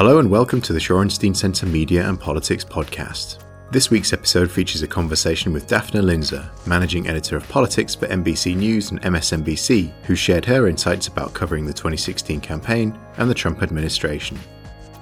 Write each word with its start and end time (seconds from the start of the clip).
Hello 0.00 0.18
and 0.18 0.30
welcome 0.30 0.62
to 0.62 0.72
the 0.72 0.78
Shorenstein 0.78 1.36
Centre 1.36 1.66
Media 1.66 2.08
and 2.08 2.18
Politics 2.18 2.64
podcast. 2.64 3.42
This 3.70 3.90
week's 3.90 4.14
episode 4.14 4.50
features 4.50 4.80
a 4.80 4.88
conversation 4.88 5.52
with 5.52 5.68
Dafna 5.68 6.02
Linzer, 6.02 6.48
managing 6.66 7.06
editor 7.06 7.36
of 7.36 7.46
politics 7.50 7.94
for 7.94 8.06
NBC 8.06 8.56
News 8.56 8.92
and 8.92 9.02
MSNBC, 9.02 9.92
who 10.04 10.14
shared 10.14 10.46
her 10.46 10.68
insights 10.68 11.08
about 11.08 11.34
covering 11.34 11.66
the 11.66 11.74
2016 11.74 12.40
campaign 12.40 12.98
and 13.18 13.28
the 13.28 13.34
Trump 13.34 13.62
administration. 13.62 14.38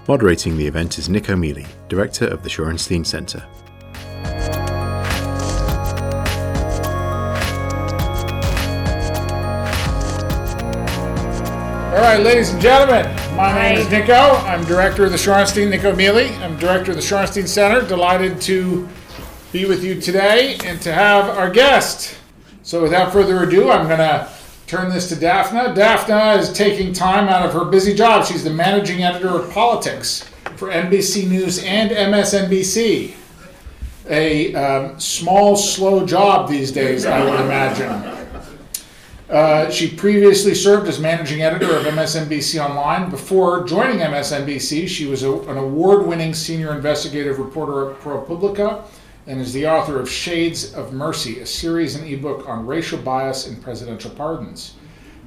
Moderating 0.09 0.57
the 0.57 0.67
event 0.67 0.99
is 0.99 1.09
Nicco 1.09 1.39
Mele, 1.39 1.65
director 1.89 2.27
of 2.27 2.43
the 2.43 2.49
Shorenstein 2.49 3.07
Centre. 3.07 3.47
All 11.99 12.05
right, 12.05 12.21
ladies 12.21 12.51
and 12.51 12.63
gentlemen, 12.63 13.07
my 13.35 13.53
name 13.53 13.79
is 13.79 13.89
Nicco. 13.89 14.41
I'm 14.45 14.65
director 14.67 15.07
of 15.07 15.11
the 15.11 15.17
Shorenstein, 15.17 15.77
Nicco 15.77 15.97
Mele. 15.97 16.33
I'm 16.45 16.57
director 16.57 16.93
of 16.93 16.97
the 16.97 17.03
Shorenstein 17.03 17.49
Center. 17.49 17.85
Delighted 17.85 18.41
to 18.43 18.89
be 19.51 19.65
with 19.65 19.83
you 19.83 20.01
today 20.01 20.57
and 20.65 20.81
to 20.83 20.93
have 20.93 21.29
our 21.29 21.51
guest. 21.51 22.17
So, 22.63 22.81
without 22.85 23.13
further 23.13 23.43
ado, 23.43 23.73
I'm 23.73 23.89
going 23.89 23.99
to 23.99 24.31
turn 24.69 24.91
this 24.91 25.09
to 25.09 25.17
Dafna. 25.17 25.75
Dafna 25.75 26.39
is 26.39 26.53
taking 26.53 26.93
time 26.93 27.29
out 27.29 27.45
of 27.45 27.53
her 27.53 27.65
busy 27.65 27.95
job. 27.95 28.25
She's 28.25 28.45
the 28.45 28.51
managing 28.51 29.03
editor 29.03 29.31
of 29.31 29.51
politics 29.51 30.23
for 30.55 30.69
NBC 30.69 31.29
News 31.29 31.65
and 31.65 31.91
MSNBC. 31.91 33.15
A 34.09 34.55
um, 34.55 35.01
small, 35.01 35.57
slow 35.57 36.07
job 36.07 36.49
these 36.49 36.71
days, 36.71 37.07
I 37.07 37.29
would 37.29 37.41
imagine. 37.41 38.18
Uh, 39.29 39.69
she 39.69 39.95
previously 39.95 40.55
served 40.55 40.89
as 40.89 40.99
managing 40.99 41.43
editor 41.43 41.77
of 41.77 41.85
MSNBC 41.85 42.65
Online. 42.65 43.11
Before 43.11 43.63
joining 43.65 43.99
MSNBC, 43.99 44.89
she 44.89 45.05
was 45.05 45.23
a, 45.23 45.31
an 45.31 45.59
award 45.59 46.07
winning 46.07 46.33
senior 46.33 46.75
investigative 46.75 47.39
reporter 47.39 47.91
at 47.91 48.01
ProPublica 48.01 48.85
and 49.27 49.39
is 49.39 49.53
the 49.53 49.67
author 49.67 50.01
of 50.01 50.11
Shades 50.11 50.73
of 50.73 50.95
Mercy, 50.95 51.41
a 51.41 51.47
series 51.47 51.95
and 51.95 52.09
ebook 52.09 52.49
on 52.49 52.67
racial 52.67 52.99
bias 52.99 53.47
in 53.47 53.57
presidential 53.57 54.11
pardons. 54.13 54.77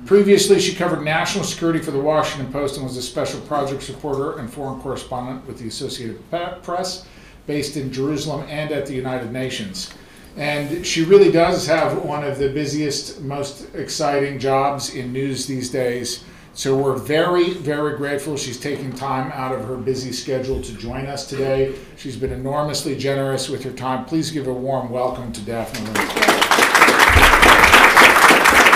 Previously, 0.07 0.59
she 0.59 0.73
covered 0.73 1.03
national 1.03 1.43
security 1.43 1.77
for 1.77 1.91
the 1.91 1.99
Washington 1.99 2.51
Post 2.51 2.77
and 2.77 2.83
was 2.83 2.97
a 2.97 3.03
special 3.03 3.39
projects 3.41 3.87
reporter 3.87 4.39
and 4.39 4.51
foreign 4.51 4.81
correspondent 4.81 5.45
with 5.45 5.59
the 5.59 5.67
Associated 5.67 6.19
Press, 6.63 7.05
based 7.45 7.77
in 7.77 7.93
Jerusalem 7.93 8.47
and 8.49 8.71
at 8.71 8.87
the 8.87 8.95
United 8.95 9.31
Nations. 9.31 9.93
And 10.37 10.85
she 10.85 11.03
really 11.03 11.31
does 11.31 11.67
have 11.67 12.03
one 12.03 12.23
of 12.23 12.37
the 12.37 12.49
busiest, 12.49 13.21
most 13.21 13.73
exciting 13.75 14.39
jobs 14.39 14.95
in 14.95 15.11
news 15.11 15.45
these 15.45 15.69
days. 15.69 16.23
So 16.53 16.77
we're 16.77 16.97
very, 16.97 17.53
very 17.53 17.95
grateful 17.97 18.35
she's 18.35 18.59
taking 18.59 18.91
time 18.91 19.31
out 19.33 19.53
of 19.53 19.65
her 19.65 19.77
busy 19.77 20.11
schedule 20.11 20.61
to 20.61 20.73
join 20.73 21.05
us 21.05 21.27
today. 21.27 21.75
She's 21.95 22.17
been 22.17 22.33
enormously 22.33 22.97
generous 22.97 23.49
with 23.49 23.63
her 23.63 23.71
time. 23.71 24.05
Please 24.05 24.31
give 24.31 24.47
a 24.47 24.53
warm 24.53 24.89
welcome 24.89 25.31
to 25.31 25.41
Linzer. 25.41 25.95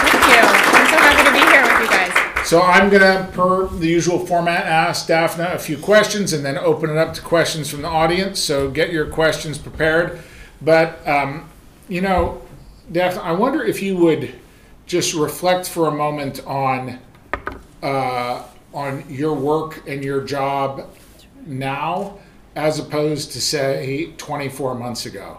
Thank 0.05 0.25
you. 0.25 0.39
I'm 0.71 0.87
so 0.87 0.97
happy 0.97 1.23
to 1.25 1.33
be 1.33 1.39
here 1.39 1.63
with 1.63 1.81
you 1.81 1.89
guys. 1.89 2.47
So 2.47 2.61
I'm 2.61 2.89
gonna, 2.89 3.29
per 3.33 3.67
the 3.67 3.87
usual 3.87 4.25
format, 4.25 4.65
ask 4.65 5.07
Dafna 5.07 5.53
a 5.53 5.59
few 5.59 5.77
questions 5.77 6.31
and 6.31 6.45
then 6.45 6.57
open 6.57 6.89
it 6.89 6.97
up 6.97 7.13
to 7.15 7.21
questions 7.21 7.69
from 7.69 7.81
the 7.81 7.89
audience. 7.89 8.39
So 8.39 8.69
get 8.69 8.91
your 8.91 9.07
questions 9.07 9.57
prepared. 9.57 10.21
But, 10.65 11.07
um, 11.07 11.47
you 11.87 12.01
know, 12.01 12.41
Dafna, 12.91 13.19
I 13.19 13.33
wonder 13.33 13.63
if 13.63 13.83
you 13.83 13.95
would 13.97 14.33
just 14.87 15.13
reflect 15.13 15.69
for 15.69 15.87
a 15.87 15.91
moment 15.91 16.45
on 16.45 16.99
uh, 17.83 18.43
on 18.73 19.03
your 19.07 19.33
work 19.35 19.87
and 19.87 20.03
your 20.03 20.21
job 20.21 20.89
now, 21.45 22.17
as 22.55 22.79
opposed 22.79 23.31
to 23.33 23.41
say 23.41 24.11
24 24.17 24.75
months 24.75 25.05
ago. 25.05 25.37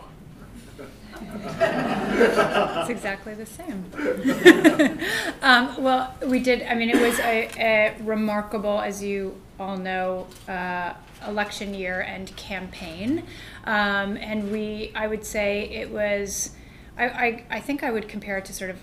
It's 1.19 2.91
exactly 2.91 3.34
the 3.34 3.47
same. 3.47 3.84
um, 5.43 5.83
well, 5.83 6.15
we 6.25 6.39
did. 6.39 6.62
I 6.62 6.75
mean, 6.75 6.89
it 6.89 7.01
was 7.01 7.19
a, 7.19 7.49
a 7.59 7.97
remarkable, 8.03 8.81
as 8.81 9.03
you 9.03 9.37
all 9.59 9.77
know, 9.77 10.28
uh, 10.49 10.95
election 11.27 11.75
year 11.75 12.01
and 12.01 12.34
campaign. 12.37 13.25
Um, 13.66 14.16
and 14.16 14.53
we, 14.53 14.93
I 14.94 15.06
would 15.06 15.25
say 15.25 15.69
it 15.71 15.91
was, 15.91 16.50
I, 16.97 17.04
I, 17.06 17.44
I 17.50 17.60
think 17.60 17.82
I 17.82 17.91
would 17.91 18.09
compare 18.09 18.38
it 18.38 18.44
to 18.47 18.53
sort 18.53 18.71
of 18.71 18.78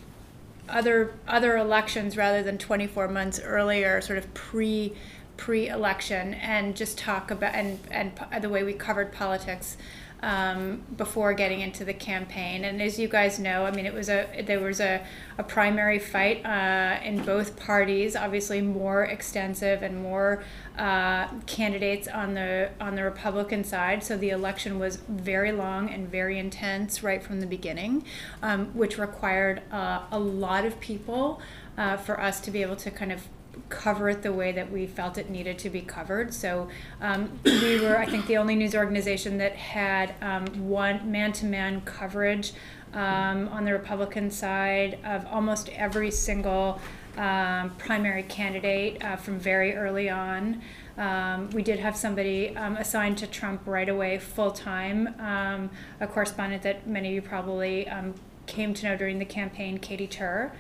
other 0.70 1.14
other 1.28 1.58
elections 1.58 2.16
rather 2.16 2.42
than 2.42 2.58
24 2.58 3.08
months 3.08 3.40
earlier, 3.40 4.02
sort 4.02 4.18
of 4.18 4.34
pre 4.34 4.94
pre-election, 5.36 6.34
and 6.36 6.76
just 6.76 6.98
talk 6.98 7.32
about 7.32 7.54
and 7.54 7.80
and 7.92 8.14
the 8.42 8.50
way 8.50 8.64
we 8.64 8.74
covered 8.74 9.12
politics 9.12 9.78
um, 10.24 10.82
before 10.96 11.34
getting 11.34 11.60
into 11.60 11.84
the 11.84 11.94
campaign. 11.94 12.64
And 12.64 12.82
as 12.82 12.98
you 12.98 13.10
guys 13.10 13.40
know, 13.40 13.66
I 13.66 13.72
mean, 13.72 13.86
it 13.86 13.94
was 13.94 14.10
a 14.10 14.44
there 14.46 14.62
was 14.62 14.80
a, 14.80 15.06
a 15.38 15.44
primary 15.44 16.00
fight 16.00 16.46
uh, 16.46 17.00
in 17.04 17.24
both 17.24 17.60
parties. 17.60 18.16
Obviously, 18.16 18.62
more 18.62 19.04
extensive 19.04 19.84
and 19.84 20.02
more 20.02 20.44
uh, 20.78 21.28
candidates 21.46 22.08
on 22.08 22.34
the 22.34 22.70
on 22.80 22.96
the 22.96 23.04
Republican 23.04 23.64
side. 23.64 24.04
So 24.04 24.18
the 24.18 24.30
election 24.30 24.80
was 24.80 24.98
very 25.08 25.52
long 25.52 25.90
and 25.90 26.10
very 26.10 26.40
intense 26.40 27.04
right 27.04 27.22
from 27.22 27.40
the 27.40 27.48
beginning, 27.48 28.06
um, 28.42 28.68
which 28.74 28.98
required 28.98 29.62
uh, 29.72 30.04
a 30.12 30.20
lot 30.20 30.66
of 30.66 30.80
people 30.80 31.42
uh, 31.78 31.98
for 31.98 32.20
us 32.20 32.40
to 32.42 32.52
be 32.52 32.62
able 32.62 32.76
to 32.78 32.92
kind 32.92 33.12
of 33.12 33.28
cover 33.70 34.10
it 34.10 34.24
the 34.24 34.34
way 34.34 34.52
that 34.52 34.72
we 34.72 34.88
felt 34.88 35.18
it 35.18 35.30
needed 35.30 35.60
to 35.60 35.70
be 35.70 35.82
covered. 35.82 36.34
So 36.34 36.70
um, 37.02 37.40
we 37.44 37.80
were, 37.80 37.98
I 37.98 38.06
think, 38.06 38.26
the 38.26 38.38
only 38.38 38.56
news 38.56 38.76
organization 38.76 39.38
that 39.38 39.56
had 39.56 40.16
um, 40.22 40.48
one 40.68 41.12
man-to-man 41.12 41.82
coverage 41.82 42.54
um, 42.94 43.48
on 43.50 43.66
the 43.66 43.72
Republican 43.74 44.32
side 44.32 45.00
of 45.04 45.26
almost 45.28 45.70
every 45.70 46.12
single 46.12 46.80
um, 47.18 47.72
primary 47.78 48.24
candidate 48.24 49.04
uh, 49.04 49.16
from 49.16 49.40
very 49.40 49.76
early 49.76 50.10
on. 50.10 50.62
Um, 50.98 51.50
we 51.52 51.64
did 51.64 51.80
have 51.80 51.96
somebody 51.96 52.56
um, 52.56 52.78
assigned 52.78 53.18
to 53.20 53.28
Trump 53.28 53.62
right 53.66 53.90
away, 53.90 54.20
full 54.20 54.52
time, 54.52 55.16
um, 55.20 55.70
a 56.00 56.08
correspondent 56.08 56.64
that 56.64 56.88
many 56.88 57.10
of 57.10 57.14
you 57.16 57.22
probably 57.22 57.88
um, 57.88 58.14
came 58.46 58.74
to 58.76 58.86
know 58.86 58.98
during 58.98 59.20
the 59.20 59.26
campaign, 59.26 59.78
Katie 59.78 60.08
Tur 60.08 60.52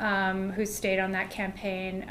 um, 0.00 0.50
who 0.52 0.66
stayed 0.66 0.98
on 0.98 1.12
that 1.12 1.30
campaign, 1.30 2.10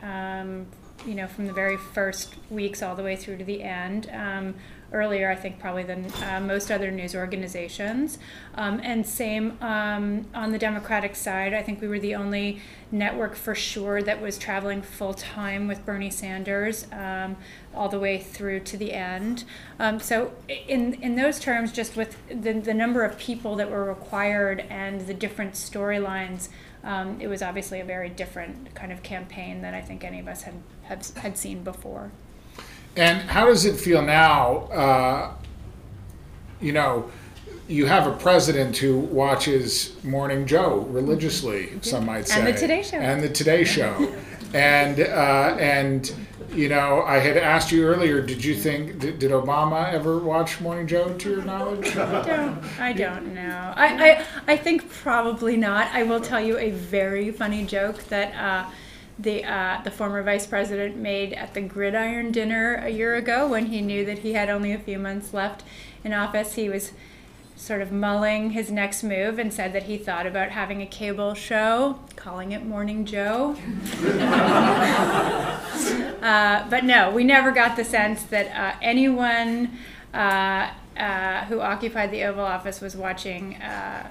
you 1.06 1.16
know, 1.16 1.28
from 1.28 1.48
the 1.48 1.54
very 1.54 1.78
first 1.78 2.36
weeks 2.50 2.82
all 2.82 2.96
the 2.96 3.04
way 3.04 3.16
through 3.16 3.38
to 3.38 3.44
the 3.44 3.64
end. 3.64 4.10
Um, 4.14 4.56
earlier, 4.92 5.30
I 5.30 5.36
think, 5.36 5.60
probably 5.60 5.84
than 5.84 6.12
uh, 6.24 6.40
most 6.40 6.72
other 6.72 6.92
news 6.92 7.16
organizations. 7.16 8.20
Um, 8.56 8.80
and 8.84 9.06
same 9.06 9.58
um, 9.62 10.26
on 10.34 10.52
the 10.52 10.58
Democratic 10.58 11.16
side, 11.16 11.54
I 11.54 11.62
think 11.64 11.82
we 11.82 11.88
were 11.88 12.00
the 12.00 12.16
only 12.16 12.62
network 12.92 13.36
for 13.36 13.56
sure 13.56 14.02
that 14.04 14.22
was 14.22 14.38
traveling 14.38 14.82
full 14.82 15.14
time 15.14 15.68
with 15.68 15.86
Bernie 15.86 16.10
Sanders 16.10 16.88
um, 16.92 17.38
all 17.74 17.88
the 17.88 18.00
way 18.00 18.18
through 18.18 18.60
to 18.62 18.78
the 18.78 18.92
end. 18.92 19.46
Um, 19.80 20.00
so, 20.00 20.34
in, 20.48 20.96
in 20.96 21.16
those 21.16 21.40
terms, 21.40 21.72
just 21.72 21.96
with 21.96 22.18
the, 22.28 22.54
the 22.54 22.74
number 22.74 23.04
of 23.04 23.18
people 23.18 23.56
that 23.56 23.72
were 23.72 23.86
required 23.86 24.66
and 24.70 25.02
the 25.08 25.14
different 25.14 25.54
storylines 25.54 26.50
um, 26.84 27.22
it 27.22 27.28
was 27.28 27.42
obviously 27.42 27.80
a 27.80 27.86
very 27.86 28.10
different 28.10 28.74
kind 28.74 28.92
of 28.92 29.04
campaign 29.04 29.62
that 29.62 29.74
I 29.74 29.82
think 29.82 30.04
any 30.04 30.20
of 30.20 30.28
us 30.28 30.44
had 30.44 30.56
had, 30.84 31.06
had 31.18 31.38
seen 31.38 31.64
before. 31.64 32.12
And 32.96 33.22
how 33.22 33.46
does 33.46 33.66
it 33.66 33.76
feel 33.78 34.02
now? 34.02 34.58
Uh, 34.68 35.34
you 36.60 36.74
know, 36.74 37.10
you 37.68 37.86
have 37.86 38.06
a 38.06 38.12
president 38.12 38.78
who 38.78 39.00
watches 39.00 39.96
Morning 40.04 40.46
Joe 40.46 40.80
religiously. 40.90 41.68
Mm-hmm. 41.68 41.82
Some 41.82 42.06
might 42.06 42.28
say, 42.28 42.40
and 42.40 42.48
the 42.48 42.54
Today 42.54 42.84
Show, 42.84 42.98
and 42.98 43.24
the 43.24 43.30
Today 43.30 43.64
Show, 43.64 44.14
and 44.54 45.00
uh, 45.00 45.56
and 45.60 46.14
you 46.54 46.68
know, 46.68 47.02
I 47.04 47.20
had 47.20 47.38
asked 47.38 47.72
you 47.72 47.86
earlier. 47.86 48.22
Did 48.22 48.44
you 48.44 48.56
think 48.56 49.00
did, 49.00 49.20
did 49.20 49.32
Obama 49.32 49.92
ever 49.94 50.18
watch 50.20 50.60
Morning 50.60 50.86
Joe? 50.86 51.14
To 51.14 51.30
your 51.30 51.44
knowledge, 51.44 51.96
I 51.96 52.22
don't. 52.24 52.80
I 52.80 52.94
don't 52.94 53.34
know. 53.34 53.74
I, 53.76 54.12
I 54.12 54.26
I 54.48 54.58
think 54.58 54.90
probably 54.90 55.56
not. 55.56 55.88
I 55.94 56.04
will 56.04 56.22
tell 56.22 56.42
you 56.42 56.58
a 56.58 56.72
very 56.72 57.32
funny 57.32 57.66
joke 57.66 58.04
that. 58.06 58.36
Uh, 58.36 58.70
the 59.22 59.44
uh, 59.44 59.82
the 59.84 59.92
former 59.92 60.24
vice 60.24 60.48
president 60.48 60.96
made 60.96 61.34
at 61.34 61.54
the 61.54 61.62
gridiron 61.62 62.32
dinner 62.32 62.76
a 62.76 62.90
year 62.90 63.16
ago 63.16 63.48
when 63.48 63.68
he 63.68 63.82
knew 63.82 64.06
that 64.06 64.20
he 64.20 64.34
had 64.34 64.50
only 64.50 64.72
a 64.72 64.80
few 64.80 64.98
months 64.98 65.34
left 65.34 65.64
in 66.04 66.14
office. 66.14 66.56
He 66.56 66.70
was 66.70 66.92
sort 67.56 67.82
of 67.82 67.92
mulling 67.92 68.52
his 68.52 68.72
next 68.72 69.04
move 69.04 69.38
and 69.38 69.54
said 69.54 69.72
that 69.72 69.84
he 69.84 69.96
thought 69.96 70.26
about 70.26 70.50
having 70.50 70.82
a 70.82 70.86
cable 70.86 71.36
show, 71.36 72.00
calling 72.16 72.54
it 72.54 72.66
Morning 72.66 73.06
Joe. 73.06 73.56
uh, 76.22 76.68
but 76.70 76.84
no, 76.84 77.12
we 77.12 77.24
never 77.24 77.52
got 77.52 77.76
the 77.76 77.84
sense 77.84 78.24
that 78.24 78.48
uh, 78.48 78.76
anyone 78.82 79.78
uh, 80.14 80.72
uh 80.98 81.46
who 81.46 81.62
occupied 81.62 82.10
the 82.10 82.24
Oval 82.24 82.44
Office 82.44 82.82
was 82.82 82.96
watching 82.96 83.56
uh, 83.58 84.10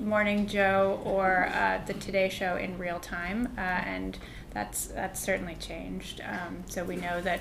Morning 0.00 0.48
Joe 0.48 1.00
or 1.04 1.52
the 1.86 1.94
Today 1.94 2.28
Show 2.28 2.56
in 2.56 2.78
real 2.78 2.98
time, 2.98 3.48
and 3.56 4.18
that's 4.52 4.86
that's 4.86 5.20
certainly 5.20 5.56
changed. 5.60 6.20
Um, 6.20 6.64
so 6.68 6.84
we 6.84 6.96
know 6.96 7.20
that 7.22 7.40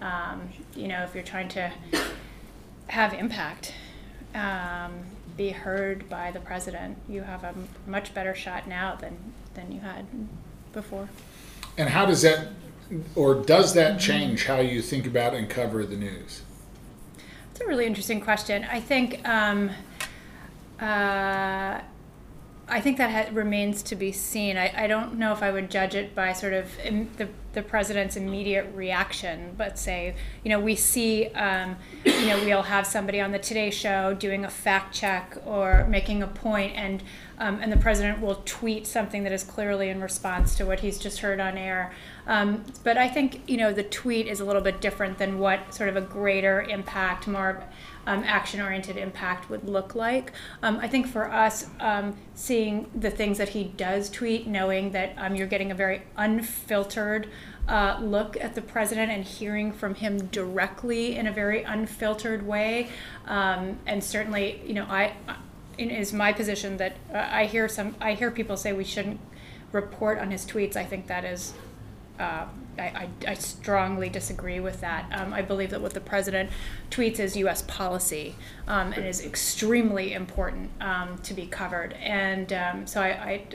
Um, 0.00 0.48
you 0.74 0.88
know, 0.88 1.04
if 1.04 1.14
you're 1.14 1.22
trying 1.22 1.48
to 1.50 1.70
have 2.88 3.14
impact, 3.14 3.72
um, 4.34 4.92
be 5.36 5.50
heard 5.50 6.08
by 6.08 6.32
the 6.32 6.40
president, 6.40 6.98
you 7.08 7.22
have 7.22 7.44
a 7.44 7.48
m- 7.48 7.68
much 7.86 8.12
better 8.12 8.34
shot 8.34 8.66
now 8.66 8.96
than, 8.96 9.16
than 9.54 9.70
you 9.70 9.80
had 9.80 10.04
before. 10.72 11.08
And 11.78 11.88
how 11.88 12.06
does 12.06 12.22
that, 12.22 12.48
or 13.14 13.36
does 13.36 13.72
that 13.74 14.00
change 14.00 14.46
how 14.46 14.58
you 14.58 14.82
think 14.82 15.06
about 15.06 15.32
and 15.32 15.48
cover 15.48 15.86
the 15.86 15.96
news? 15.96 16.42
It's 17.52 17.60
a 17.60 17.66
really 17.66 17.86
interesting 17.86 18.20
question. 18.20 18.64
I 18.64 18.80
think 18.80 19.26
um, 19.26 19.70
uh, 20.80 21.80
I 22.68 22.80
think 22.80 22.98
that 22.98 23.10
ha- 23.10 23.32
remains 23.34 23.82
to 23.84 23.96
be 23.96 24.12
seen. 24.12 24.56
I, 24.56 24.72
I 24.84 24.86
don't 24.86 25.18
know 25.18 25.32
if 25.32 25.42
I 25.42 25.50
would 25.50 25.70
judge 25.70 25.94
it 25.94 26.14
by 26.14 26.32
sort 26.32 26.52
of 26.52 26.78
Im- 26.80 27.10
the, 27.18 27.28
the 27.54 27.62
president's 27.62 28.16
immediate 28.16 28.66
reaction, 28.74 29.54
but 29.56 29.78
say, 29.78 30.14
you 30.42 30.50
know, 30.50 30.60
we 30.60 30.74
see, 30.74 31.26
um, 31.28 31.76
you 32.04 32.26
know, 32.26 32.44
we'll 32.44 32.62
have 32.62 32.86
somebody 32.86 33.20
on 33.20 33.32
the 33.32 33.38
Today 33.38 33.70
Show 33.70 34.14
doing 34.14 34.44
a 34.44 34.50
fact 34.50 34.94
check 34.94 35.36
or 35.46 35.86
making 35.88 36.22
a 36.22 36.26
point, 36.26 36.72
and 36.74 37.02
um, 37.38 37.58
and 37.60 37.72
the 37.72 37.76
president 37.76 38.20
will 38.20 38.42
tweet 38.44 38.86
something 38.86 39.24
that 39.24 39.32
is 39.32 39.42
clearly 39.42 39.88
in 39.88 40.00
response 40.00 40.56
to 40.56 40.64
what 40.64 40.80
he's 40.80 40.98
just 40.98 41.18
heard 41.18 41.40
on 41.40 41.58
air. 41.58 41.92
Um, 42.26 42.64
but 42.84 42.96
I 42.96 43.08
think, 43.08 43.42
you 43.48 43.56
know, 43.56 43.72
the 43.72 43.82
tweet 43.82 44.28
is 44.28 44.40
a 44.40 44.44
little 44.44 44.62
bit 44.62 44.80
different 44.80 45.18
than 45.18 45.38
what 45.38 45.74
sort 45.74 45.88
of 45.88 45.96
a 45.96 46.00
greater 46.00 46.62
impact, 46.62 47.26
more 47.26 47.64
um, 48.06 48.22
action 48.24 48.60
oriented 48.60 48.96
impact 48.96 49.50
would 49.50 49.68
look 49.68 49.94
like. 49.94 50.32
Um, 50.62 50.78
I 50.78 50.88
think 50.88 51.06
for 51.06 51.30
us, 51.30 51.66
um, 51.80 52.16
seeing 52.34 52.88
the 52.94 53.10
things 53.10 53.38
that 53.38 53.50
he 53.50 53.64
does 53.64 54.10
tweet, 54.10 54.46
knowing 54.46 54.92
that 54.92 55.14
um, 55.16 55.34
you're 55.34 55.46
getting 55.46 55.70
a 55.70 55.74
very 55.74 56.02
unfiltered 56.16 57.28
uh, 57.68 57.98
look 58.00 58.36
at 58.36 58.54
the 58.54 58.60
president 58.60 59.10
and 59.10 59.24
hearing 59.24 59.72
from 59.72 59.94
him 59.94 60.26
directly 60.26 61.16
in 61.16 61.26
a 61.26 61.32
very 61.32 61.62
unfiltered 61.62 62.46
way, 62.46 62.90
um, 63.26 63.78
and 63.86 64.02
certainly, 64.02 64.62
you 64.66 64.74
know, 64.74 64.86
I. 64.88 65.14
It 65.76 65.90
is 65.90 66.12
my 66.12 66.32
position 66.32 66.76
that 66.76 66.96
uh, 67.12 67.26
I 67.28 67.46
hear 67.46 67.68
some. 67.68 67.96
I 68.00 68.14
hear 68.14 68.30
people 68.30 68.56
say 68.56 68.72
we 68.72 68.84
shouldn't 68.84 69.18
report 69.72 70.18
on 70.20 70.30
his 70.30 70.46
tweets. 70.46 70.76
I 70.76 70.84
think 70.84 71.08
that 71.08 71.24
is 71.24 71.52
uh, 72.20 72.46
I, 72.78 73.08
I, 73.26 73.34
strongly 73.34 74.08
disagree 74.08 74.60
with 74.60 74.80
that. 74.80 75.06
Um, 75.12 75.32
I 75.32 75.42
believe 75.42 75.70
that 75.70 75.80
what 75.80 75.94
the 75.94 76.00
president 76.00 76.50
tweets 76.90 77.18
is 77.18 77.36
U.S. 77.36 77.62
policy 77.62 78.34
um, 78.66 78.92
and 78.92 79.04
is 79.04 79.24
extremely 79.24 80.12
important 80.12 80.70
um, 80.80 81.18
to 81.18 81.34
be 81.34 81.46
covered. 81.46 81.94
And 81.94 82.52
um, 82.52 82.86
so 82.86 83.00
I, 83.00 83.06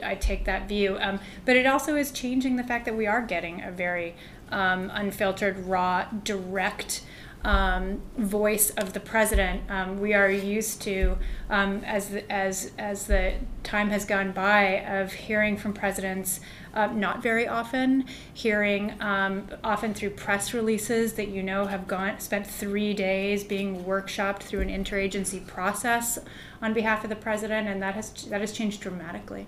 I, 0.02 0.10
I 0.12 0.14
take 0.14 0.44
that 0.44 0.68
view. 0.68 0.96
Um, 1.00 1.20
but 1.44 1.56
it 1.56 1.66
also 1.66 1.96
is 1.96 2.10
changing 2.10 2.56
the 2.56 2.64
fact 2.64 2.84
that 2.84 2.96
we 2.96 3.06
are 3.06 3.22
getting 3.22 3.62
a 3.62 3.70
very 3.70 4.14
um, 4.50 4.90
unfiltered, 4.92 5.58
raw, 5.66 6.06
direct 6.24 7.02
um, 7.44 8.02
voice 8.18 8.70
of 8.70 8.92
the 8.92 9.00
president. 9.00 9.62
Um, 9.70 10.00
we 10.00 10.14
are 10.14 10.30
used 10.30 10.82
to, 10.82 11.16
um, 11.48 11.82
as 11.84 12.14
as 12.28 12.72
as 12.78 13.06
the 13.06 13.34
time 13.62 13.90
has 13.90 14.04
gone 14.04 14.32
by, 14.32 14.80
of 14.80 15.12
hearing 15.12 15.56
from 15.56 15.72
presidents. 15.72 16.40
Uh, 16.72 16.86
not 16.86 17.22
very 17.22 17.48
often, 17.48 18.04
hearing 18.32 18.94
um, 19.00 19.48
often 19.64 19.92
through 19.92 20.10
press 20.10 20.54
releases 20.54 21.14
that 21.14 21.28
you 21.28 21.42
know 21.42 21.66
have 21.66 21.88
gone 21.88 22.18
spent 22.20 22.46
three 22.46 22.94
days 22.94 23.42
being 23.42 23.84
workshopped 23.84 24.42
through 24.42 24.60
an 24.60 24.68
interagency 24.68 25.44
process 25.46 26.18
on 26.62 26.72
behalf 26.72 27.02
of 27.02 27.10
the 27.10 27.16
president, 27.16 27.66
and 27.66 27.82
that 27.82 27.94
has 27.94 28.12
that 28.26 28.40
has 28.40 28.52
changed 28.52 28.80
dramatically. 28.80 29.46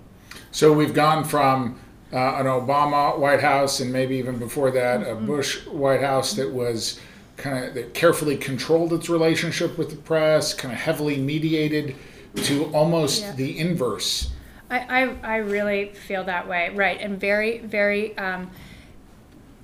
So 0.51 0.73
we've 0.73 0.93
gone 0.93 1.23
from 1.23 1.79
uh, 2.11 2.35
an 2.35 2.45
Obama 2.45 3.17
White 3.17 3.41
House 3.41 3.79
and 3.79 3.91
maybe 3.91 4.17
even 4.17 4.37
before 4.37 4.71
that 4.71 5.01
mm-hmm. 5.01 5.23
a 5.23 5.27
Bush 5.27 5.65
White 5.67 6.01
House 6.01 6.33
that 6.33 6.51
was 6.51 6.99
kind 7.37 7.65
of 7.65 7.73
that 7.73 7.93
carefully 7.93 8.37
controlled 8.37 8.93
its 8.93 9.09
relationship 9.09 9.77
with 9.77 9.89
the 9.89 9.95
press, 9.95 10.53
kind 10.53 10.73
of 10.73 10.79
heavily 10.79 11.17
mediated, 11.17 11.95
to 12.35 12.65
almost 12.73 13.21
yeah. 13.21 13.31
the 13.33 13.57
inverse 13.57 14.31
I, 14.69 15.03
I, 15.03 15.17
I 15.23 15.35
really 15.37 15.89
feel 15.89 16.23
that 16.25 16.47
way, 16.47 16.69
right? 16.69 16.99
And 16.99 17.19
very, 17.19 17.59
very 17.59 18.17
um, 18.17 18.49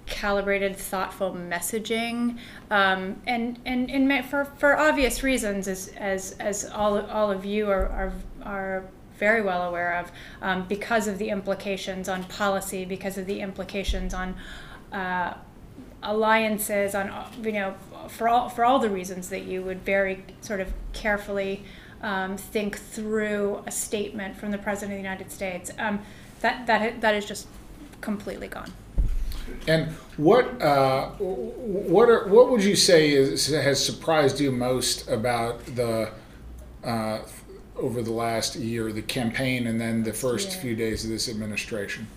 calibrated, 0.06 0.76
thoughtful 0.76 1.34
messaging, 1.34 2.38
um, 2.70 3.22
and 3.26 3.60
and 3.66 3.90
and 3.90 4.26
for 4.26 4.46
for 4.46 4.78
obvious 4.78 5.24
reasons, 5.24 5.68
as 5.68 5.90
as 5.98 6.34
as 6.40 6.66
all 6.66 7.00
all 7.08 7.32
of 7.32 7.46
you 7.46 7.70
are 7.70 7.88
are, 7.88 8.14
are 8.44 8.86
very 9.18 9.42
well 9.42 9.64
aware 9.64 9.98
of, 9.98 10.12
um, 10.42 10.66
because 10.68 11.08
of 11.08 11.18
the 11.18 11.30
implications 11.30 12.10
on 12.10 12.24
policy, 12.26 12.86
because 12.86 13.18
of 13.18 13.26
the 13.26 13.40
implications 13.40 14.14
on. 14.14 14.36
Uh, 14.92 15.34
alliances 16.02 16.96
on 16.96 17.12
you 17.44 17.52
know 17.52 17.76
for 18.08 18.30
all 18.30 18.48
for 18.48 18.64
all 18.64 18.80
the 18.80 18.90
reasons 18.90 19.28
that 19.28 19.44
you 19.44 19.62
would 19.62 19.84
very 19.84 20.24
sort 20.40 20.62
of 20.62 20.72
carefully 20.94 21.64
um, 22.02 22.38
think 22.38 22.78
through 22.78 23.64
a 23.66 23.72
statement 23.72 24.38
from 24.38 24.52
the 24.52 24.58
President 24.58 24.94
of 24.94 24.98
the 24.98 25.04
United 25.04 25.32
States. 25.32 25.72
Um, 25.78 26.02
that, 26.42 26.68
that, 26.68 27.02
that 27.02 27.16
is 27.16 27.26
just 27.26 27.48
completely 28.02 28.48
gone. 28.48 28.72
And 29.68 29.90
what 30.18 30.62
uh, 30.62 31.10
what 31.10 32.10
are, 32.10 32.28
what 32.28 32.50
would 32.50 32.64
you 32.64 32.76
say 32.76 33.10
is, 33.10 33.48
has 33.48 33.84
surprised 33.84 34.40
you 34.40 34.52
most 34.52 35.10
about 35.10 35.66
the 35.76 36.12
uh, 36.84 37.20
over 37.76 38.02
the 38.02 38.12
last 38.12 38.56
year, 38.56 38.92
the 38.92 39.02
campaign, 39.02 39.68
and 39.68 39.80
then 39.80 40.04
the 40.04 40.14
first 40.14 40.52
yeah. 40.52 40.62
few 40.62 40.76
days 40.76 41.04
of 41.04 41.10
this 41.10 41.28
administration? 41.28 42.08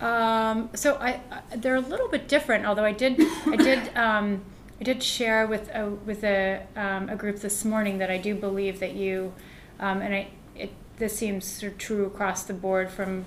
Um, 0.00 0.70
so 0.74 0.94
I, 0.96 1.20
I, 1.30 1.56
they're 1.56 1.76
a 1.76 1.80
little 1.80 2.08
bit 2.08 2.28
different. 2.28 2.64
Although 2.64 2.84
I 2.84 2.92
did 2.92 3.20
I 3.46 3.56
did 3.56 3.96
um, 3.96 4.42
I 4.80 4.84
did 4.84 5.02
share 5.02 5.46
with 5.46 5.70
a, 5.74 5.88
with 5.90 6.22
a, 6.22 6.66
um, 6.76 7.08
a 7.08 7.16
group 7.16 7.40
this 7.40 7.64
morning 7.64 7.98
that 7.98 8.10
I 8.10 8.18
do 8.18 8.34
believe 8.34 8.80
that 8.80 8.94
you, 8.94 9.32
um, 9.80 10.02
and 10.02 10.14
I, 10.14 10.28
it, 10.54 10.70
this 10.98 11.16
seems 11.16 11.46
sort 11.46 11.72
of 11.72 11.78
true 11.78 12.06
across 12.06 12.44
the 12.44 12.52
board 12.52 12.90
from 12.90 13.24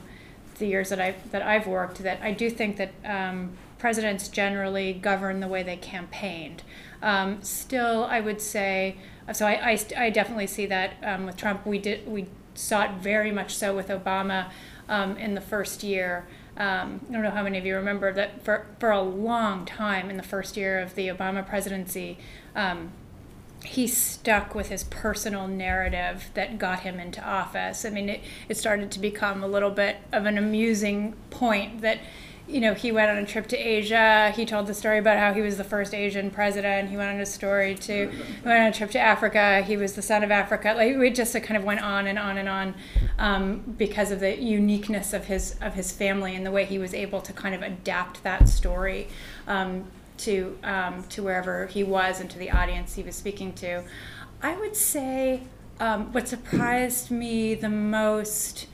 the 0.60 0.68
years 0.68 0.90
that 0.90 1.00
I've, 1.00 1.32
that 1.32 1.42
I've 1.42 1.66
worked, 1.66 2.00
that 2.04 2.22
I 2.22 2.34
do 2.34 2.50
think 2.50 2.78
that 2.78 2.92
um, 3.04 3.54
presidents 3.80 4.28
generally 4.28 4.94
govern 4.94 5.40
the 5.40 5.48
way 5.48 5.64
they 5.64 5.78
campaigned. 5.78 6.62
Um, 7.02 7.42
still, 7.42 8.04
I 8.04 8.20
would 8.20 8.42
say, 8.42 8.98
so 9.34 9.48
I, 9.48 9.72
I, 9.72 9.80
I 9.98 10.10
definitely 10.10 10.48
see 10.48 10.66
that 10.68 10.94
um, 11.02 11.26
with 11.26 11.38
Trump. 11.38 11.66
We, 11.66 11.80
did, 11.80 12.08
we 12.08 12.28
saw 12.54 12.84
it 12.84 12.92
very 13.02 13.32
much 13.32 13.56
so 13.56 13.76
with 13.76 13.88
Obama 13.88 14.52
um, 14.88 15.18
in 15.18 15.34
the 15.34 15.42
first 15.42 15.82
year. 15.82 16.28
Um, 16.60 17.00
I 17.10 17.14
don't 17.14 17.24
know 17.24 17.32
how 17.32 17.44
many 17.44 17.58
of 17.58 17.66
you 17.66 17.76
remember 17.76 18.12
that 18.14 18.44
for, 18.44 18.68
for 18.80 18.92
a 18.92 19.02
long 19.02 19.66
time 19.66 20.10
in 20.10 20.18
the 20.18 20.24
first 20.24 20.58
year 20.58 20.80
of 20.80 20.94
the 20.96 21.08
Obama 21.08 21.48
presidency, 21.48 22.18
um, 22.54 22.92
he 23.64 23.88
stuck 23.88 24.54
with 24.54 24.68
his 24.70 24.84
personal 24.86 25.48
narrative 25.48 26.30
that 26.34 26.58
got 26.58 26.82
him 26.82 27.00
into 27.00 27.24
office. 27.24 27.86
I 27.86 27.90
mean, 27.90 28.10
it, 28.10 28.22
it 28.50 28.58
started 28.58 28.92
to 28.92 29.00
become 29.00 29.44
a 29.44 29.48
little 29.48 29.72
bit 29.72 29.98
of 30.12 30.26
an 30.26 30.38
amusing 30.38 31.14
point 31.30 31.82
that 31.82 32.00
you 32.50 32.60
know, 32.60 32.74
he 32.74 32.92
went 32.92 33.12
on 33.12 33.18
a 33.18 33.26
trip 33.26 33.48
to 33.48 33.58
Asia. 33.58 34.34
He 34.36 34.44
told 34.46 34.66
the 34.66 34.74
story 34.74 34.98
about 34.98 35.20
how 35.20 35.34
he 35.34 35.42
was 35.42 35.58
the 35.58 35.64
first 35.64 35.94
Asian 35.94 36.32
president. 36.32 36.90
He 36.90 36.98
went 36.98 37.14
on 37.14 37.20
a 37.20 37.26
story 37.26 37.76
to, 37.76 38.10
he 38.10 38.42
went 38.44 38.60
on 38.60 38.68
a 38.68 38.72
trip 38.72 38.90
to 38.92 39.00
Africa. 39.00 39.62
He 39.62 39.78
was 39.78 39.94
the 39.94 40.02
son 40.02 40.24
of 40.24 40.32
Africa. 40.32 40.74
Like 40.76 40.98
we 40.98 41.12
just 41.12 41.34
kind 41.44 41.58
of 41.58 41.64
went 41.64 41.82
on 41.82 42.08
and 42.08 42.18
on 42.18 42.38
and 42.40 42.50
on 42.50 42.74
um, 43.20 43.76
because 43.78 44.12
of 44.12 44.20
the 44.20 44.42
uniqueness 44.42 45.14
of 45.14 45.26
his 45.26 45.56
of 45.62 45.76
his 45.76 45.92
family 45.92 46.36
and 46.36 46.46
the 46.46 46.52
way 46.52 46.66
he 46.66 46.80
was 46.80 46.94
able 46.94 47.22
to 47.22 47.34
kind 47.34 47.54
of 47.54 47.62
adapt 47.62 48.24
that 48.24 48.50
story 48.50 49.08
um, 49.48 49.86
to 50.18 50.58
um, 50.64 51.04
to 51.10 51.22
wherever 51.22 51.68
he 51.68 51.84
was 51.84 52.20
and 52.20 52.32
to 52.32 52.40
the 52.40 52.50
audience 52.50 52.96
he 52.96 53.04
was 53.04 53.16
speaking 53.16 53.54
to. 53.54 53.84
I 54.42 54.58
would 54.58 54.76
say 54.76 55.42
um, 55.80 56.12
what 56.14 56.28
surprised 56.28 57.12
me 57.12 57.54
the 57.54 57.70
most 57.70 58.68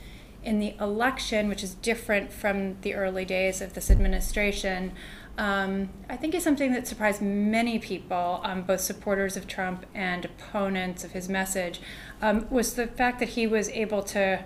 in 0.46 0.60
the 0.60 0.74
election, 0.80 1.48
which 1.48 1.62
is 1.64 1.74
different 1.74 2.32
from 2.32 2.80
the 2.82 2.94
early 2.94 3.24
days 3.24 3.60
of 3.60 3.74
this 3.74 3.90
administration, 3.90 4.92
um, 5.36 5.90
I 6.08 6.16
think 6.16 6.34
is 6.34 6.44
something 6.44 6.72
that 6.72 6.86
surprised 6.86 7.20
many 7.20 7.78
people, 7.78 8.40
um, 8.44 8.62
both 8.62 8.80
supporters 8.80 9.36
of 9.36 9.46
Trump 9.46 9.84
and 9.92 10.24
opponents 10.24 11.04
of 11.04 11.10
his 11.12 11.28
message, 11.28 11.80
um, 12.22 12.46
was 12.48 12.74
the 12.74 12.86
fact 12.86 13.18
that 13.18 13.30
he 13.30 13.46
was 13.46 13.68
able 13.70 14.02
to. 14.04 14.44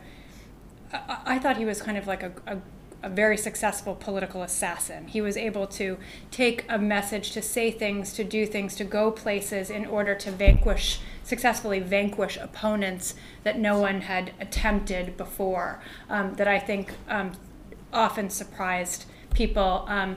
I, 0.93 1.19
I 1.27 1.39
thought 1.39 1.59
he 1.59 1.65
was 1.65 1.81
kind 1.83 1.97
of 1.97 2.07
like 2.07 2.23
a, 2.23 2.33
a 2.47 2.59
a 3.03 3.09
very 3.09 3.37
successful 3.37 3.95
political 3.95 4.43
assassin. 4.43 5.07
He 5.07 5.21
was 5.21 5.37
able 5.37 5.67
to 5.69 5.99
take 6.31 6.65
a 6.69 6.79
message, 6.79 7.33
to 7.33 7.43
say 7.43 7.71
things, 7.71 8.13
to 8.15 8.25
do 8.25 8.47
things, 8.47 8.75
to 8.77 8.85
go 8.85 9.11
places 9.11 9.71
in 9.71 9.87
order 9.87 10.15
to 10.17 10.31
vanquish, 10.31 11.01
successfully 11.23 11.81
vanquish 11.81 12.37
opponents 12.37 13.15
that 13.43 13.59
no 13.59 13.79
one 13.79 14.03
had 14.03 14.33
attempted 14.39 15.17
before, 15.17 15.83
um, 16.09 16.35
that 16.35 16.49
I 16.49 16.59
think 16.59 16.93
um, 17.09 17.33
often 17.93 18.31
surprised 18.31 19.07
people 19.35 19.85
um, 19.89 20.17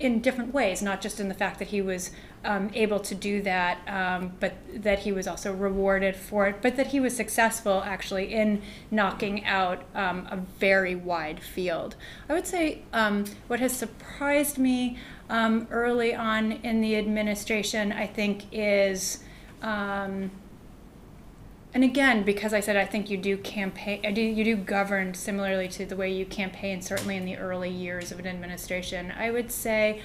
in 0.00 0.20
different 0.20 0.52
ways, 0.52 0.82
not 0.82 1.00
just 1.00 1.20
in 1.20 1.28
the 1.28 1.34
fact 1.34 1.58
that 1.58 1.68
he 1.68 1.80
was 1.80 2.10
um, 2.44 2.70
able 2.74 3.00
to 3.00 3.14
do 3.14 3.42
that, 3.42 3.78
um, 3.88 4.32
but 4.38 4.54
that 4.74 5.00
he 5.00 5.12
was 5.12 5.26
also 5.26 5.52
rewarded 5.52 6.14
for 6.14 6.46
it, 6.46 6.62
but 6.62 6.76
that 6.76 6.88
he 6.88 7.00
was 7.00 7.16
successful 7.16 7.82
actually 7.84 8.32
in 8.32 8.62
knocking 8.90 9.44
out 9.44 9.82
um, 9.94 10.28
a 10.30 10.36
very 10.36 10.94
wide 10.94 11.40
field. 11.40 11.96
I 12.28 12.34
would 12.34 12.46
say 12.46 12.82
um, 12.92 13.24
what 13.48 13.60
has 13.60 13.72
surprised 13.72 14.58
me 14.58 14.98
um, 15.30 15.66
early 15.70 16.14
on 16.14 16.52
in 16.52 16.80
the 16.80 16.96
administration, 16.96 17.92
I 17.92 18.06
think, 18.06 18.44
is. 18.52 19.20
Um, 19.62 20.30
and 21.72 21.82
again, 21.82 22.22
because 22.22 22.54
I 22.54 22.60
said 22.60 22.76
I 22.76 22.84
think 22.84 23.10
you 23.10 23.16
do 23.16 23.36
campaign, 23.36 24.14
you 24.14 24.44
do 24.44 24.54
govern 24.54 25.12
similarly 25.14 25.66
to 25.68 25.84
the 25.84 25.96
way 25.96 26.12
you 26.12 26.24
campaign, 26.24 26.82
certainly 26.82 27.16
in 27.16 27.24
the 27.24 27.36
early 27.36 27.70
years 27.70 28.12
of 28.12 28.20
an 28.20 28.28
administration. 28.28 29.12
I 29.18 29.32
would 29.32 29.50
say 29.50 30.00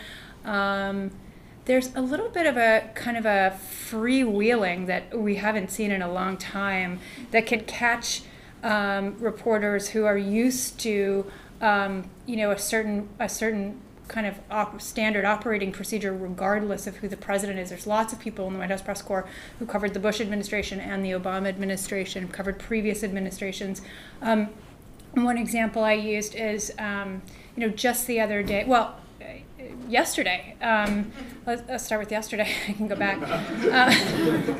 there's 1.70 1.94
a 1.96 2.02
little 2.02 2.30
bit 2.30 2.48
of 2.48 2.58
a 2.58 2.90
kind 2.96 3.16
of 3.16 3.28
a 3.28 3.56
freewheeling 3.62 4.88
that 4.88 5.16
we 5.16 5.36
haven't 5.36 5.70
seen 5.70 5.92
in 5.92 6.02
a 6.02 6.12
long 6.12 6.36
time 6.36 7.00
that 7.30 7.46
can 7.46 7.60
catch 7.66 8.24
um, 8.64 9.16
reporters 9.20 9.90
who 9.90 10.04
are 10.04 10.18
used 10.18 10.80
to, 10.80 11.24
um, 11.62 12.10
you 12.26 12.36
know, 12.36 12.50
a 12.50 12.58
certain 12.58 13.08
a 13.20 13.30
certain 13.30 13.80
kind 14.08 14.26
of 14.26 14.40
op- 14.50 14.82
standard 14.82 15.26
operating 15.26 15.72
procedure, 15.72 16.12
regardless 16.12 16.88
of 16.88 16.96
who 16.96 17.08
the 17.08 17.16
president 17.16 17.60
is. 17.60 17.70
There's 17.70 17.86
lots 17.86 18.14
of 18.14 18.20
people 18.20 18.48
in 18.48 18.54
the 18.54 18.60
White 18.60 18.72
House 18.72 18.82
press 18.82 19.04
corps 19.04 19.28
who 19.60 19.68
covered 19.68 19.94
the 19.94 20.00
Bush 20.00 20.20
administration 20.20 20.80
and 20.80 21.06
the 21.06 21.12
Obama 21.12 21.50
administration, 21.50 22.30
covered 22.30 22.58
previous 22.58 23.04
administrations. 23.04 23.84
Um, 24.24 24.50
one 25.14 25.38
example 25.38 25.84
I 25.84 25.94
used 25.94 26.34
is, 26.34 26.74
um, 26.80 27.22
you 27.56 27.68
know, 27.68 27.72
just 27.72 28.08
the 28.08 28.20
other 28.20 28.42
day. 28.42 28.64
Well, 28.66 28.96
yesterday. 29.88 30.56
Um, 30.62 31.12
let's, 31.46 31.64
let's, 31.68 31.86
start 31.86 32.02
with 32.02 32.12
yesterday. 32.12 32.52
I 32.68 32.74
can 32.74 32.88
go 32.88 32.96
back. 32.96 33.20
Uh, 33.22 34.56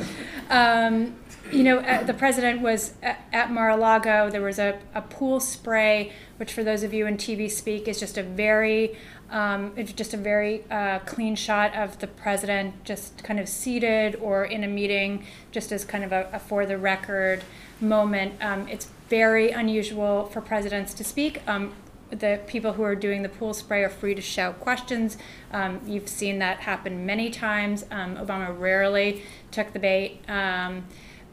um, 0.50 1.16
you 1.52 1.64
know, 1.64 1.80
uh, 1.80 2.04
the 2.04 2.14
president 2.14 2.62
was 2.62 2.94
at, 3.02 3.26
at 3.34 3.52
Mar-a-Lago. 3.52 4.30
There 4.30 4.42
was 4.42 4.60
a, 4.60 4.80
a 4.94 5.02
pool 5.02 5.40
spray, 5.40 6.14
which 6.38 6.54
for 6.54 6.64
those 6.64 6.84
of 6.84 6.94
you 6.94 7.08
in 7.08 7.18
TV 7.18 7.50
speak 7.50 7.88
is 7.88 8.00
just 8.00 8.18
a 8.18 8.24
very, 8.24 8.96
um, 9.32 9.74
it's 9.76 9.92
just 9.94 10.14
a 10.14 10.18
very 10.18 10.64
uh, 10.70 11.00
clean 11.00 11.36
shot 11.36 11.76
of 11.76 11.98
the 12.00 12.08
president 12.08 12.84
just 12.84 13.24
kind 13.24 13.40
of 13.40 13.50
seated 13.50 14.16
or 14.18 14.46
in 14.46 14.64
a 14.64 14.68
meeting, 14.68 15.26
just 15.52 15.72
as 15.72 15.86
kind 15.86 16.04
of 16.04 16.12
a, 16.12 16.30
a 16.34 16.40
for 16.40 16.66
the 16.66 16.78
record 16.78 17.44
moment. 17.82 18.34
Um, 18.42 18.68
it's 18.68 18.88
very 19.10 19.50
unusual 19.50 20.26
for 20.26 20.42
presidents 20.42 20.94
to 20.96 21.04
speak. 21.04 21.42
Um, 21.48 21.74
the 22.12 22.40
people 22.48 22.74
who 22.74 22.84
are 22.84 22.96
doing 22.96 23.24
the 23.24 23.30
pool 23.30 23.54
spray 23.54 23.84
are 23.84 23.90
free 23.90 24.16
to 24.16 24.22
shout 24.22 24.60
questions. 24.60 25.18
Um, 25.52 25.82
you've 25.86 26.10
seen 26.10 26.40
that 26.40 26.60
happen 26.62 27.06
many 27.06 27.30
times. 27.30 27.86
Um, 27.92 28.16
Obama 28.18 28.58
rarely 28.58 29.24
took 29.52 29.74
the 29.74 29.80
bait. 29.80 30.22
Um, 30.30 30.86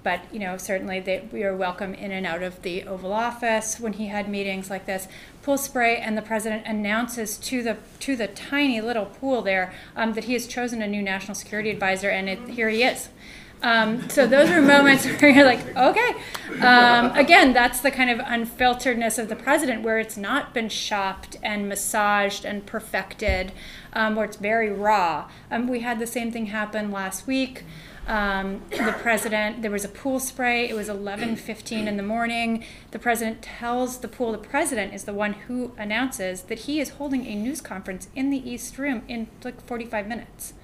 but 0.06 0.21
you 0.33 0.38
know 0.38 0.56
certainly 0.56 1.00
that 1.00 1.33
we 1.33 1.42
are 1.42 1.56
welcome 1.56 1.92
in 1.92 2.12
and 2.12 2.25
out 2.25 2.40
of 2.40 2.62
the 2.62 2.85
Oval 2.85 3.12
Office 3.12 3.80
when 3.80 3.95
he 3.95 4.06
had 4.06 4.28
meetings 4.28 4.71
like 4.71 4.87
this. 4.87 5.09
Pool 5.42 5.59
spray, 5.59 5.97
and 5.97 6.16
the 6.16 6.23
president 6.23 6.64
announces 6.64 7.37
to 7.38 7.61
the 7.61 7.76
to 7.99 8.14
the 8.14 8.28
tiny 8.28 8.80
little 8.80 9.06
pool 9.06 9.42
there 9.42 9.75
um, 9.97 10.12
that 10.12 10.25
he 10.25 10.35
has 10.35 10.47
chosen 10.47 10.80
a 10.80 10.87
new 10.87 11.02
national 11.02 11.35
security 11.35 11.71
advisor, 11.71 12.09
and 12.09 12.28
it, 12.28 12.38
here 12.50 12.68
he 12.68 12.85
is. 12.85 13.09
Um, 13.62 14.08
so 14.08 14.26
those 14.26 14.50
are 14.50 14.60
moments 14.62 15.06
where 15.20 15.30
you're 15.30 15.44
like, 15.44 15.76
okay. 15.76 16.14
Um, 16.60 17.12
again, 17.12 17.52
that's 17.52 17.80
the 17.80 17.90
kind 17.90 18.10
of 18.10 18.18
unfilteredness 18.18 19.18
of 19.18 19.28
the 19.28 19.36
president, 19.36 19.82
where 19.82 19.98
it's 19.98 20.16
not 20.16 20.54
been 20.54 20.68
shopped 20.68 21.36
and 21.42 21.68
massaged 21.68 22.44
and 22.44 22.64
perfected, 22.64 23.52
um, 23.92 24.16
where 24.16 24.25
it's 24.25 24.36
very 24.36 24.70
raw. 24.70 25.28
Um, 25.50 25.68
we 25.68 25.80
had 25.80 25.98
the 25.98 26.06
same 26.06 26.30
thing 26.30 26.46
happen 26.46 26.90
last 26.90 27.26
week. 27.26 27.64
Um, 28.06 28.62
the 28.70 28.94
president, 29.00 29.62
there 29.62 29.70
was 29.70 29.84
a 29.84 29.88
pool 29.88 30.20
spray. 30.20 30.68
It 30.68 30.75
was 30.75 30.88
11:15 30.88 31.88
in 31.88 31.96
the 31.96 32.04
morning. 32.04 32.64
The 32.92 33.00
president 33.00 33.42
tells 33.42 33.98
the 33.98 34.06
pool. 34.06 34.30
The 34.30 34.38
president 34.38 34.94
is 34.94 35.04
the 35.04 35.12
one 35.12 35.32
who 35.32 35.72
announces 35.76 36.42
that 36.42 36.60
he 36.60 36.78
is 36.80 36.90
holding 36.90 37.26
a 37.26 37.34
news 37.34 37.60
conference 37.60 38.06
in 38.14 38.30
the 38.30 38.48
East 38.48 38.78
Room 38.78 39.02
in 39.08 39.26
like 39.42 39.60
45 39.60 40.06
minutes. 40.06 40.54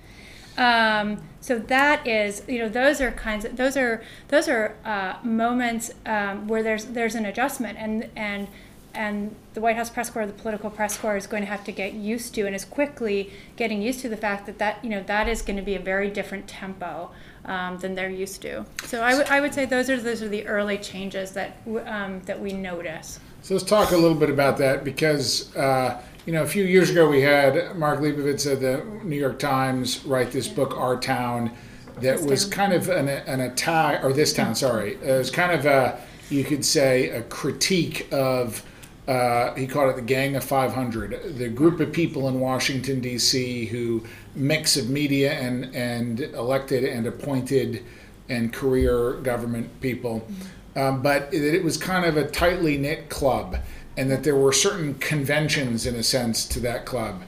Um, 0.56 1.22
so 1.40 1.58
that 1.58 2.06
is, 2.06 2.42
you 2.46 2.58
know, 2.58 2.68
those 2.68 3.00
are 3.00 3.10
kinds 3.10 3.44
of 3.44 3.56
those 3.56 3.76
are 3.76 4.02
those 4.28 4.48
are 4.48 4.76
uh, 4.84 5.14
moments 5.24 5.90
um, 6.06 6.46
where 6.46 6.62
there's 6.62 6.86
there's 6.86 7.14
an 7.14 7.24
adjustment, 7.24 7.78
and 7.78 8.08
and 8.16 8.48
and 8.94 9.34
the 9.54 9.60
White 9.60 9.76
House 9.76 9.90
press 9.90 10.10
corps, 10.10 10.26
the 10.26 10.32
political 10.32 10.70
press 10.70 10.96
corps, 10.96 11.16
is 11.16 11.26
going 11.26 11.42
to 11.42 11.48
have 11.48 11.64
to 11.64 11.72
get 11.72 11.94
used 11.94 12.34
to, 12.34 12.46
and 12.46 12.54
is 12.54 12.64
quickly 12.64 13.32
getting 13.56 13.82
used 13.82 14.00
to 14.00 14.08
the 14.08 14.16
fact 14.16 14.46
that 14.46 14.58
that 14.58 14.84
you 14.84 14.90
know 14.90 15.02
that 15.04 15.28
is 15.28 15.42
going 15.42 15.56
to 15.56 15.62
be 15.62 15.74
a 15.74 15.80
very 15.80 16.10
different 16.10 16.46
tempo 16.46 17.10
um, 17.44 17.78
than 17.78 17.94
they're 17.94 18.10
used 18.10 18.42
to. 18.42 18.64
So 18.84 19.02
I, 19.02 19.12
w- 19.12 19.28
I 19.30 19.40
would 19.40 19.54
say 19.54 19.64
those 19.64 19.90
are 19.90 20.00
those 20.00 20.22
are 20.22 20.28
the 20.28 20.46
early 20.46 20.78
changes 20.78 21.32
that 21.32 21.56
um, 21.86 22.20
that 22.26 22.40
we 22.40 22.52
notice. 22.52 23.18
So 23.40 23.54
let's 23.54 23.66
talk 23.66 23.90
a 23.90 23.96
little 23.96 24.16
bit 24.16 24.30
about 24.30 24.58
that 24.58 24.84
because. 24.84 25.54
Uh, 25.56 26.00
you 26.26 26.32
know, 26.32 26.42
a 26.42 26.46
few 26.46 26.64
years 26.64 26.90
ago, 26.90 27.08
we 27.08 27.20
had 27.22 27.76
Mark 27.76 28.00
Leibovich 28.00 28.50
of 28.50 28.60
the 28.60 28.84
New 29.02 29.16
York 29.16 29.38
Times 29.38 30.04
write 30.04 30.30
this 30.30 30.46
book, 30.46 30.76
Our 30.76 30.96
Town, 30.96 31.50
that 31.96 32.18
this 32.18 32.22
was 32.22 32.48
town. 32.48 32.70
kind 32.70 32.72
of 32.74 32.88
an, 32.88 33.08
an 33.08 33.40
attack, 33.40 34.04
or 34.04 34.12
this 34.12 34.32
town, 34.32 34.54
sorry. 34.54 34.94
It 35.02 35.18
was 35.18 35.30
kind 35.30 35.52
of 35.52 35.66
a, 35.66 36.00
you 36.30 36.44
could 36.44 36.64
say, 36.64 37.08
a 37.10 37.22
critique 37.22 38.06
of, 38.12 38.64
uh, 39.08 39.52
he 39.54 39.66
called 39.66 39.90
it 39.90 39.96
the 39.96 40.02
Gang 40.02 40.36
of 40.36 40.44
500, 40.44 41.36
the 41.36 41.48
group 41.48 41.80
of 41.80 41.92
people 41.92 42.28
in 42.28 42.38
Washington, 42.38 43.00
D.C., 43.00 43.66
who 43.66 44.04
mix 44.36 44.76
of 44.76 44.88
media 44.88 45.32
and, 45.32 45.74
and 45.74 46.20
elected 46.20 46.84
and 46.84 47.06
appointed 47.06 47.84
and 48.28 48.52
career 48.52 49.14
government 49.14 49.80
people. 49.80 50.20
Mm-hmm. 50.20 50.78
Um, 50.78 51.02
but 51.02 51.34
it, 51.34 51.42
it 51.42 51.64
was 51.64 51.76
kind 51.76 52.06
of 52.06 52.16
a 52.16 52.26
tightly 52.30 52.78
knit 52.78 53.10
club 53.10 53.58
and 53.96 54.10
that 54.10 54.24
there 54.24 54.36
were 54.36 54.52
certain 54.52 54.94
conventions 54.94 55.86
in 55.86 55.94
a 55.94 56.02
sense 56.02 56.46
to 56.46 56.60
that 56.60 56.86
club. 56.86 57.22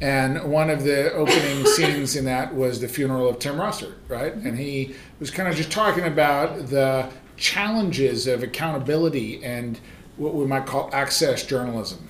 And 0.00 0.50
one 0.50 0.70
of 0.70 0.84
the 0.84 1.12
opening 1.12 1.64
scenes 1.76 2.16
in 2.16 2.24
that 2.24 2.54
was 2.54 2.80
the 2.80 2.88
funeral 2.88 3.28
of 3.28 3.38
Tim 3.38 3.56
Russert, 3.56 3.94
right? 4.08 4.34
And 4.34 4.58
he 4.58 4.94
was 5.18 5.30
kind 5.30 5.48
of 5.48 5.56
just 5.56 5.70
talking 5.70 6.04
about 6.04 6.68
the 6.68 7.08
challenges 7.36 8.26
of 8.26 8.42
accountability 8.42 9.42
and 9.44 9.78
what 10.16 10.34
we 10.34 10.46
might 10.46 10.66
call 10.66 10.90
access 10.92 11.44
journalism. 11.44 12.08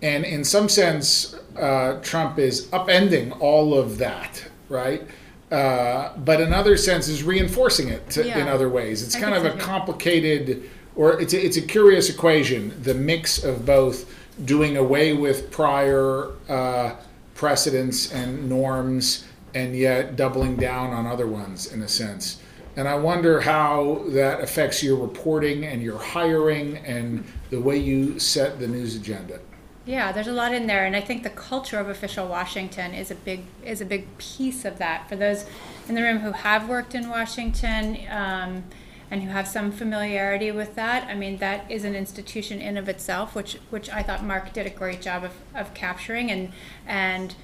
And 0.00 0.24
in 0.24 0.44
some 0.44 0.68
sense, 0.68 1.34
uh, 1.56 2.00
Trump 2.02 2.38
is 2.38 2.66
upending 2.68 3.38
all 3.40 3.78
of 3.78 3.98
that, 3.98 4.44
right? 4.68 5.02
Uh, 5.50 6.16
but 6.18 6.40
in 6.40 6.52
other 6.52 6.76
senses, 6.76 7.22
reinforcing 7.22 7.88
it 7.88 8.08
to, 8.10 8.26
yeah. 8.26 8.38
in 8.38 8.48
other 8.48 8.68
ways. 8.68 9.02
It's 9.02 9.14
I 9.14 9.20
kind 9.20 9.34
of 9.34 9.44
a 9.44 9.56
complicated 9.58 10.68
or 10.96 11.20
it's 11.20 11.32
a, 11.32 11.44
it's 11.44 11.56
a 11.56 11.62
curious 11.62 12.08
equation 12.08 12.80
the 12.82 12.94
mix 12.94 13.42
of 13.42 13.64
both 13.64 14.14
doing 14.44 14.76
away 14.76 15.12
with 15.12 15.50
prior 15.50 16.30
uh, 16.48 16.94
precedents 17.34 18.12
and 18.12 18.48
norms 18.48 19.26
and 19.54 19.76
yet 19.76 20.16
doubling 20.16 20.56
down 20.56 20.90
on 20.90 21.06
other 21.06 21.26
ones 21.26 21.72
in 21.72 21.82
a 21.82 21.88
sense 21.88 22.40
and 22.76 22.88
i 22.88 22.94
wonder 22.94 23.40
how 23.40 24.02
that 24.08 24.40
affects 24.40 24.82
your 24.82 24.96
reporting 24.96 25.64
and 25.64 25.82
your 25.82 25.98
hiring 25.98 26.78
and 26.78 27.24
the 27.50 27.60
way 27.60 27.76
you 27.76 28.18
set 28.18 28.58
the 28.58 28.66
news 28.68 28.96
agenda 28.96 29.38
yeah, 29.84 30.12
there's 30.12 30.28
a 30.28 30.32
lot 30.32 30.54
in 30.54 30.68
there, 30.68 30.84
and 30.84 30.94
I 30.94 31.00
think 31.00 31.24
the 31.24 31.30
culture 31.30 31.80
of 31.80 31.88
official 31.88 32.28
Washington 32.28 32.94
is 32.94 33.10
a 33.10 33.16
big 33.16 33.42
is 33.64 33.80
a 33.80 33.84
big 33.84 34.16
piece 34.16 34.64
of 34.64 34.78
that. 34.78 35.08
For 35.08 35.16
those 35.16 35.44
in 35.88 35.96
the 35.96 36.02
room 36.02 36.18
who 36.18 36.30
have 36.30 36.68
worked 36.68 36.94
in 36.94 37.08
Washington, 37.08 37.98
um, 38.08 38.64
and 39.12 39.22
who 39.22 39.28
have 39.28 39.46
some 39.46 39.70
familiarity 39.70 40.50
with 40.50 40.74
that. 40.74 41.06
I 41.06 41.14
mean, 41.14 41.36
that 41.36 41.70
is 41.70 41.84
an 41.84 41.94
institution 41.94 42.62
in 42.62 42.78
of 42.78 42.88
itself, 42.88 43.34
which 43.34 43.58
which 43.68 43.90
I 43.90 44.02
thought 44.02 44.24
Mark 44.24 44.54
did 44.54 44.66
a 44.66 44.70
great 44.70 45.02
job 45.02 45.22
of, 45.22 45.32
of 45.54 45.74
capturing, 45.74 46.30
and 46.30 46.50
and 46.86 47.34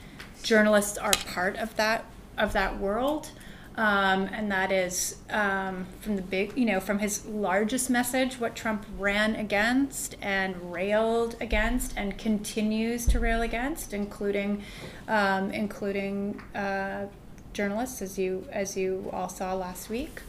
journalists 0.43 0.97
are 0.97 1.13
part 1.35 1.59
of 1.59 1.77
that 1.77 2.07
of 2.39 2.55
that 2.55 2.79
world. 2.79 3.31
Um, 3.77 4.25
and 4.33 4.51
that 4.51 4.73
is 4.73 5.19
um, 5.31 5.87
from 6.01 6.17
the 6.17 6.23
big, 6.23 6.57
you 6.59 6.65
know, 6.65 6.81
from 6.81 6.99
his 6.99 7.25
largest 7.27 7.89
message, 7.91 8.41
what 8.41 8.57
Trump 8.57 8.85
ran 8.99 9.37
against 9.37 10.17
and 10.21 10.73
railed 10.73 11.37
against, 11.41 11.93
and 11.97 12.19
continues 12.19 13.07
to 13.07 13.21
rail 13.21 13.43
against, 13.43 13.95
including, 13.95 14.65
um, 15.07 15.53
including 15.53 16.43
uh, 16.57 17.07
journalists, 17.53 18.03
as 18.03 18.19
you 18.19 18.49
as 18.51 18.77
you 18.77 19.11
all 19.13 19.29
saw 19.29 19.55
last 19.55 19.91
week. 19.91 20.23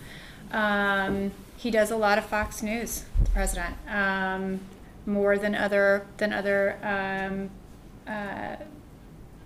Um, 0.51 1.31
he 1.57 1.71
does 1.71 1.91
a 1.91 1.97
lot 1.97 2.17
of 2.17 2.25
Fox 2.25 2.63
News, 2.63 3.05
the 3.23 3.29
president, 3.31 3.75
um, 3.87 4.61
more 5.05 5.37
than 5.37 5.55
other 5.55 6.05
than 6.17 6.31
other 6.31 6.77
um, 6.83 7.49
uh, 8.07 8.55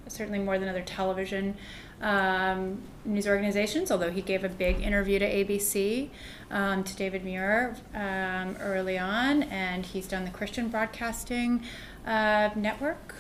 certainly 0.08 0.40
more 0.40 0.60
than 0.60 0.70
other 0.70 0.82
television 0.82 1.56
um, 2.02 2.82
news 3.04 3.28
organizations. 3.28 3.92
Although 3.92 4.12
he 4.12 4.22
gave 4.22 4.44
a 4.44 4.50
big 4.50 4.82
interview 4.82 5.20
to 5.20 5.26
ABC 5.26 6.10
um, 6.52 6.84
to 6.84 6.96
David 6.96 7.26
Muir 7.26 7.76
um, 7.94 8.56
early 8.60 8.98
on, 8.98 9.44
and 9.44 9.86
he's 9.86 10.08
done 10.08 10.26
the 10.26 10.32
Christian 10.32 10.70
Broadcasting 10.70 11.64
uh, 12.06 12.50
Network. 12.56 13.16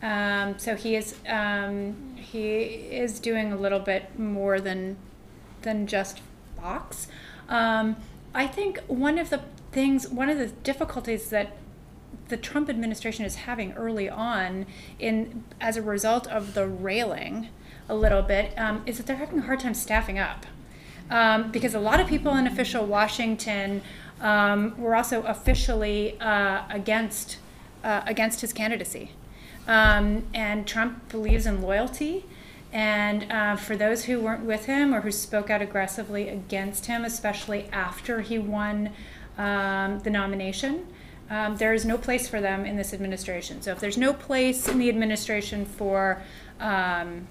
So 0.00 0.74
he 0.76 0.96
is 0.96 1.14
he 2.16 2.56
is 2.90 3.20
doing 3.20 3.52
a 3.52 3.56
little 3.56 3.78
bit 3.78 4.18
more 4.18 4.60
than 4.60 4.96
than 5.62 5.86
just 5.86 6.20
Fox. 6.62 7.08
Um, 7.48 7.96
I 8.34 8.46
think 8.46 8.80
one 8.86 9.18
of 9.18 9.30
the 9.30 9.40
things, 9.72 10.08
one 10.08 10.28
of 10.28 10.38
the 10.38 10.48
difficulties 10.48 11.30
that 11.30 11.56
the 12.28 12.36
Trump 12.36 12.68
administration 12.70 13.24
is 13.24 13.34
having 13.36 13.72
early 13.72 14.08
on, 14.08 14.66
in 14.98 15.44
as 15.60 15.76
a 15.76 15.82
result 15.82 16.26
of 16.28 16.54
the 16.54 16.66
railing, 16.66 17.48
a 17.88 17.94
little 17.94 18.22
bit, 18.22 18.58
um, 18.58 18.82
is 18.86 18.96
that 18.96 19.06
they're 19.06 19.16
having 19.16 19.40
a 19.40 19.42
hard 19.42 19.60
time 19.60 19.74
staffing 19.74 20.18
up, 20.18 20.46
um, 21.10 21.50
because 21.50 21.74
a 21.74 21.80
lot 21.80 22.00
of 22.00 22.06
people 22.06 22.34
in 22.36 22.46
official 22.46 22.86
Washington 22.86 23.82
um, 24.20 24.80
were 24.80 24.94
also 24.94 25.22
officially 25.22 26.18
uh, 26.20 26.62
against 26.70 27.38
uh, 27.84 28.02
against 28.06 28.40
his 28.40 28.52
candidacy, 28.52 29.10
um, 29.66 30.24
and 30.32 30.66
Trump 30.66 31.08
believes 31.08 31.44
in 31.46 31.60
loyalty. 31.60 32.24
And 32.72 33.30
uh, 33.30 33.56
for 33.56 33.76
those 33.76 34.04
who 34.04 34.20
weren't 34.20 34.44
with 34.44 34.64
him 34.64 34.94
or 34.94 35.02
who 35.02 35.12
spoke 35.12 35.50
out 35.50 35.60
aggressively 35.60 36.28
against 36.28 36.86
him, 36.86 37.04
especially 37.04 37.68
after 37.70 38.22
he 38.22 38.38
won 38.38 38.90
um, 39.36 40.00
the 40.00 40.10
nomination, 40.10 40.86
um, 41.28 41.56
there 41.56 41.74
is 41.74 41.84
no 41.84 41.98
place 41.98 42.28
for 42.28 42.40
them 42.40 42.64
in 42.64 42.76
this 42.76 42.94
administration. 42.94 43.60
So 43.60 43.72
if 43.72 43.80
there's 43.80 43.98
no 43.98 44.12
place 44.12 44.68
in 44.68 44.78
the 44.78 44.88
administration 44.88 45.64
for 45.66 46.22
um, 46.60 47.26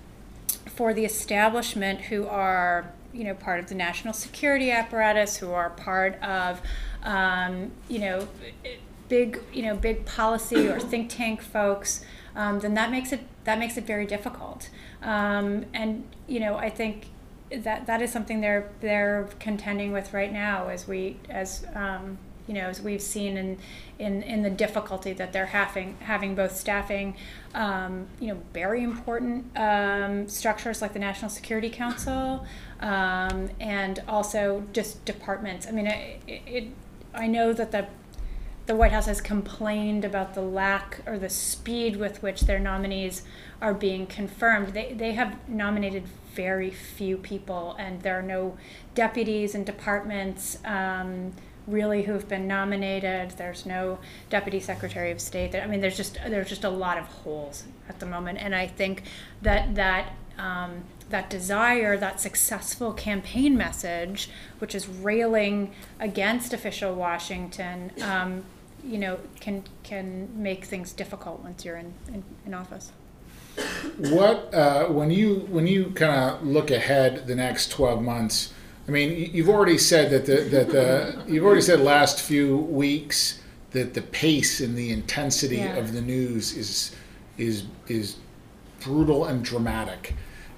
for 0.67 0.93
the 0.93 1.05
establishment 1.05 2.01
who 2.01 2.27
are 2.27 2.91
you 3.13 3.23
know 3.23 3.33
part 3.33 3.59
of 3.59 3.67
the 3.67 3.75
national 3.75 4.13
security 4.13 4.71
apparatus, 4.71 5.37
who 5.37 5.51
are 5.51 5.69
part 5.69 6.21
of 6.21 6.61
um, 7.03 7.71
you 7.89 7.99
know 7.99 8.27
big 9.09 9.39
you 9.53 9.63
know 9.63 9.75
big 9.75 10.05
policy 10.05 10.67
or 10.67 10.79
think 10.79 11.09
tank 11.09 11.41
folks, 11.41 12.03
um, 12.35 12.59
then 12.59 12.73
that 12.73 12.89
makes 12.89 13.11
it 13.11 13.21
that 13.43 13.59
makes 13.59 13.77
it 13.77 13.85
very 13.85 14.05
difficult. 14.05 14.69
Um, 15.01 15.65
and 15.73 16.03
you 16.27 16.39
know, 16.39 16.55
I 16.55 16.69
think 16.69 17.07
that 17.51 17.85
that 17.87 18.01
is 18.01 18.11
something 18.11 18.41
they're 18.41 18.69
they're 18.79 19.29
contending 19.39 19.91
with 19.91 20.13
right 20.13 20.31
now 20.31 20.69
as 20.69 20.87
we 20.87 21.17
as 21.29 21.65
um, 21.75 22.17
you 22.47 22.53
know 22.53 22.67
as 22.67 22.81
we've 22.81 23.01
seen 23.01 23.37
in 23.37 23.57
in 23.99 24.23
in 24.23 24.41
the 24.41 24.49
difficulty 24.49 25.13
that 25.13 25.33
they're 25.33 25.47
having 25.47 25.97
having 25.99 26.33
both 26.35 26.55
staffing 26.55 27.15
um, 27.53 28.07
you 28.19 28.27
know 28.27 28.41
very 28.53 28.83
important 28.83 29.45
um, 29.57 30.27
structures 30.27 30.81
like 30.81 30.93
the 30.93 30.99
National 30.99 31.29
Security 31.29 31.69
Council 31.69 32.45
um, 32.79 33.49
and 33.59 34.01
also 34.07 34.63
just 34.73 35.03
departments. 35.05 35.67
I 35.67 35.71
mean, 35.71 35.87
it, 35.87 36.21
it 36.27 36.67
I 37.13 37.27
know 37.27 37.53
that 37.53 37.71
the 37.71 37.87
the 38.65 38.75
White 38.75 38.91
House 38.91 39.07
has 39.07 39.21
complained 39.21 40.05
about 40.05 40.33
the 40.33 40.41
lack 40.41 41.01
or 41.05 41.17
the 41.17 41.29
speed 41.29 41.95
with 41.95 42.21
which 42.21 42.41
their 42.41 42.59
nominees 42.59 43.23
are 43.61 43.73
being 43.73 44.05
confirmed. 44.05 44.69
They, 44.69 44.93
they 44.93 45.13
have 45.13 45.37
nominated 45.49 46.03
very 46.33 46.71
few 46.71 47.17
people, 47.17 47.75
and 47.79 48.01
there 48.01 48.17
are 48.17 48.23
no 48.23 48.57
deputies 48.95 49.55
and 49.55 49.65
departments 49.65 50.57
um, 50.63 51.33
really 51.67 52.03
who 52.03 52.13
have 52.13 52.27
been 52.27 52.47
nominated. 52.47 53.31
There's 53.31 53.65
no 53.65 53.99
deputy 54.29 54.59
secretary 54.59 55.11
of 55.11 55.19
state. 55.19 55.55
I 55.55 55.67
mean, 55.67 55.81
there's 55.81 55.97
just 55.97 56.15
there's 56.27 56.49
just 56.49 56.63
a 56.63 56.69
lot 56.69 56.97
of 56.97 57.05
holes 57.05 57.65
at 57.89 57.99
the 57.99 58.05
moment, 58.05 58.39
and 58.41 58.55
I 58.55 58.67
think 58.67 59.03
that 59.41 59.75
that 59.75 60.13
um, 60.37 60.83
that 61.11 61.29
desire, 61.29 61.97
that 61.97 62.19
successful 62.19 62.93
campaign 62.93 63.57
message, 63.57 64.29
which 64.59 64.73
is 64.73 64.87
railing 64.87 65.73
against 65.99 66.53
official 66.53 66.93
Washington, 66.95 67.91
um, 68.01 68.43
you 68.83 68.97
know, 68.97 69.19
can 69.39 69.63
can 69.83 70.29
make 70.33 70.65
things 70.65 70.91
difficult 70.93 71.43
once 71.43 71.63
you're 71.63 71.77
in, 71.77 71.93
in, 72.07 72.23
in 72.45 72.53
office. 72.53 72.91
What 73.97 74.53
uh, 74.53 74.85
when 74.87 75.11
you 75.11 75.47
when 75.49 75.67
you 75.67 75.91
kind 75.91 76.11
of 76.11 76.45
look 76.45 76.71
ahead 76.71 77.27
the 77.27 77.35
next 77.35 77.69
twelve 77.71 78.01
months? 78.01 78.53
I 78.87 78.91
mean, 78.91 79.29
you've 79.33 79.49
already 79.49 79.77
said 79.77 80.09
that 80.11 80.25
the 80.25 80.41
that 80.49 80.69
the 80.69 81.23
you've 81.31 81.45
already 81.45 81.61
said 81.61 81.79
last 81.81 82.21
few 82.21 82.57
weeks 82.57 83.41
that 83.71 83.93
the 83.93 84.01
pace 84.01 84.59
and 84.59 84.75
the 84.75 84.91
intensity 84.91 85.57
yeah. 85.57 85.75
of 85.75 85.93
the 85.93 86.01
news 86.01 86.55
is 86.57 86.95
is 87.37 87.65
is 87.87 88.17
brutal 88.79 89.25
and 89.25 89.43
dramatic. 89.43 90.15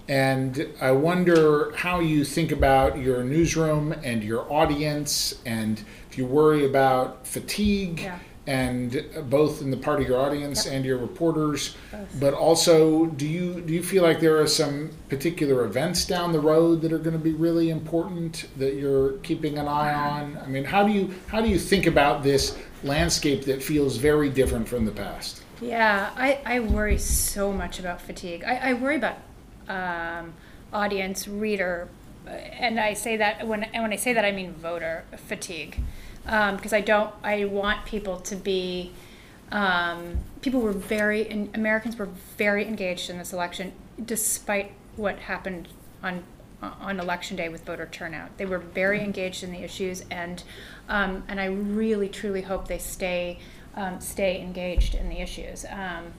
And 0.08 0.68
I 0.82 0.92
wonder 0.92 1.74
how 1.76 2.00
you 2.02 2.26
think 2.26 2.52
about 2.52 2.98
your 2.98 3.24
newsroom 3.24 3.94
and 4.04 4.24
your 4.24 4.52
audience, 4.52 5.39
and 5.46 5.82
if 6.10 6.18
you 6.18 6.26
worry 6.26 6.66
about 6.66 7.26
fatigue, 7.26 8.02
yeah. 8.02 8.20
and 8.46 9.06
both 9.30 9.62
in 9.62 9.72
the 9.72 9.78
part 9.78 10.02
of 10.02 10.08
your 10.08 10.20
audience 10.20 10.66
yep. 10.66 10.76
and 10.76 10.86
your 10.86 10.98
reporters. 10.98 11.78
But 12.20 12.34
also, 12.34 13.06
do 13.06 13.26
you 13.26 13.62
do 13.62 13.74
you 13.74 13.82
feel 13.82 14.04
like 14.04 14.20
there 14.20 14.42
are 14.42 14.48
some 14.48 14.92
particular 15.08 15.63
events 15.63 16.04
down 16.04 16.34
the 16.34 16.42
road 16.42 16.82
that 16.82 16.92
are 16.92 17.00
going 17.00 17.18
to 17.18 17.24
be 17.24 17.32
really 17.32 17.70
important 17.70 18.48
that 18.58 18.76
you're 18.76 19.13
keeping 19.20 19.58
an 19.58 19.70
eye 19.70 19.94
on? 19.94 20.38
I 20.44 20.48
mean, 20.48 20.66
how 20.66 20.86
do 20.86 20.92
you 20.92 21.13
how 21.28 21.39
do 21.39 21.48
you 21.48 21.58
think 21.58 21.86
about 21.86 22.24
this 22.24 22.58
landscape 22.84 23.46
that 23.46 23.63
feels 23.63 23.96
very 23.96 24.30
different 24.30 24.68
from 24.68 24.84
the 24.84 24.92
past? 24.92 25.44
Yeah, 25.62 26.10
I, 26.18 26.39
I 26.46 26.60
worry 26.60 26.98
so 26.98 27.54
much 27.54 27.80
about 27.80 28.02
fatigue. 28.02 28.44
I, 28.46 28.72
I 28.72 28.74
worry 28.74 28.98
about 28.98 29.16
um, 29.67 30.34
audience, 30.71 31.28
reader, 31.28 31.88
and 32.28 32.80
I 32.80 32.93
say 32.93 33.17
that 33.17 33.47
when 33.47 33.63
and 33.63 33.84
when 33.84 33.93
I 33.93 33.97
say 33.97 34.13
that 34.13 34.26
I 34.26 34.32
mean 34.32 34.54
voter 34.54 35.06
fatigue, 35.17 35.80
because 36.23 36.73
um, 36.73 36.78
I 36.78 36.82
don't 36.82 37.13
I 37.23 37.45
want 37.45 37.86
people 37.86 38.19
to 38.21 38.36
be 38.36 38.91
um, 39.52 40.19
people 40.41 40.62
were 40.62 40.71
very 40.71 41.30
Americans 41.54 41.97
were 41.97 42.10
very 42.38 42.65
engaged 42.65 43.10
in 43.10 43.17
this 43.17 43.34
election 43.34 43.73
despite 44.04 44.71
what 44.95 45.19
happened 45.19 45.67
on 46.02 46.23
on 46.62 46.99
election 46.99 47.36
day 47.36 47.49
with 47.49 47.65
voter 47.65 47.88
turnout. 47.91 48.38
They 48.38 48.45
were 48.45 48.58
very 48.58 49.02
engaged 49.04 49.43
in 49.43 49.52
the 49.52 49.60
issues 49.60 50.04
and 50.10 50.43
um, 50.89 51.23
and 51.28 51.39
I 51.39 51.45
really 51.45 52.10
truly 52.10 52.41
hope 52.41 52.67
they 52.67 52.78
stay 52.78 53.39
um, 53.76 53.99
stay 53.99 54.41
engaged 54.41 54.95
in 54.95 55.10
the 55.10 55.19
issues. 55.19 55.65
Um, 55.69 56.13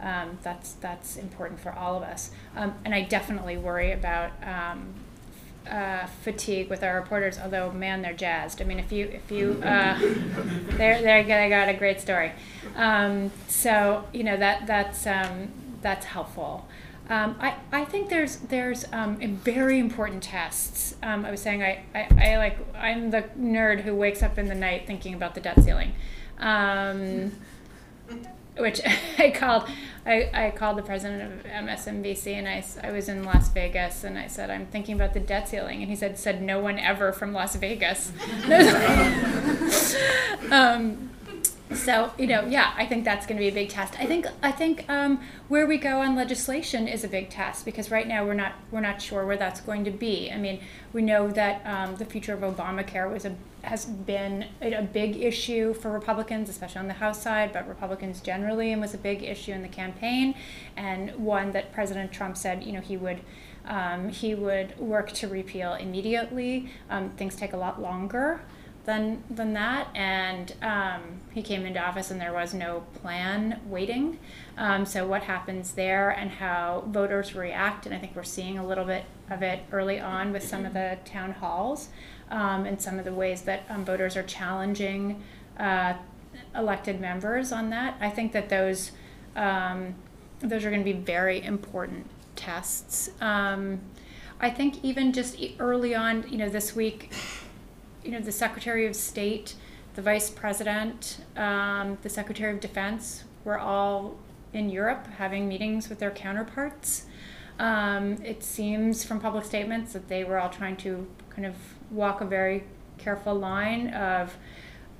um, 0.00 0.38
that's 0.42 0.72
that's 0.74 1.16
important 1.16 1.60
for 1.60 1.72
all 1.72 1.96
of 1.96 2.02
us. 2.02 2.30
Um, 2.54 2.74
and 2.84 2.94
I 2.94 3.02
definitely 3.02 3.56
worry 3.56 3.92
about 3.92 4.32
um, 4.42 4.94
uh, 5.70 6.06
fatigue 6.22 6.70
with 6.70 6.82
our 6.82 6.94
reporters. 6.96 7.38
Although, 7.38 7.72
man, 7.72 8.02
they're 8.02 8.12
jazzed. 8.12 8.60
I 8.60 8.64
mean, 8.64 8.78
if 8.78 8.92
you 8.92 9.06
if 9.06 9.30
you 9.30 9.60
uh, 9.62 9.98
they're 10.70 11.02
they 11.02 11.24
they 11.26 11.48
got 11.48 11.68
a 11.68 11.74
great 11.74 12.00
story. 12.00 12.32
Um, 12.76 13.30
so 13.48 14.04
you 14.12 14.24
know 14.24 14.36
that 14.36 14.66
that's 14.66 15.06
um, 15.06 15.48
that's 15.82 16.06
helpful. 16.06 16.66
Um, 17.08 17.36
I, 17.38 17.54
I 17.70 17.84
think 17.84 18.08
there's 18.08 18.36
there's 18.36 18.84
um, 18.92 19.16
very 19.16 19.78
important 19.78 20.22
tests. 20.22 20.96
Um, 21.02 21.24
I 21.24 21.30
was 21.30 21.40
saying 21.40 21.62
I, 21.62 21.84
I, 21.94 22.08
I, 22.18 22.36
like 22.36 22.58
I'm 22.76 23.10
the 23.10 23.22
nerd 23.38 23.82
who 23.82 23.94
wakes 23.94 24.22
up 24.24 24.38
in 24.38 24.46
the 24.46 24.54
night 24.56 24.86
thinking 24.86 25.14
about 25.14 25.34
the 25.34 25.40
debt 25.40 25.62
ceiling. 25.62 25.92
Which 28.58 28.80
I 29.18 29.30
called. 29.30 29.68
I, 30.04 30.30
I 30.32 30.50
called 30.52 30.78
the 30.78 30.82
president 30.82 31.40
of 31.40 31.50
MSNBC 31.50 32.34
and 32.34 32.46
I, 32.46 32.64
I 32.80 32.92
was 32.92 33.08
in 33.08 33.24
Las 33.24 33.48
Vegas 33.48 34.04
and 34.04 34.16
I 34.16 34.28
said 34.28 34.50
I'm 34.50 34.66
thinking 34.66 34.94
about 34.94 35.14
the 35.14 35.20
debt 35.20 35.48
ceiling 35.48 35.82
and 35.82 35.90
he 35.90 35.96
said 35.96 36.16
said 36.16 36.40
no 36.40 36.60
one 36.60 36.78
ever 36.78 37.12
from 37.12 37.32
Las 37.32 37.56
Vegas. 37.56 38.12
um, 40.52 41.10
so 41.74 42.12
you 42.16 42.26
know 42.26 42.44
yeah 42.46 42.72
i 42.76 42.86
think 42.86 43.04
that's 43.04 43.26
going 43.26 43.36
to 43.36 43.40
be 43.40 43.48
a 43.48 43.52
big 43.52 43.68
test 43.68 43.98
i 43.98 44.06
think 44.06 44.26
i 44.42 44.52
think 44.52 44.88
um, 44.88 45.20
where 45.48 45.66
we 45.66 45.76
go 45.76 46.00
on 46.00 46.14
legislation 46.14 46.86
is 46.86 47.02
a 47.02 47.08
big 47.08 47.28
test 47.28 47.64
because 47.64 47.90
right 47.90 48.06
now 48.06 48.24
we're 48.24 48.34
not 48.34 48.52
we're 48.70 48.80
not 48.80 49.02
sure 49.02 49.26
where 49.26 49.36
that's 49.36 49.60
going 49.60 49.84
to 49.84 49.90
be 49.90 50.30
i 50.30 50.36
mean 50.36 50.60
we 50.92 51.02
know 51.02 51.28
that 51.28 51.60
um, 51.66 51.96
the 51.96 52.04
future 52.04 52.32
of 52.32 52.40
obamacare 52.40 53.10
was 53.10 53.24
a 53.24 53.34
has 53.66 53.84
been 53.84 54.46
a 54.62 54.82
big 54.82 55.16
issue 55.16 55.72
for 55.74 55.90
republicans 55.90 56.48
especially 56.48 56.78
on 56.78 56.88
the 56.88 56.94
house 56.94 57.22
side 57.22 57.52
but 57.52 57.68
republicans 57.68 58.20
generally 58.20 58.72
and 58.72 58.80
was 58.80 58.94
a 58.94 58.98
big 58.98 59.22
issue 59.22 59.52
in 59.52 59.62
the 59.62 59.68
campaign 59.68 60.34
and 60.76 61.14
one 61.16 61.52
that 61.52 61.72
president 61.72 62.12
trump 62.12 62.36
said 62.36 62.62
you 62.62 62.72
know 62.72 62.80
he 62.80 62.96
would 62.96 63.20
um, 63.66 64.08
he 64.10 64.34
would 64.34 64.78
work 64.78 65.12
to 65.12 65.26
repeal 65.26 65.74
immediately 65.74 66.70
um, 66.90 67.10
things 67.10 67.34
take 67.34 67.52
a 67.52 67.56
lot 67.56 67.80
longer 67.80 68.40
than 68.86 69.22
than 69.28 69.52
that. 69.52 69.88
And 69.94 70.54
um, 70.62 71.20
he 71.32 71.42
came 71.42 71.66
into 71.66 71.84
office, 71.84 72.10
and 72.10 72.18
there 72.18 72.32
was 72.32 72.54
no 72.54 72.84
plan 72.94 73.60
waiting. 73.66 74.18
Um, 74.56 74.86
so 74.86 75.06
what 75.06 75.24
happens 75.24 75.72
there, 75.72 76.10
and 76.10 76.30
how 76.30 76.84
voters 76.86 77.34
react, 77.34 77.84
and 77.84 77.94
I 77.94 77.98
think 77.98 78.16
we're 78.16 78.22
seeing 78.22 78.56
a 78.56 78.66
little 78.66 78.84
bit 78.84 79.04
of 79.28 79.42
it 79.42 79.60
early 79.70 80.00
on 80.00 80.32
with 80.32 80.42
some 80.42 80.64
of 80.64 80.72
the 80.72 80.98
town 81.04 81.32
halls, 81.32 81.90
um, 82.30 82.64
and 82.64 82.80
some 82.80 82.98
of 82.98 83.04
the 83.04 83.12
ways 83.12 83.42
that 83.42 83.64
um, 83.68 83.84
voters 83.84 84.16
are 84.16 84.22
challenging 84.22 85.22
uh, 85.58 85.94
elected 86.54 87.00
members 87.00 87.52
on 87.52 87.70
that. 87.70 87.96
I 88.00 88.10
think 88.10 88.32
that 88.32 88.48
those 88.48 88.92
um, 89.34 89.94
those 90.40 90.64
are 90.64 90.70
going 90.70 90.84
to 90.84 90.92
be 90.92 90.98
very 90.98 91.42
important 91.42 92.06
tests. 92.36 93.10
Um, 93.20 93.80
I 94.40 94.50
think 94.50 94.84
even 94.84 95.12
just 95.12 95.38
early 95.58 95.94
on, 95.94 96.26
you 96.28 96.36
know, 96.36 96.48
this 96.48 96.76
week 96.76 97.10
you 98.06 98.12
know, 98.12 98.20
the 98.20 98.32
Secretary 98.32 98.86
of 98.86 98.94
State, 98.94 99.54
the 99.94 100.02
Vice 100.02 100.30
President, 100.30 101.18
um, 101.36 101.98
the 102.02 102.08
Secretary 102.08 102.54
of 102.54 102.60
Defense 102.60 103.24
were 103.44 103.58
all 103.58 104.16
in 104.52 104.70
Europe 104.70 105.08
having 105.18 105.48
meetings 105.48 105.88
with 105.88 105.98
their 105.98 106.12
counterparts. 106.12 107.06
Um, 107.58 108.12
it 108.24 108.44
seems 108.44 109.02
from 109.02 109.18
public 109.18 109.44
statements 109.44 109.92
that 109.92 110.08
they 110.08 110.22
were 110.22 110.38
all 110.38 110.50
trying 110.50 110.76
to 110.78 111.06
kind 111.30 111.46
of 111.46 111.56
walk 111.90 112.20
a 112.20 112.24
very 112.24 112.64
careful 112.98 113.34
line 113.34 113.88
of 113.88 114.36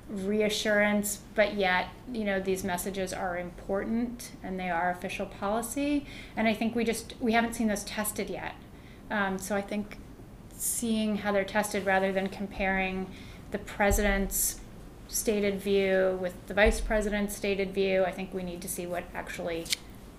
reassurance, 0.09 1.19
but 1.35 1.55
yet, 1.55 1.89
you 2.11 2.23
know, 2.23 2.39
these 2.39 2.63
messages 2.63 3.11
are 3.13 3.37
important 3.37 4.31
and 4.43 4.59
they 4.59 4.69
are 4.69 4.89
official 4.89 5.25
policy. 5.25 6.05
And 6.35 6.47
I 6.47 6.53
think 6.53 6.75
we 6.75 6.83
just 6.83 7.13
we 7.19 7.33
haven't 7.33 7.53
seen 7.53 7.67
those 7.67 7.83
tested 7.83 8.29
yet. 8.29 8.55
Um, 9.11 9.37
so 9.37 9.55
I 9.55 9.61
think 9.61 9.97
seeing 10.55 11.17
how 11.17 11.31
they're 11.31 11.43
tested 11.45 11.85
rather 11.85 12.11
than 12.11 12.27
comparing 12.27 13.07
the 13.51 13.57
president's 13.57 14.59
stated 15.07 15.61
view 15.61 16.17
with 16.21 16.33
the 16.47 16.53
vice 16.53 16.81
president's 16.81 17.35
stated 17.35 17.73
view, 17.73 18.03
I 18.03 18.11
think 18.11 18.33
we 18.33 18.43
need 18.43 18.61
to 18.61 18.67
see 18.67 18.85
what 18.85 19.03
actually 19.13 19.65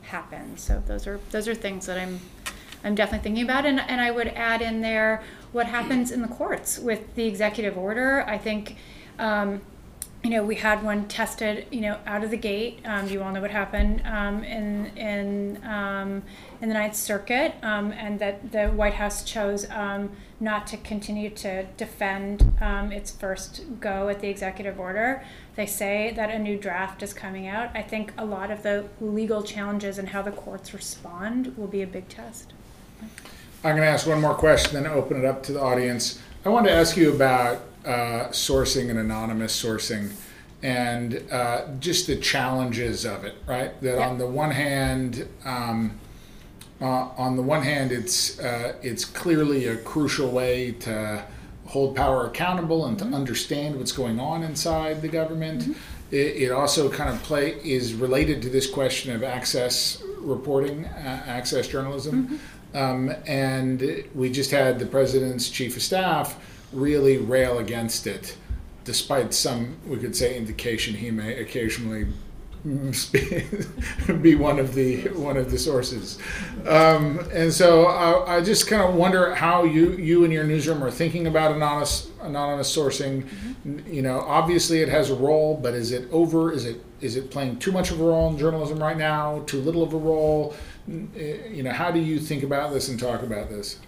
happens. 0.03 0.63
So 0.63 0.83
those 0.87 1.07
are 1.07 1.21
those 1.31 1.49
are 1.49 1.55
things 1.55 1.87
that 1.87 1.99
I'm 1.99 2.21
I'm 2.85 2.95
definitely 2.95 3.25
thinking 3.25 3.45
about. 3.45 3.67
And 3.67 3.81
and 3.81 4.01
I 4.01 4.11
would 4.11 4.29
add 4.29 4.63
in 4.63 4.81
there 4.81 5.23
what 5.53 5.67
happens 5.67 6.11
in 6.11 6.23
the 6.23 6.29
courts 6.29 6.79
with 6.79 7.15
the 7.15 7.27
executive 7.27 7.77
order. 7.77 8.25
I 8.27 8.39
think. 8.39 8.77
Um, 9.19 9.63
you 10.25 10.31
know, 10.31 10.43
we 10.45 10.57
had 10.57 10.83
one 10.83 11.07
tested, 11.07 11.67
you 11.71 11.81
know, 11.81 11.97
out 12.05 12.25
of 12.25 12.31
the 12.31 12.37
gate. 12.37 12.81
Um, 12.85 13.07
you 13.09 13.23
all 13.23 13.33
know 13.33 13.41
what 13.41 13.53
happened 13.53 14.03
um, 14.05 14.43
in 14.43 14.87
in 14.97 15.65
um, 15.65 16.23
in 16.61 16.69
the 16.69 16.75
Ninth 16.75 16.97
Circuit, 16.97 17.55
um, 17.63 17.93
and 17.93 18.19
that 18.19 18.51
the 18.51 18.67
White 18.67 18.95
House 18.95 19.23
chose 19.23 19.71
um, 19.71 20.11
not 20.41 20.67
to 20.69 20.77
continue 20.77 21.31
to 21.31 21.65
defend 21.77 22.53
um, 22.61 22.91
its 22.91 23.13
first 23.13 23.63
go 23.81 24.09
at 24.09 24.21
the 24.21 24.29
executive 24.29 24.81
order. 24.81 25.25
They 25.55 25.67
say 25.67 26.13
that 26.17 26.31
a 26.31 26.39
new 26.39 26.59
draft 26.59 27.03
is 27.03 27.15
coming 27.15 27.47
out. 27.47 27.71
I 27.75 27.83
think 27.83 28.13
a 28.19 28.25
lot 28.25 28.51
of 28.51 28.65
the 28.65 28.89
legal 29.01 29.45
challenges 29.45 29.99
and 29.99 30.09
how 30.09 30.23
the 30.23 30.33
courts 30.33 30.75
respond 30.75 31.57
will 31.57 31.69
be 31.69 31.83
a 31.83 31.87
big 31.87 32.09
test. 32.09 32.53
I'm 33.65 33.75
going 33.75 33.83
to 33.83 33.89
ask 33.89 34.07
one 34.07 34.21
more 34.21 34.35
question, 34.35 34.81
then 34.81 34.91
open 34.91 35.19
it 35.19 35.25
up 35.25 35.43
to 35.45 35.53
the 35.53 35.61
audience. 35.61 36.21
I 36.45 36.49
wanted 36.49 36.69
to 36.69 36.75
ask 36.75 36.97
you 36.97 37.13
about 37.13 37.63
uh, 37.85 38.29
sourcing 38.31 38.89
and 38.89 38.99
anonymous 38.99 39.61
sourcing 39.61 40.13
and 40.63 41.23
uh, 41.31 41.67
just 41.81 42.07
the 42.07 42.17
challenges 42.17 43.05
of 43.05 43.25
it, 43.25 43.35
right? 43.47 43.81
That 43.81 43.99
on 43.99 44.19
the 44.19 44.27
one 44.27 44.51
hand, 44.51 45.29
um, 45.45 45.99
uh, 46.81 46.85
on 47.17 47.37
the 47.37 47.43
one 47.43 47.63
hand, 47.63 47.93
it's 47.93 48.39
uh, 48.39 48.75
it's 48.83 49.05
clearly 49.05 49.67
a 49.67 49.77
crucial 49.77 50.31
way 50.31 50.73
to 50.81 51.25
hold 51.67 51.97
power 51.97 52.27
accountable 52.27 52.87
and 52.87 52.97
mm-hmm. 52.97 53.11
to 53.11 53.17
understand 53.17 53.77
what's 53.77 53.93
going 53.93 54.19
on 54.19 54.43
inside 54.43 55.03
the 55.03 55.09
government. 55.09 55.63
Mm-hmm. 55.63 55.73
It, 56.11 56.37
it, 56.37 56.53
also 56.53 56.91
kind 56.91 57.11
of 57.11 57.23
play 57.23 57.61
is 57.63 57.93
related 57.93 58.41
to 58.43 58.49
this 58.49 58.69
question 58.69 59.15
of 59.15 59.23
access 59.23 60.03
reporting, 60.19 60.87
uh, 60.87 61.23
access 61.27 61.69
journalism. 61.69 62.25
Mm-hmm. 62.25 62.37
Um, 62.75 63.15
and 63.27 64.05
we 64.15 64.31
just 64.31 64.51
had 64.51 64.79
the 64.79 64.87
president's 64.87 65.49
chief 65.49 65.77
of 65.77 65.83
staff 65.83 66.39
really 66.73 67.17
rail 67.17 67.59
against 67.59 68.07
it, 68.07 68.37
despite 68.85 69.33
some, 69.33 69.77
we 69.87 69.97
could 69.97 70.15
say, 70.15 70.37
indication 70.37 70.95
he 70.95 71.11
may 71.11 71.41
occasionally 71.41 72.09
be 74.21 74.35
one 74.35 74.59
of 74.59 74.75
the 74.75 75.03
one 75.11 75.37
of 75.37 75.51
the 75.51 75.59
sources. 75.59 76.19
Um, 76.67 77.21
and 77.33 77.53
so 77.53 77.87
I, 77.87 78.37
I 78.37 78.41
just 78.43 78.67
kind 78.67 78.83
of 78.83 78.95
wonder 78.95 79.35
how 79.35 79.65
you 79.65 79.93
you 79.93 80.25
and 80.25 80.33
your 80.33 80.45
newsroom 80.45 80.83
are 80.83 80.91
thinking 80.91 81.29
about 81.29 81.53
anonymous 81.53 82.11
anonymous 82.21 82.75
sourcing. 82.75 83.23
Mm-hmm. 83.23 83.95
You 83.95 84.03
know, 84.03 84.21
obviously 84.21 84.83
it 84.83 84.89
has 84.89 85.11
a 85.11 85.15
role, 85.15 85.57
but 85.57 85.75
is 85.75 85.93
it 85.93 86.09
over? 86.11 86.53
Is 86.53 86.65
it 86.65 86.85
is 87.01 87.17
it 87.17 87.31
playing 87.31 87.59
too 87.61 87.71
much 87.71 87.91
of 87.91 88.01
a 88.01 88.05
role 88.05 88.29
in 88.31 88.39
journalism 88.39 88.83
right 88.83 88.99
now? 88.99 89.45
Too 89.47 89.61
little 89.61 89.83
of 89.83 89.95
a 89.95 89.99
role? 89.99 90.55
You 90.89 91.63
know, 91.63 91.73
how 91.73 91.91
do 91.91 92.01
you 92.01 92.19
think 92.19 92.43
about 92.43 92.73
this 92.73 92.89
and 92.89 92.99
talk 92.99 93.23
about 93.23 93.51
this? 93.51 93.79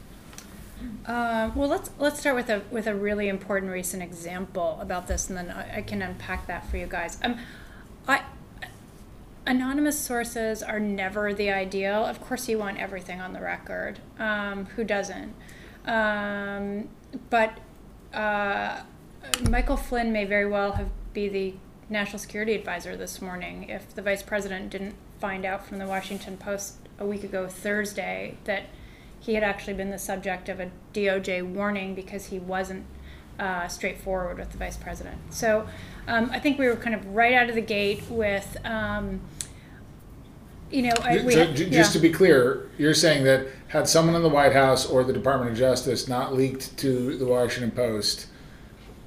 Uh, 1.07 1.51
well, 1.55 1.69
let's 1.69 1.91
let's 1.99 2.21
start 2.21 2.37
with 2.37 2.49
a 2.49 2.63
with 2.71 2.87
a 2.87 2.95
really 2.95 3.29
important 3.29 3.73
recent 3.73 4.03
example 4.03 4.79
about 4.81 5.07
this, 5.07 5.29
and 5.29 5.37
then 5.37 5.51
I, 5.51 5.79
I 5.79 5.83
can 5.83 6.03
unpack 6.03 6.47
that 6.47 6.71
for 6.71 6.77
you 6.77 6.87
guys. 6.87 7.19
Um, 7.23 7.39
I 8.07 8.23
anonymous 9.47 9.99
sources 9.99 10.63
are 10.63 10.81
never 10.81 11.35
the 11.35 11.51
ideal. 11.51 12.05
Of 12.05 12.21
course, 12.21 12.49
you 12.49 12.59
want 12.59 12.79
everything 12.79 13.21
on 13.21 13.33
the 13.33 13.41
record. 13.41 13.99
Um, 14.19 14.67
who 14.77 14.85
doesn't? 14.85 15.35
Um, 15.87 16.89
but 17.31 17.59
uh, 18.13 18.83
Michael 19.49 19.77
Flynn 19.77 20.13
may 20.13 20.25
very 20.25 20.47
well 20.47 20.73
have 20.73 20.89
be 21.13 21.29
the 21.29 21.55
national 21.89 22.19
security 22.19 22.55
advisor 22.55 22.97
this 22.97 23.21
morning 23.21 23.69
if 23.69 23.95
the 23.95 24.03
vice 24.03 24.23
president 24.23 24.71
didn't 24.71 24.95
find 25.19 25.45
out 25.45 25.67
from 25.67 25.79
the 25.79 25.87
Washington 25.87 26.37
Post 26.37 26.77
a 27.01 27.07
week 27.07 27.25
ago 27.25 27.49
Thursday 27.49 28.37
that 28.45 28.65
he 29.19 29.35
had 29.35 29.43
actually 29.43 29.75
been 29.75 29.91
the 29.91 29.99
subject 29.99 30.49
of 30.49 30.61
a 30.61 30.71
DOJ 30.95 31.43
warning 31.45 31.95
because 31.95 32.27
he 32.27 32.39
wasn't 32.39 32.85
uh, 33.39 33.67
straightforward 33.69 34.39
with 34.39 34.51
the 34.51 34.59
vice 34.59 34.77
president. 34.77 35.19
So 35.31 35.67
um, 36.07 36.31
I 36.31 36.39
think 36.39 36.59
we 36.59 36.67
were 36.67 36.77
kind 36.77 36.95
of 36.95 37.07
right 37.07 37.35
out 37.35 37.49
of 37.49 37.55
the 37.55 37.63
gate 37.63 38.03
with, 38.11 38.57
um, 38.65 39.21
you 40.71 40.83
know, 40.83 40.95
I, 41.03 41.19
so, 41.19 41.53
just 41.53 41.71
yeah. 41.71 41.83
to 41.85 41.99
be 41.99 42.11
clear, 42.11 42.71
you're 42.79 42.95
saying 42.95 43.25
that 43.25 43.49
had 43.69 43.89
someone 43.89 44.15
in 44.15 44.23
the 44.23 44.29
White 44.29 44.53
House 44.53 44.87
or 44.87 45.05
the 45.05 45.13
Department 45.13 45.53
of 45.53 45.59
Justice 45.59 46.07
not 46.07 46.35
leaked 46.35 46.77
to 46.79 47.17
the 47.17 47.27
Washington 47.27 47.71
Post 47.71 48.27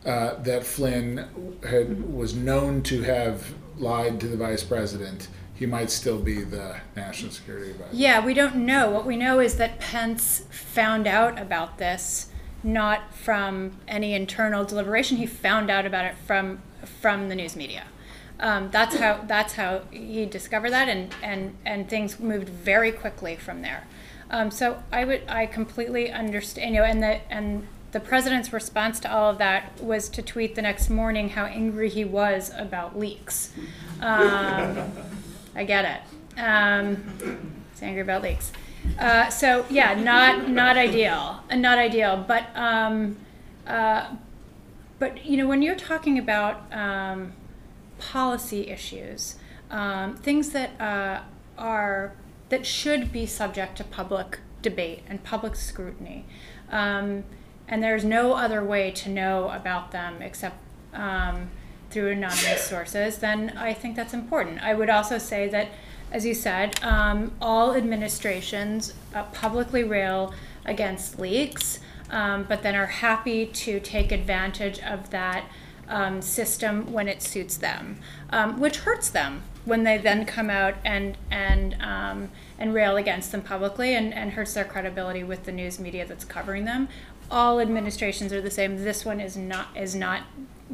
uh, 0.06 0.36
that 0.42 0.66
Flynn 0.66 1.60
had 1.68 2.14
was 2.14 2.36
known 2.36 2.82
to 2.84 3.02
have 3.04 3.54
lied 3.78 4.20
to 4.20 4.28
the 4.28 4.38
vice 4.38 4.64
president 4.64 5.28
he 5.64 5.68
might 5.68 5.90
still 5.90 6.20
be 6.20 6.42
the 6.42 6.76
national 6.94 7.32
security 7.32 7.72
advisor. 7.72 7.96
Yeah, 7.96 8.26
we 8.26 8.34
don't 8.34 8.58
know. 8.58 8.90
What 8.90 9.06
we 9.06 9.16
know 9.16 9.40
is 9.40 9.56
that 9.56 9.80
Pence 9.80 10.44
found 10.50 11.08
out 11.08 11.40
about 11.40 11.78
this 11.78 12.28
not 12.64 13.14
from 13.14 13.78
any 13.88 14.14
internal 14.14 14.66
deliberation. 14.66 15.16
He 15.16 15.26
found 15.26 15.72
out 15.72 15.86
about 15.86 16.04
it 16.04 16.16
from 16.28 16.62
from 16.84 17.30
the 17.30 17.36
news 17.36 17.56
media. 17.56 17.86
Um, 18.42 18.72
that's 18.72 18.98
how 18.98 19.24
that's 19.26 19.54
how 19.54 19.84
he 19.90 20.26
discovered 20.26 20.72
that, 20.72 20.90
and 20.90 21.16
and 21.24 21.56
and 21.66 21.88
things 21.88 22.20
moved 22.20 22.50
very 22.50 22.92
quickly 22.92 23.38
from 23.38 23.62
there. 23.62 23.88
Um, 24.30 24.52
so 24.52 24.84
I 24.92 25.06
would 25.06 25.22
I 25.30 25.46
completely 25.46 26.12
understand. 26.12 26.76
You 26.76 26.82
know, 26.82 26.86
and 26.86 27.02
the 27.02 27.22
and 27.32 27.66
the 27.94 28.02
president's 28.02 28.52
response 28.52 29.00
to 29.00 29.10
all 29.10 29.30
of 29.30 29.38
that 29.38 29.82
was 29.82 30.10
to 30.10 30.22
tweet 30.22 30.56
the 30.56 30.62
next 30.62 30.90
morning 30.90 31.30
how 31.30 31.46
angry 31.46 31.90
he 31.90 32.04
was 32.04 32.52
about 32.58 33.00
leaks. 33.00 33.54
Um, 34.02 34.92
I 35.56 35.64
get 35.64 35.86
it. 35.86 36.40
Um, 36.40 37.64
it's 37.72 37.82
angry 37.82 38.02
about 38.02 38.24
leaks. 38.24 38.52
Uh, 39.00 39.30
so 39.30 39.66
yeah, 39.70 39.94
not 39.94 40.50
not 40.50 40.78
ideal, 40.78 41.42
uh, 41.50 41.56
not 41.56 41.78
ideal. 41.78 42.24
But 42.28 42.48
um, 42.56 43.18
uh, 43.66 44.16
but 45.00 45.26
you 45.26 45.38
know 45.38 45.48
when 45.48 45.62
you're 45.62 45.76
talking 45.76 46.18
about 46.18 46.72
um, 46.74 47.34
policy 48.00 48.70
issues, 48.70 49.36
um, 49.72 50.16
things 50.16 50.50
that 50.50 50.80
uh, 50.82 51.22
are 51.58 52.14
that 52.50 52.66
should 52.66 53.12
be 53.12 53.26
subject 53.26 53.78
to 53.78 53.84
public 53.84 54.40
debate 54.62 55.04
and 55.08 55.24
public 55.24 55.56
scrutiny, 55.56 56.26
um, 56.72 57.24
and 57.68 57.82
there's 57.82 58.04
no 58.04 58.34
other 58.34 58.64
way 58.64 58.92
to 58.92 59.10
know 59.10 59.50
about 59.50 59.92
them 59.92 60.22
except 60.22 60.58
um, 60.94 61.50
through 61.94 62.12
anonymous 62.12 62.64
sources, 62.64 63.20
then 63.20 63.54
I 63.56 63.74
think 63.74 63.96
that's 63.96 64.14
important. 64.14 64.62
I 64.64 64.74
would 64.74 64.90
also 64.90 65.20
say 65.20 65.48
that, 65.50 65.68
as 66.12 66.26
you 66.26 66.34
said, 66.34 66.84
um, 66.84 67.32
all 67.40 67.76
administrations 67.76 68.94
uh, 69.14 69.24
publicly 69.26 69.84
rail 69.84 70.34
against 70.66 71.20
leaks, 71.20 71.80
um, 72.10 72.46
but 72.50 72.64
then 72.64 72.76
are 72.76 72.88
happy 72.88 73.46
to 73.46 73.80
take 73.80 74.12
advantage 74.12 74.80
of 74.80 75.12
that 75.12 75.46
um, 75.88 76.22
system 76.22 76.92
when 76.92 77.08
it 77.08 77.22
suits 77.22 77.58
them, 77.58 78.00
um, 78.32 78.60
which 78.60 78.78
hurts 78.78 79.10
them 79.10 79.44
when 79.66 79.84
they 79.84 79.98
then 79.98 80.26
come 80.26 80.50
out 80.50 80.76
and 80.84 81.18
and 81.32 81.76
um, 81.82 82.30
and 82.58 82.74
rail 82.74 82.98
against 82.98 83.32
them 83.32 83.42
publicly 83.42 83.96
and, 83.96 84.14
and 84.14 84.32
hurts 84.32 84.54
their 84.54 84.66
credibility 84.66 85.24
with 85.24 85.44
the 85.44 85.52
news 85.52 85.80
media 85.80 86.06
that's 86.06 86.26
covering 86.26 86.66
them. 86.66 86.88
All 87.30 87.60
administrations 87.60 88.34
are 88.34 88.42
the 88.42 88.52
same. 88.52 88.84
This 88.84 89.06
one 89.06 89.20
is 89.20 89.38
not 89.38 89.68
is 89.76 89.96
not 89.96 90.24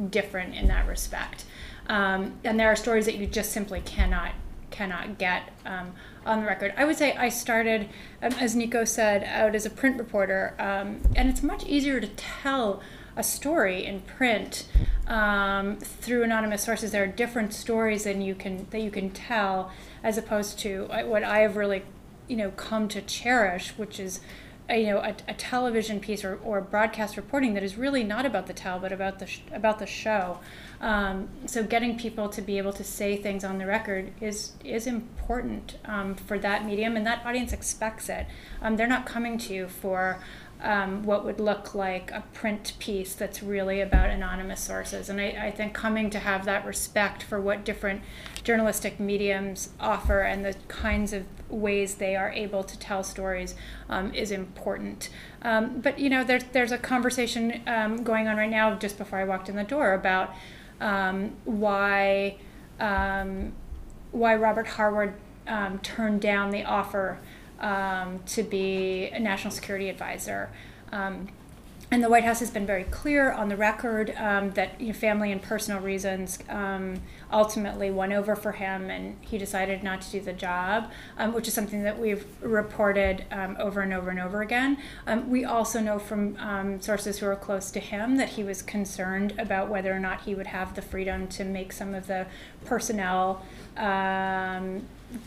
different 0.09 0.55
in 0.55 0.67
that 0.67 0.87
respect. 0.87 1.45
Um, 1.87 2.33
and 2.43 2.59
there 2.59 2.69
are 2.71 2.75
stories 2.75 3.05
that 3.05 3.15
you 3.15 3.27
just 3.27 3.51
simply 3.51 3.81
cannot 3.81 4.33
cannot 4.71 5.17
get 5.17 5.51
um, 5.65 5.91
on 6.25 6.41
the 6.41 6.45
record. 6.45 6.73
I 6.77 6.85
would 6.85 6.95
say 6.95 7.15
I 7.17 7.29
started, 7.29 7.89
um, 8.21 8.33
as 8.33 8.55
Nicco 8.55 8.87
said, 8.87 9.23
out 9.23 9.55
as 9.55 9.65
a 9.65 9.69
print 9.69 9.97
reporter, 9.97 10.55
um, 10.59 11.01
and 11.15 11.27
it's 11.27 11.41
much 11.41 11.65
easier 11.65 11.99
to 11.99 12.07
tell 12.07 12.81
a 13.15 13.23
story 13.23 13.85
in 13.85 13.99
print 14.01 14.67
um, 15.07 15.77
through 15.77 16.23
anonymous 16.23 16.63
sources. 16.63 16.91
There 16.91 17.03
are 17.03 17.07
different 17.07 17.53
stories 17.53 18.03
than 18.03 18.21
you 18.21 18.35
can 18.35 18.67
that 18.69 18.79
you 18.79 18.91
can 18.91 19.09
tell, 19.09 19.71
as 20.03 20.17
opposed 20.17 20.59
to 20.59 20.87
uh, 20.91 21.03
what 21.03 21.23
I 21.23 21.39
have 21.39 21.57
really, 21.57 21.83
you 22.27 22.37
know, 22.37 22.51
come 22.51 22.87
to 22.89 23.01
cherish, 23.01 23.71
which 23.71 23.99
is 23.99 24.21
you 24.77 24.87
know 24.87 24.99
a, 24.99 25.15
a 25.27 25.33
television 25.33 25.99
piece 25.99 26.23
or, 26.23 26.39
or 26.43 26.61
broadcast 26.61 27.17
reporting 27.17 27.53
that 27.55 27.63
is 27.63 27.75
really 27.75 28.03
not 28.03 28.25
about 28.25 28.47
the 28.47 28.53
tell 28.53 28.79
but 28.79 28.91
about 28.91 29.19
the 29.19 29.25
sh- 29.25 29.41
about 29.51 29.79
the 29.79 29.85
show. 29.85 30.39
Um, 30.81 31.27
so 31.45 31.63
getting 31.63 31.97
people 31.97 32.29
to 32.29 32.41
be 32.41 32.57
able 32.57 32.73
to 32.73 32.83
say 32.83 33.17
things 33.17 33.43
on 33.43 33.57
the 33.57 33.65
record 33.65 34.13
is 34.21 34.53
is 34.63 34.87
important 34.87 35.77
um, 35.85 36.15
for 36.15 36.39
that 36.39 36.65
medium, 36.65 36.95
and 36.95 37.05
that 37.05 37.25
audience 37.25 37.51
expects 37.53 38.09
it. 38.09 38.27
Um, 38.61 38.77
they're 38.77 38.87
not 38.87 39.05
coming 39.05 39.37
to 39.39 39.53
you 39.53 39.67
for 39.67 40.19
um, 40.61 41.03
what 41.03 41.23
would 41.23 41.39
look 41.39 41.73
like 41.73 42.11
a 42.11 42.23
print 42.33 42.73
piece 42.79 43.15
that's 43.15 43.41
really 43.41 43.79
about 43.79 44.09
anonymous 44.09 44.59
sources. 44.59 45.07
And 45.07 45.19
I, 45.21 45.27
I, 45.47 45.51
think 45.51 45.73
coming 45.73 46.09
to 46.09 46.19
have 46.19 46.43
that 46.45 46.65
respect 46.65 47.23
for 47.23 47.39
what 47.39 47.63
different 47.63 48.01
journalistic 48.43 48.99
mediums 48.99 49.69
offer 49.79 50.19
and 50.19 50.43
the 50.43 50.55
kinds 50.67 51.13
of 51.13 51.25
ways 51.49 51.95
they 51.95 52.15
are 52.15 52.29
able 52.31 52.63
to 52.65 52.77
tell 52.77 53.03
stories 53.03 53.55
um, 53.87 54.13
is 54.13 54.31
important. 54.31 55.09
Um, 55.43 55.79
but 55.79 55.97
you 55.97 56.09
know, 56.09 56.25
there's 56.25 56.43
there's 56.51 56.73
a 56.73 56.77
conversation 56.77 57.61
um, 57.65 58.03
going 58.03 58.27
on 58.27 58.35
right 58.35 58.49
now 58.49 58.75
just 58.75 58.97
before 58.97 59.19
I 59.19 59.23
walked 59.23 59.47
in 59.47 59.55
the 59.55 59.63
door 59.63 59.93
about 59.93 60.33
um, 60.81 61.35
why 61.45 62.35
um, 62.81 63.53
why 64.11 64.35
Robert 64.35 64.67
Harward 64.67 65.13
turned 65.81 66.21
down 66.21 66.51
the 66.51 66.63
offer 66.63 67.17
um, 67.59 68.19
to 68.27 68.43
be 68.43 69.09
a 69.13 69.19
national 69.19 69.51
security 69.51 69.89
advisor. 69.89 70.49
Um, 70.91 71.29
and 71.91 72.03
the 72.03 72.09
White 72.09 72.23
House 72.23 72.39
has 72.39 72.51
been 72.51 72.67
very 72.67 72.83
clear 72.83 73.31
on 73.31 73.49
the 73.49 73.57
record 73.57 74.13
um, 74.15 74.51
that 74.51 74.79
you 74.79 74.87
know, 74.87 74.93
family 74.93 75.31
and 75.31 75.41
personal 75.41 75.81
reasons 75.81 76.37
um, 76.47 77.01
ultimately 77.31 77.89
won 77.89 78.13
over 78.13 78.35
for 78.35 78.51
him, 78.51 78.91
and 78.91 79.17
he 79.21 79.39
decided 79.39 79.81
not 79.81 80.01
to 80.01 80.11
do 80.11 80.19
the 80.19 80.33
job, 80.33 80.91
um, 81.17 81.33
which 81.33 81.47
is 81.47 81.55
something 81.55 81.81
that 81.83 81.97
we've 81.97 82.27
reported 82.41 83.25
um, 83.31 83.57
over 83.59 83.81
and 83.81 83.91
over 83.91 84.11
and 84.11 84.19
over 84.19 84.43
again. 84.43 84.77
Um, 85.07 85.31
we 85.31 85.45
also 85.45 85.79
know 85.79 85.97
from 85.97 86.37
um, 86.37 86.79
sources 86.79 87.17
who 87.17 87.25
are 87.25 87.35
close 87.35 87.71
to 87.71 87.79
him 87.79 88.17
that 88.17 88.29
he 88.29 88.43
was 88.43 88.61
concerned 88.61 89.33
about 89.39 89.67
whether 89.67 89.91
or 89.91 89.99
not 89.99 90.21
he 90.21 90.35
would 90.35 90.47
have 90.47 90.75
the 90.75 90.83
freedom 90.83 91.27
to 91.29 91.43
make 91.43 91.73
some 91.73 91.95
of 91.95 92.05
the 92.05 92.27
personnel 92.65 93.43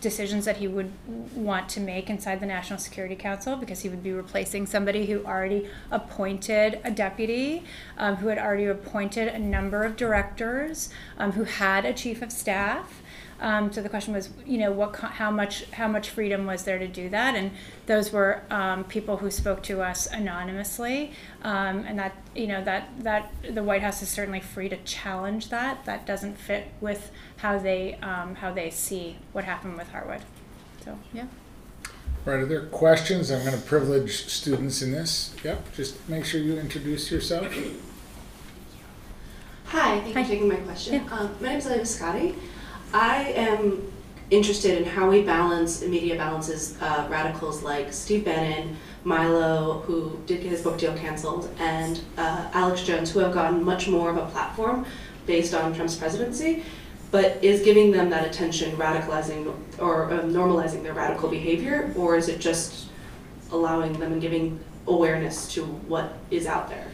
decisions 0.01 0.45
that 0.45 0.59
he 0.59 0.69
would 0.69 0.93
want 1.35 1.69
to 1.71 1.81
make 1.81 2.09
inside 2.09 2.41
the 2.41 2.47
National 2.47 2.79
Security 2.79 3.17
Council 3.17 3.57
because 3.57 3.81
he 3.81 3.89
would 3.89 4.03
be 4.03 4.13
replacing 4.13 4.67
somebody 4.67 5.07
who 5.07 5.25
already 5.25 5.69
appointed 5.91 6.79
a 6.85 6.91
deputy, 6.91 7.65
um, 7.99 8.17
who 8.17 8.29
had 8.29 8.39
already 8.39 8.67
appointed 8.67 9.29
a 9.29 9.39
number 9.39 9.83
of 9.83 9.97
directors, 9.97 10.91
um, 11.19 11.33
who 11.33 11.45
had 11.45 11.85
a 11.85 11.93
chief 11.93 12.23
of 12.23 12.31
staff. 12.31 13.03
Um, 13.41 13.73
so 13.73 13.83
the 13.83 13.89
question 13.89 14.15
was, 14.15 14.29
you 14.47 14.57
know, 14.59 14.71
what, 14.71 14.95
how 14.95 15.33
much, 15.33 15.69
how 15.73 15.89
much 15.89 16.11
freedom 16.11 16.47
was 16.47 16.63
there 16.63 16.79
to 16.79 16.87
do 16.87 17.09
that? 17.09 17.35
And 17.35 17.51
those 17.87 18.13
were 18.13 18.43
um, 18.51 18.85
people 18.85 19.17
who 19.17 19.33
spoke 19.33 19.65
to 19.65 19.83
us 19.83 20.07
anonymously, 20.07 21.11
um, 21.43 21.81
and 21.81 21.99
that, 21.99 22.15
you 22.37 22.47
know, 22.47 22.63
that 22.63 22.89
that 23.01 23.33
the 23.43 23.65
White 23.65 23.83
House 23.83 24.01
is 24.01 24.09
certainly 24.09 24.39
free 24.39 24.69
to 24.69 24.77
challenge 24.85 25.49
that. 25.49 25.85
That 25.87 26.07
doesn't 26.07 26.39
fit 26.39 26.69
with 26.81 27.11
how 27.43 27.59
they 27.59 27.95
um, 27.97 28.37
how 28.37 28.53
they 28.53 28.71
see 28.71 29.17
what 29.33 29.45
happened 29.45 29.77
with 29.77 29.89
Harward. 29.89 30.23
So 30.85 30.97
yeah. 31.13 31.27
Right. 32.25 32.39
Are 32.39 32.47
there 32.47 32.67
questions? 32.67 33.33
I'm 33.33 33.45
going 33.45 33.61
to 33.61 33.67
privilege 33.67 34.27
students 34.29 34.81
in 34.81 34.93
this. 34.93 35.35
Yep. 35.43 35.75
Just 35.75 36.09
make 36.09 36.25
sure 36.25 36.41
you 36.41 36.57
introduce 36.57 37.11
yourself. 37.11 37.53
Hi. 39.67 40.01
Thank 40.01 40.07
you 40.07 40.13
for 40.13 40.29
taking 40.29 40.49
my 40.49 40.57
question. 40.57 40.95
Yeah. 40.95 41.19
Um, 41.19 41.35
my 41.41 41.49
name 41.49 41.59
is 41.59 41.67
Elena 41.67 41.85
Scotty. 41.85 42.37
I 42.95 43.33
am 43.35 43.93
interested 44.31 44.79
in 44.79 44.85
how 44.85 45.11
we 45.11 45.23
balance, 45.23 45.83
media 45.83 46.15
balances 46.15 46.81
uh, 46.81 47.09
radicals 47.11 47.65
like 47.65 47.93
Steve 47.93 48.25
Bannon, 48.25 48.77
Milo, 49.03 49.81
who 49.81 50.17
did 50.27 50.43
get 50.43 50.51
his 50.51 50.63
book 50.63 50.79
deal 50.79 50.97
canceled, 50.97 51.51
and 51.59 52.01
uh, 52.17 52.49
Alex 52.53 52.83
Jones, 52.83 53.11
who 53.11 53.19
have 53.19 53.35
gotten 53.35 53.65
much 53.65 53.89
more 53.89 54.11
of 54.11 54.17
a 54.17 54.27
platform 54.27 54.87
based 55.27 55.55
on 55.55 55.75
Trump's 55.75 55.97
presidency, 55.97 56.65
but 57.13 57.45
is 57.45 57.61
giving 57.61 57.93
them 57.93 58.11
that 58.11 58.27
attention 58.27 58.75
radicalizing 58.77 59.55
or 59.79 60.11
uh, 60.11 60.23
normalizing 60.23 60.83
their 60.83 60.95
radical 60.95 61.29
behavior, 61.29 61.93
or 61.95 62.17
is 62.17 62.29
it 62.29 62.41
just 62.41 62.89
allowing 63.53 63.93
them 64.01 64.13
and 64.13 64.21
giving 64.21 64.59
awareness 64.87 65.47
to 65.53 65.63
what 65.63 66.17
is 66.31 66.47
out 66.47 66.69
there? 66.69 66.89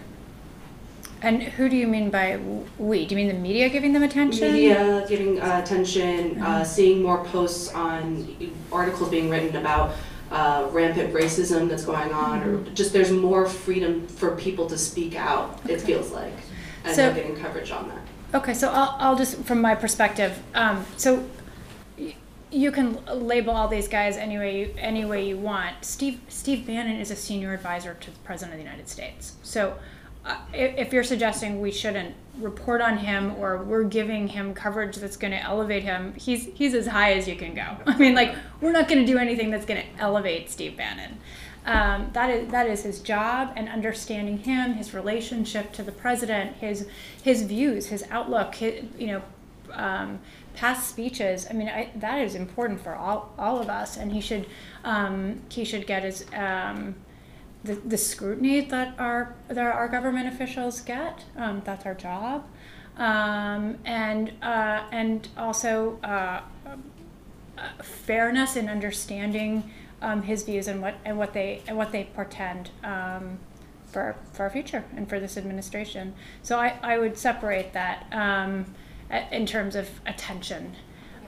And 1.22 1.42
who 1.42 1.68
do 1.68 1.76
you 1.76 1.86
mean 1.86 2.10
by 2.10 2.38
we? 2.78 3.06
Do 3.06 3.14
you 3.14 3.16
mean 3.16 3.28
the 3.28 3.40
media 3.40 3.68
giving 3.68 3.92
them 3.92 4.02
attention? 4.02 4.52
Media 4.52 5.06
giving 5.08 5.40
uh, 5.40 5.60
attention, 5.62 6.30
mm-hmm. 6.30 6.42
uh, 6.42 6.64
seeing 6.64 7.02
more 7.02 7.24
posts 7.24 7.72
on 7.72 8.52
articles 8.72 9.08
being 9.08 9.30
written 9.30 9.56
about 9.56 9.94
uh, 10.30 10.68
rampant 10.72 11.14
racism 11.14 11.68
that's 11.68 11.84
going 11.84 12.12
on, 12.12 12.40
mm-hmm. 12.40 12.70
or 12.70 12.74
just 12.74 12.92
there's 12.92 13.12
more 13.12 13.48
freedom 13.48 14.06
for 14.06 14.36
people 14.36 14.68
to 14.68 14.76
speak 14.76 15.14
out. 15.14 15.60
Okay. 15.64 15.74
It 15.74 15.80
feels 15.80 16.10
like, 16.10 16.34
and 16.84 16.94
so, 16.94 17.02
they're 17.02 17.14
getting 17.14 17.36
coverage 17.36 17.70
on 17.70 17.88
that. 17.88 18.07
Okay, 18.34 18.54
so 18.54 18.70
I'll, 18.70 18.96
I'll 18.98 19.16
just 19.16 19.42
from 19.44 19.60
my 19.60 19.74
perspective. 19.74 20.42
Um, 20.54 20.84
so 20.96 21.24
you 22.50 22.72
can 22.72 22.98
label 23.06 23.52
all 23.52 23.68
these 23.68 23.88
guys 23.88 24.16
any 24.16 24.38
way 24.38 24.60
you, 24.60 24.74
any 24.78 25.04
way 25.04 25.26
you 25.26 25.36
want. 25.36 25.84
Steve 25.84 26.20
Steve 26.28 26.66
Bannon 26.66 27.00
is 27.00 27.10
a 27.10 27.16
senior 27.16 27.54
advisor 27.54 27.94
to 27.94 28.10
the 28.10 28.18
president 28.20 28.54
of 28.54 28.58
the 28.58 28.64
United 28.64 28.88
States. 28.88 29.34
So 29.42 29.78
if 30.52 30.92
you're 30.92 31.04
suggesting 31.04 31.60
we 31.60 31.70
shouldn't 31.70 32.14
report 32.38 32.80
on 32.80 32.98
him 32.98 33.34
or 33.36 33.62
we're 33.62 33.84
giving 33.84 34.28
him 34.28 34.54
coverage 34.54 34.96
that's 34.96 35.16
going 35.16 35.30
to 35.32 35.42
elevate 35.42 35.82
him, 35.82 36.14
he's 36.14 36.46
he's 36.54 36.74
as 36.74 36.86
high 36.86 37.12
as 37.12 37.26
you 37.26 37.36
can 37.36 37.54
go. 37.54 37.76
I 37.86 37.96
mean, 37.96 38.14
like 38.14 38.34
we're 38.60 38.72
not 38.72 38.88
going 38.88 39.00
to 39.00 39.06
do 39.06 39.18
anything 39.18 39.50
that's 39.50 39.66
going 39.66 39.80
to 39.80 40.02
elevate 40.02 40.50
Steve 40.50 40.76
Bannon. 40.76 41.18
Um, 41.64 42.10
that 42.12 42.30
is 42.30 42.50
that 42.50 42.66
is 42.66 42.82
his 42.82 43.00
job, 43.00 43.52
and 43.56 43.68
understanding 43.68 44.38
him, 44.38 44.74
his 44.74 44.94
relationship 44.94 45.72
to 45.72 45.82
the 45.82 45.92
president, 45.92 46.56
his 46.56 46.86
his 47.22 47.42
views, 47.42 47.86
his 47.86 48.04
outlook, 48.10 48.54
his, 48.54 48.84
you 48.98 49.08
know, 49.08 49.22
um, 49.72 50.20
past 50.54 50.88
speeches. 50.88 51.46
I 51.48 51.52
mean, 51.52 51.68
I, 51.68 51.90
that 51.96 52.20
is 52.20 52.34
important 52.34 52.80
for 52.80 52.94
all 52.94 53.34
all 53.38 53.60
of 53.60 53.68
us, 53.68 53.96
and 53.96 54.12
he 54.12 54.20
should 54.20 54.46
um, 54.84 55.40
he 55.50 55.64
should 55.64 55.86
get 55.86 56.04
his 56.04 56.24
um, 56.32 56.94
the, 57.64 57.74
the 57.74 57.98
scrutiny 57.98 58.60
that 58.62 58.98
our 58.98 59.34
that 59.48 59.58
our 59.58 59.88
government 59.88 60.28
officials 60.28 60.80
get. 60.80 61.24
Um, 61.36 61.62
that's 61.64 61.84
our 61.84 61.94
job, 61.94 62.46
um, 62.96 63.78
and 63.84 64.32
uh, 64.42 64.84
and 64.90 65.28
also 65.36 65.98
uh, 66.02 66.40
fairness 67.82 68.56
in 68.56 68.68
understanding 68.68 69.70
um, 70.02 70.22
his 70.22 70.44
views 70.44 70.68
and 70.68 70.80
what 70.80 70.94
and 71.04 71.18
what 71.18 71.32
they 71.32 71.62
and 71.66 71.76
what 71.76 71.92
they 71.92 72.04
portend 72.14 72.70
um, 72.84 73.38
for 73.86 74.16
for 74.32 74.44
our 74.44 74.50
future 74.50 74.84
and 74.96 75.08
for 75.08 75.18
this 75.20 75.36
administration. 75.36 76.14
So 76.42 76.58
I, 76.58 76.78
I 76.82 76.98
would 76.98 77.18
separate 77.18 77.72
that 77.72 78.06
um, 78.12 78.66
in 79.32 79.46
terms 79.46 79.74
of 79.74 79.88
attention. 80.06 80.74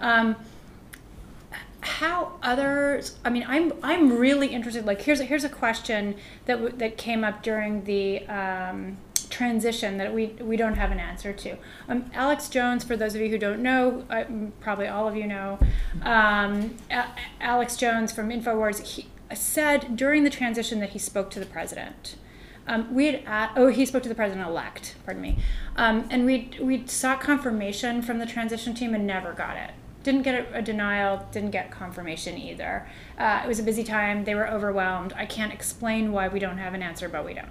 Um, 0.00 0.36
how 1.82 2.32
others 2.42 3.16
i 3.24 3.30
mean 3.30 3.44
i'm 3.48 3.72
i'm 3.82 4.18
really 4.18 4.48
interested 4.48 4.84
like 4.84 5.00
here's 5.00 5.18
a, 5.18 5.24
here's 5.24 5.44
a 5.44 5.48
question 5.48 6.14
that 6.44 6.78
that 6.78 6.98
came 6.98 7.24
up 7.24 7.42
during 7.42 7.82
the 7.84 8.26
um, 8.26 8.98
transition 9.30 9.96
that 9.96 10.12
we 10.12 10.26
we 10.40 10.56
don't 10.56 10.74
have 10.74 10.90
an 10.90 10.98
answer 10.98 11.32
to 11.32 11.56
um, 11.88 12.10
alex 12.14 12.48
jones 12.48 12.84
for 12.84 12.96
those 12.96 13.14
of 13.14 13.20
you 13.20 13.28
who 13.28 13.38
don't 13.38 13.62
know 13.62 14.04
uh, 14.10 14.24
probably 14.60 14.86
all 14.86 15.08
of 15.08 15.16
you 15.16 15.26
know 15.26 15.58
um, 16.02 16.76
a- 16.90 17.06
alex 17.40 17.76
jones 17.76 18.12
from 18.12 18.28
infowars 18.28 18.84
he 18.84 19.06
said 19.34 19.96
during 19.96 20.24
the 20.24 20.30
transition 20.30 20.80
that 20.80 20.90
he 20.90 20.98
spoke 20.98 21.30
to 21.30 21.40
the 21.40 21.46
president 21.46 22.16
um, 22.66 22.92
we 22.92 23.06
had 23.06 23.50
oh 23.56 23.68
he 23.68 23.86
spoke 23.86 24.02
to 24.02 24.08
the 24.08 24.14
president 24.14 24.46
elect 24.46 24.96
pardon 25.04 25.22
me 25.22 25.38
um, 25.76 26.06
and 26.10 26.26
we 26.26 26.50
we 26.60 26.86
sought 26.86 27.20
confirmation 27.20 28.02
from 28.02 28.18
the 28.18 28.26
transition 28.26 28.74
team 28.74 28.94
and 28.94 29.06
never 29.06 29.32
got 29.32 29.56
it 29.56 29.70
didn't 30.02 30.22
get 30.22 30.34
a, 30.34 30.58
a 30.58 30.62
denial, 30.62 31.26
didn't 31.30 31.50
get 31.50 31.70
confirmation 31.70 32.38
either. 32.38 32.86
Uh, 33.18 33.42
it 33.44 33.48
was 33.48 33.58
a 33.58 33.62
busy 33.62 33.84
time. 33.84 34.24
They 34.24 34.34
were 34.34 34.48
overwhelmed. 34.48 35.12
I 35.14 35.26
can't 35.26 35.52
explain 35.52 36.12
why 36.12 36.28
we 36.28 36.38
don't 36.38 36.58
have 36.58 36.74
an 36.74 36.82
answer, 36.82 37.08
but 37.08 37.24
we 37.24 37.34
don't, 37.34 37.48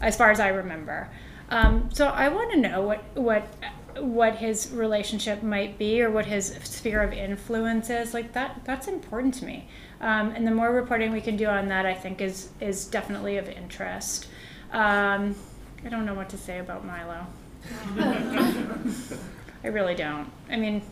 as 0.00 0.16
far 0.16 0.30
as 0.30 0.40
I 0.40 0.48
remember. 0.48 1.08
Um, 1.50 1.88
so 1.92 2.06
I 2.08 2.28
want 2.28 2.52
to 2.52 2.58
know 2.58 2.82
what 2.82 3.02
what 3.14 3.46
what 3.98 4.36
his 4.36 4.70
relationship 4.70 5.42
might 5.42 5.76
be 5.78 6.02
or 6.02 6.10
what 6.10 6.26
his 6.26 6.56
sphere 6.62 7.02
of 7.02 7.12
influence 7.12 7.90
is. 7.90 8.14
Like 8.14 8.32
that 8.32 8.60
that's 8.64 8.86
important 8.88 9.34
to 9.34 9.44
me. 9.44 9.68
Um, 10.00 10.30
and 10.30 10.46
the 10.46 10.52
more 10.52 10.72
reporting 10.72 11.10
we 11.12 11.20
can 11.20 11.36
do 11.36 11.46
on 11.46 11.68
that, 11.68 11.86
I 11.86 11.94
think 11.94 12.20
is 12.20 12.50
is 12.60 12.86
definitely 12.86 13.38
of 13.38 13.48
interest. 13.48 14.28
Um, 14.72 15.34
I 15.84 15.88
don't 15.88 16.04
know 16.04 16.14
what 16.14 16.28
to 16.30 16.38
say 16.38 16.58
about 16.58 16.84
Milo. 16.84 17.26
I 19.64 19.68
really 19.68 19.94
don't. 19.94 20.30
I 20.50 20.56
mean, 20.56 20.82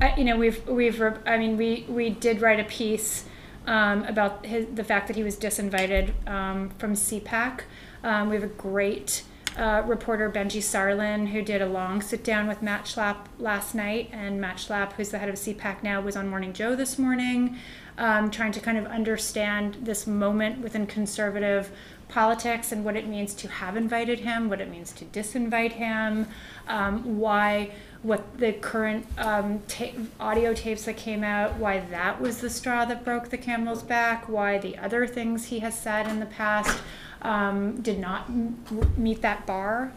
I, 0.00 0.16
you 0.16 0.24
know, 0.24 0.36
we've 0.36 0.66
we've 0.66 1.02
I 1.26 1.36
mean, 1.36 1.56
we 1.56 1.84
we 1.88 2.10
did 2.10 2.40
write 2.40 2.60
a 2.60 2.64
piece 2.64 3.24
um, 3.66 4.04
about 4.04 4.46
his, 4.46 4.66
the 4.74 4.84
fact 4.84 5.08
that 5.08 5.16
he 5.16 5.22
was 5.22 5.36
disinvited 5.36 6.12
um, 6.28 6.70
from 6.78 6.94
CPAC. 6.94 7.60
Um, 8.04 8.28
we 8.28 8.34
have 8.36 8.44
a 8.44 8.48
great 8.48 9.22
uh, 9.56 9.82
reporter, 9.86 10.30
Benji 10.30 10.60
Sarlin, 10.60 11.28
who 11.28 11.40
did 11.40 11.62
a 11.62 11.66
long 11.66 12.02
sit 12.02 12.22
down 12.22 12.46
with 12.46 12.60
Matt 12.60 12.84
Schlapp 12.84 13.26
last 13.38 13.74
night. 13.74 14.10
And 14.12 14.40
Matt 14.40 14.58
Schlapp, 14.58 14.92
who's 14.92 15.08
the 15.08 15.18
head 15.18 15.30
of 15.30 15.36
CPAC 15.36 15.82
now, 15.82 16.02
was 16.02 16.14
on 16.14 16.28
Morning 16.28 16.52
Joe 16.52 16.76
this 16.76 16.98
morning. 16.98 17.58
um, 17.96 18.30
trying 18.30 18.52
to 18.52 18.60
kind 18.60 18.78
of 18.78 18.86
understand 18.86 19.78
this 19.82 20.06
moment 20.06 20.60
within 20.60 20.86
conservative 20.86 21.70
politics 22.08 22.70
and 22.72 22.84
what 22.84 22.96
it 22.96 23.06
means 23.06 23.34
to 23.34 23.48
have 23.48 23.76
invited 23.76 24.20
him, 24.20 24.48
what 24.48 24.60
it 24.60 24.70
means 24.70 24.92
to 24.92 25.04
disinvite 25.06 25.72
him, 25.72 26.26
um, 26.68 27.18
why 27.18 27.70
what 28.02 28.38
the 28.38 28.52
current 28.52 29.06
um, 29.16 29.60
ta- 29.66 29.92
audio 30.20 30.52
tapes 30.52 30.84
that 30.84 30.96
came 30.96 31.24
out, 31.24 31.54
why 31.54 31.80
that 31.90 32.20
was 32.20 32.38
the 32.38 32.50
straw 32.50 32.84
that 32.84 33.04
broke 33.04 33.30
the 33.30 33.38
camel's 33.38 33.82
back, 33.82 34.28
why 34.28 34.58
the 34.58 34.76
other 34.76 35.06
things 35.06 35.46
he 35.46 35.60
has 35.60 35.78
said 35.78 36.06
in 36.06 36.20
the 36.20 36.26
past 36.26 36.78
um, 37.24 37.80
did 37.80 37.98
not 37.98 38.26
m- 38.28 38.62
meet 38.96 39.22
that 39.22 39.46
bar. 39.46 39.92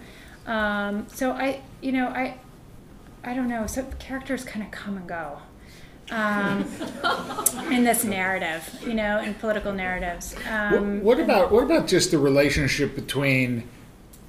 Um, 0.47 1.07
so 1.13 1.31
I, 1.31 1.61
you 1.81 1.91
know, 1.91 2.07
I, 2.07 2.37
I 3.23 3.33
don't 3.33 3.49
know. 3.49 3.67
So 3.67 3.83
characters 3.99 4.43
kind 4.43 4.65
of 4.65 4.71
come 4.71 4.97
and 4.97 5.07
go 5.07 5.39
um, 6.11 6.65
in 7.71 7.83
this 7.83 8.03
narrative, 8.03 8.81
you 8.85 8.93
know, 8.93 9.19
in 9.19 9.33
political 9.35 9.73
narratives. 9.73 10.35
Um, 10.49 11.01
what, 11.01 11.17
what 11.17 11.19
about 11.19 11.51
what 11.51 11.63
about 11.63 11.87
just 11.87 12.11
the 12.11 12.17
relationship 12.17 12.95
between, 12.95 13.67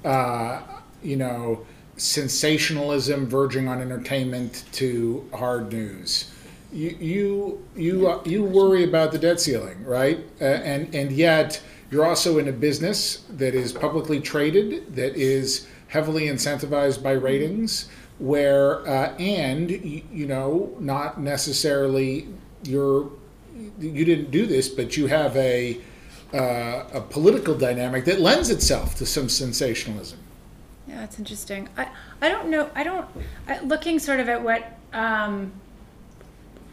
uh, 0.03 0.61
you 1.01 1.15
know, 1.15 1.65
sensationalism 1.97 3.27
verging 3.27 3.67
on 3.67 3.81
entertainment 3.81 4.65
to 4.73 5.27
hard 5.33 5.71
news? 5.71 6.33
You 6.71 6.97
you 6.99 7.65
you 7.75 8.07
uh, 8.09 8.21
you 8.25 8.43
worry 8.43 8.83
about 8.83 9.11
the 9.11 9.17
debt 9.17 9.39
ceiling, 9.39 9.83
right? 9.85 10.19
Uh, 10.39 10.43
and 10.43 10.93
and 10.93 11.11
yet 11.11 11.61
you're 11.91 12.05
also 12.05 12.37
in 12.37 12.47
a 12.47 12.51
business 12.51 13.23
that 13.29 13.55
is 13.55 13.73
publicly 13.73 14.19
traded, 14.19 14.95
that 14.95 15.15
is 15.15 15.67
heavily 15.87 16.27
incentivized 16.27 17.01
by 17.01 17.11
ratings 17.11 17.89
where 18.19 18.87
uh, 18.87 19.15
and 19.17 19.71
you, 19.71 20.27
know 20.27 20.75
not 20.79 21.19
necessarily 21.19 22.27
you're 22.63 23.09
you 23.79 24.05
didn't 24.05 24.29
do 24.29 24.45
this 24.45 24.67
but 24.67 24.95
you 24.97 25.07
have 25.07 25.35
a 25.37 25.79
uh, 26.33 26.83
a 26.93 27.01
political 27.01 27.57
dynamic 27.57 28.05
that 28.05 28.19
lends 28.19 28.51
itself 28.51 28.93
to 28.95 29.05
some 29.05 29.27
sensationalism. 29.27 30.19
Yeah 30.87 30.99
that's 30.99 31.17
interesting. 31.17 31.69
I 31.77 31.87
i 32.21 32.29
don't 32.29 32.49
know 32.49 32.69
i 32.75 32.83
don't 32.83 33.07
I, 33.47 33.61
looking 33.61 33.97
sort 33.99 34.19
of 34.19 34.29
at 34.29 34.43
what 34.43 34.77
um, 34.93 35.53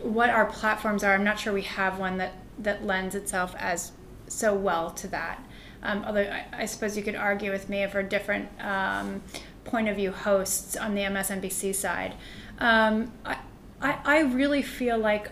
what 0.01 0.31
our 0.31 0.47
platforms 0.47 1.05
are 1.05 1.15
i'm 1.15 1.25
not 1.25 1.39
sure 1.39 1.53
we 1.53 1.63
have 1.63 1.99
one 1.99 2.19
that 2.19 2.35
that 2.59 2.85
lends 2.85 3.15
itself 3.15 3.55
as 3.59 3.93
so 4.29 4.55
well 4.55 4.91
to 4.91 5.09
that 5.09 5.43
um, 5.83 6.05
although 6.07 6.23
I, 6.23 6.47
I, 6.53 6.67
suppose 6.67 6.97
you 6.97 7.03
could 7.03 7.15
argue 7.15 7.53
with 7.53 7.69
me 7.69 7.87
we're 7.93 8.03
different 8.03 8.49
um, 8.61 9.23
point 9.67 9.89
of 9.89 9.97
view 9.97 10.13
hosts 10.13 10.77
on 10.77 10.95
the 10.95 11.03
MSNBC 11.03 11.75
side. 11.75 12.15
Um, 12.59 13.13
I, 13.25 13.39
I, 13.83 13.99
I 14.05 14.21
really 14.21 14.63
feel 14.63 14.97
like 14.97 15.31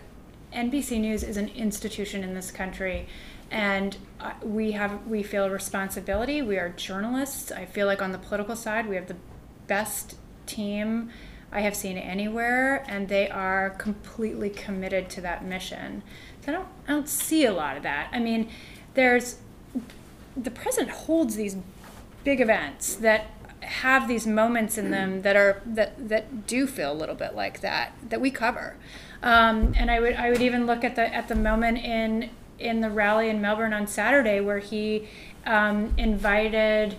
NBC 0.53 0.99
News 0.99 1.23
is 1.23 1.37
an 1.37 1.49
institution 1.49 2.23
in 2.23 2.35
this 2.35 2.51
country, 2.51 3.07
and 3.49 3.97
we 4.43 4.73
have 4.73 5.05
we 5.07 5.23
feel 5.23 5.49
responsibility. 5.49 6.41
We 6.41 6.57
are 6.57 6.69
journalists. 6.69 7.51
I 7.51 7.65
feel 7.65 7.87
like 7.87 8.01
on 8.01 8.11
the 8.11 8.17
political 8.17 8.55
side, 8.55 8.87
we 8.87 8.95
have 8.95 9.07
the 9.07 9.17
best 9.67 10.15
team 10.45 11.09
I 11.51 11.61
have 11.61 11.75
seen 11.75 11.97
anywhere, 11.97 12.83
and 12.87 13.07
they 13.09 13.29
are 13.29 13.71
completely 13.71 14.49
committed 14.49 15.09
to 15.11 15.21
that 15.21 15.43
mission. 15.43 16.03
So 16.41 16.51
I 16.51 16.55
don't 16.55 16.67
I 16.87 16.91
don't 16.91 17.09
see 17.09 17.45
a 17.45 17.53
lot 17.53 17.77
of 17.77 17.83
that. 17.83 18.09
I 18.11 18.19
mean, 18.19 18.49
there's 18.95 19.37
the 20.35 20.51
president 20.51 20.89
holds 20.91 21.35
these 21.35 21.55
big 22.23 22.41
events 22.41 22.95
that 22.95 23.27
have 23.61 24.07
these 24.07 24.27
moments 24.27 24.77
in 24.77 24.91
them 24.91 25.21
that 25.21 25.35
are 25.35 25.61
that 25.65 26.09
that 26.09 26.45
do 26.45 26.67
feel 26.67 26.91
a 26.91 26.93
little 26.93 27.15
bit 27.15 27.35
like 27.35 27.61
that 27.61 27.93
that 28.09 28.19
we 28.21 28.31
cover. 28.31 28.75
Um, 29.23 29.73
and 29.77 29.89
I 29.89 29.99
would 29.99 30.15
I 30.15 30.29
would 30.29 30.41
even 30.41 30.65
look 30.65 30.83
at 30.83 30.95
the 30.95 31.13
at 31.13 31.27
the 31.27 31.35
moment 31.35 31.79
in 31.79 32.29
in 32.59 32.81
the 32.81 32.89
rally 32.89 33.29
in 33.29 33.41
Melbourne 33.41 33.73
on 33.73 33.87
Saturday 33.87 34.39
where 34.39 34.59
he 34.59 35.07
um, 35.45 35.93
invited 35.97 36.95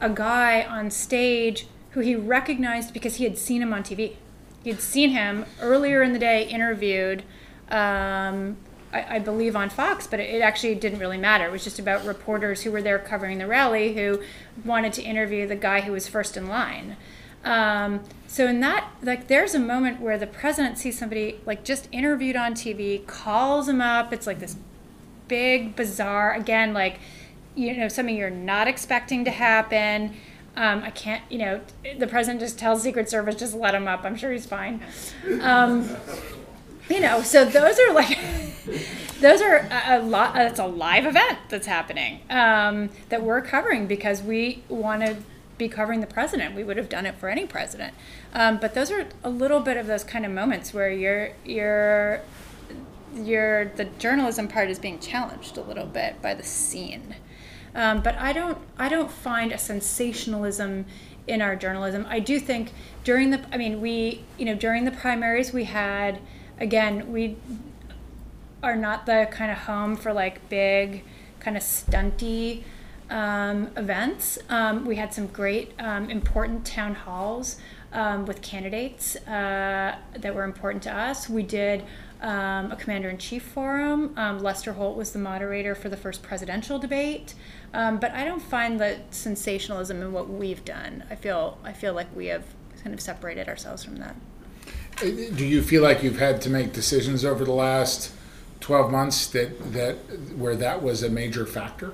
a 0.00 0.10
guy 0.10 0.62
on 0.62 0.90
stage 0.90 1.66
who 1.90 2.00
he 2.00 2.14
recognized 2.14 2.92
because 2.92 3.16
he 3.16 3.24
had 3.24 3.38
seen 3.38 3.62
him 3.62 3.72
on 3.72 3.82
TV. 3.82 4.16
He 4.62 4.70
had 4.70 4.80
seen 4.80 5.10
him 5.10 5.46
earlier 5.60 6.02
in 6.02 6.12
the 6.12 6.18
day 6.18 6.46
interviewed 6.46 7.22
um, 7.70 8.56
I, 8.92 9.16
I, 9.16 9.18
believe, 9.18 9.56
on 9.56 9.68
Fox, 9.68 10.06
but 10.06 10.20
it, 10.20 10.34
it, 10.34 10.40
actually 10.40 10.74
didn't 10.74 10.98
really 10.98 11.18
matter. 11.18 11.46
It 11.46 11.52
was 11.52 11.64
just 11.64 11.78
about 11.78 12.04
reporters 12.04 12.62
who 12.62 12.70
were 12.70 12.82
there 12.82 12.98
covering 12.98 13.38
the 13.38 13.46
rally 13.46 13.94
who 13.94 14.20
wanted 14.64 14.92
to 14.94 15.02
interview 15.02 15.46
the 15.46 15.56
guy 15.56 15.82
who 15.82 15.92
was 15.92 16.08
first 16.08 16.36
in 16.36 16.48
line. 16.48 16.96
Um, 17.44 18.00
so 18.26 18.46
in 18.46 18.60
that, 18.60 18.90
like, 19.02 19.28
there's 19.28 19.54
a 19.54 19.60
moment 19.60 20.00
where 20.00 20.18
the 20.18 20.26
president 20.26 20.78
sees 20.78 20.98
somebody 20.98 21.40
like 21.46 21.64
just 21.64 21.88
interviewed 21.92 22.36
on 22.36 22.54
TV, 22.54 23.06
calls 23.06 23.68
him 23.68 23.80
up. 23.80 24.12
It's 24.12 24.26
like 24.26 24.40
this 24.40 24.56
big, 25.28 25.76
bizarre, 25.76 26.34
again, 26.34 26.74
like, 26.74 26.98
you 27.54 27.76
know, 27.76 27.88
something 27.88 28.16
you're 28.16 28.30
not 28.30 28.68
expecting 28.68 29.24
to 29.24 29.30
happen. 29.30 30.14
Um, 30.56 30.82
I 30.82 30.90
can't, 30.90 31.22
you 31.30 31.38
know, 31.38 31.60
the 31.98 32.06
president 32.06 32.40
just 32.40 32.58
tells 32.58 32.82
Secret 32.82 33.10
Service, 33.10 33.36
just 33.36 33.54
let 33.54 33.74
him 33.74 33.86
up. 33.86 34.04
I'm 34.04 34.16
sure 34.16 34.32
he's 34.32 34.46
fine. 34.46 34.80
Um, 35.40 35.88
you 36.88 37.00
know, 37.00 37.22
so 37.22 37.44
those 37.44 37.78
are 37.78 37.92
like, 37.92 38.18
those 39.20 39.40
are 39.40 39.56
a, 39.56 39.98
a 39.98 40.02
lot. 40.02 40.36
It's 40.36 40.58
a 40.58 40.66
live 40.66 41.06
event 41.06 41.38
that's 41.48 41.66
happening 41.66 42.20
um, 42.30 42.90
that 43.08 43.22
we're 43.22 43.42
covering 43.42 43.86
because 43.86 44.22
we 44.22 44.62
want 44.68 45.02
to 45.02 45.16
be 45.58 45.68
covering 45.68 46.00
the 46.00 46.06
president. 46.06 46.54
We 46.54 46.64
would 46.64 46.76
have 46.76 46.88
done 46.88 47.06
it 47.06 47.14
for 47.16 47.28
any 47.28 47.46
president. 47.46 47.94
Um, 48.34 48.58
but 48.58 48.74
those 48.74 48.90
are 48.90 49.06
a 49.24 49.30
little 49.30 49.60
bit 49.60 49.76
of 49.76 49.86
those 49.86 50.04
kind 50.04 50.26
of 50.26 50.32
moments 50.32 50.74
where 50.74 50.90
you're 50.90 51.30
you're 51.44 52.20
you're 53.14 53.66
the 53.76 53.86
journalism 53.98 54.48
part 54.48 54.68
is 54.68 54.78
being 54.78 54.98
challenged 54.98 55.56
a 55.56 55.62
little 55.62 55.86
bit 55.86 56.20
by 56.20 56.34
the 56.34 56.42
scene. 56.42 57.16
Um, 57.74 58.02
but 58.02 58.16
I 58.16 58.32
don't 58.32 58.58
I 58.78 58.88
don't 58.88 59.10
find 59.10 59.52
a 59.52 59.58
sensationalism 59.58 60.86
in 61.26 61.42
our 61.42 61.56
journalism. 61.56 62.06
I 62.08 62.20
do 62.20 62.38
think 62.38 62.72
during 63.04 63.30
the 63.30 63.44
I 63.52 63.56
mean 63.56 63.80
we 63.80 64.24
you 64.38 64.44
know 64.44 64.54
during 64.54 64.84
the 64.84 64.90
primaries 64.90 65.52
we 65.52 65.64
had 65.64 66.20
again, 66.58 67.12
we 67.12 67.36
are 68.62 68.76
not 68.76 69.06
the 69.06 69.28
kind 69.30 69.50
of 69.50 69.58
home 69.58 69.96
for 69.96 70.12
like 70.12 70.48
big, 70.48 71.04
kind 71.40 71.56
of 71.56 71.62
stunty 71.62 72.62
um, 73.10 73.68
events. 73.76 74.38
Um, 74.48 74.84
we 74.84 74.96
had 74.96 75.12
some 75.12 75.26
great, 75.28 75.72
um, 75.78 76.10
important 76.10 76.66
town 76.66 76.94
halls 76.94 77.58
um, 77.92 78.26
with 78.26 78.42
candidates 78.42 79.16
uh, 79.26 79.96
that 80.16 80.34
were 80.34 80.44
important 80.44 80.82
to 80.84 80.94
us. 80.94 81.28
We 81.28 81.42
did 81.42 81.84
um, 82.20 82.72
a 82.72 82.76
commander 82.76 83.08
in 83.08 83.18
chief 83.18 83.42
forum. 83.42 84.14
Um, 84.16 84.40
Lester 84.40 84.72
Holt 84.72 84.96
was 84.96 85.12
the 85.12 85.18
moderator 85.18 85.74
for 85.74 85.88
the 85.88 85.96
first 85.96 86.22
presidential 86.22 86.78
debate. 86.78 87.34
but 87.72 88.10
I 88.12 88.24
don't 88.24 88.42
find 88.42 88.80
the 88.80 88.98
sensationalism 89.10 90.02
in 90.02 90.12
what 90.12 90.28
we've 90.28 90.64
done. 90.64 91.04
I 91.10 91.14
feel 91.14 91.58
I 91.62 91.72
feel 91.72 91.92
like 91.92 92.08
we 92.16 92.26
have 92.26 92.44
kind 92.82 92.94
of 92.94 93.00
separated 93.00 93.48
ourselves 93.48 93.84
from 93.84 93.96
that. 93.96 94.16
Do 94.96 95.46
you 95.46 95.62
feel 95.62 95.82
like 95.82 96.02
you've 96.02 96.18
had 96.18 96.40
to 96.42 96.50
make 96.50 96.72
decisions 96.72 97.24
over 97.24 97.44
the 97.44 97.52
last 97.52 98.12
12 98.60 98.90
months 98.90 99.26
that, 99.28 99.72
that 99.72 99.94
where 100.36 100.56
that 100.56 100.82
was 100.82 101.02
a 101.02 101.10
major 101.10 101.44
factor? 101.44 101.92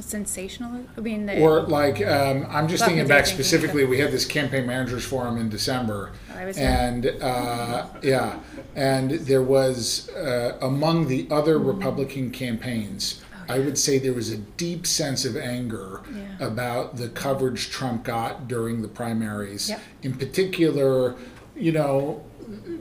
Sensational? 0.00 0.84
I 0.96 1.00
mean, 1.00 1.26
the, 1.26 1.40
or 1.40 1.62
like 1.62 2.04
um, 2.04 2.46
I'm 2.48 2.68
just 2.68 2.84
thinking 2.84 3.06
back 3.06 3.26
specifically. 3.26 3.84
We 3.84 3.98
had 3.98 4.12
this 4.12 4.24
campaign 4.24 4.66
managers 4.66 5.04
forum 5.04 5.38
in 5.38 5.50
December, 5.50 6.12
and 6.56 7.06
uh, 7.06 7.86
yeah, 8.02 8.38
and 8.74 9.10
there 9.10 9.42
was 9.42 10.08
uh, 10.10 10.56
among 10.62 11.08
the 11.08 11.26
other 11.30 11.56
mm-hmm. 11.56 11.68
Republican 11.68 12.30
campaigns. 12.30 13.22
Oh, 13.48 13.54
I 13.54 13.58
would 13.58 13.76
say 13.76 13.98
there 13.98 14.14
was 14.14 14.30
a 14.30 14.38
deep 14.38 14.86
sense 14.86 15.24
of 15.24 15.36
anger 15.36 16.00
yeah. 16.14 16.46
about 16.46 16.96
the 16.96 17.08
coverage 17.08 17.68
Trump 17.68 18.04
got 18.04 18.48
during 18.48 18.80
the 18.80 18.88
primaries. 18.88 19.68
Yep. 19.68 19.80
In 20.02 20.14
particular, 20.14 21.16
you 21.56 21.72
know, 21.72 22.22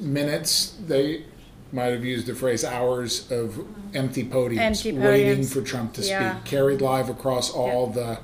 minutes, 0.02 0.76
they 0.88 1.24
might 1.72 1.92
have 1.94 2.04
used 2.04 2.26
the 2.26 2.34
phrase 2.36 2.64
hours 2.66 3.32
of 3.32 3.64
empty 3.94 4.24
podiums, 4.24 4.58
Empty 4.60 4.92
waiting 4.94 5.40
podiums. 5.44 5.54
for 5.54 5.62
Trump 5.62 5.94
to 5.94 6.02
Yeah. 6.02 6.36
speak, 6.36 6.46
carried 6.46 6.82
live 6.82 7.10
across 7.10 7.52
all 7.52 7.88
the 7.88 8.20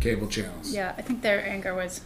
cable 0.00 0.26
channels. 0.26 0.72
Yeah, 0.74 0.94
I 0.98 1.02
think 1.02 1.22
their 1.22 1.44
anger 1.46 1.74
was 1.74 2.00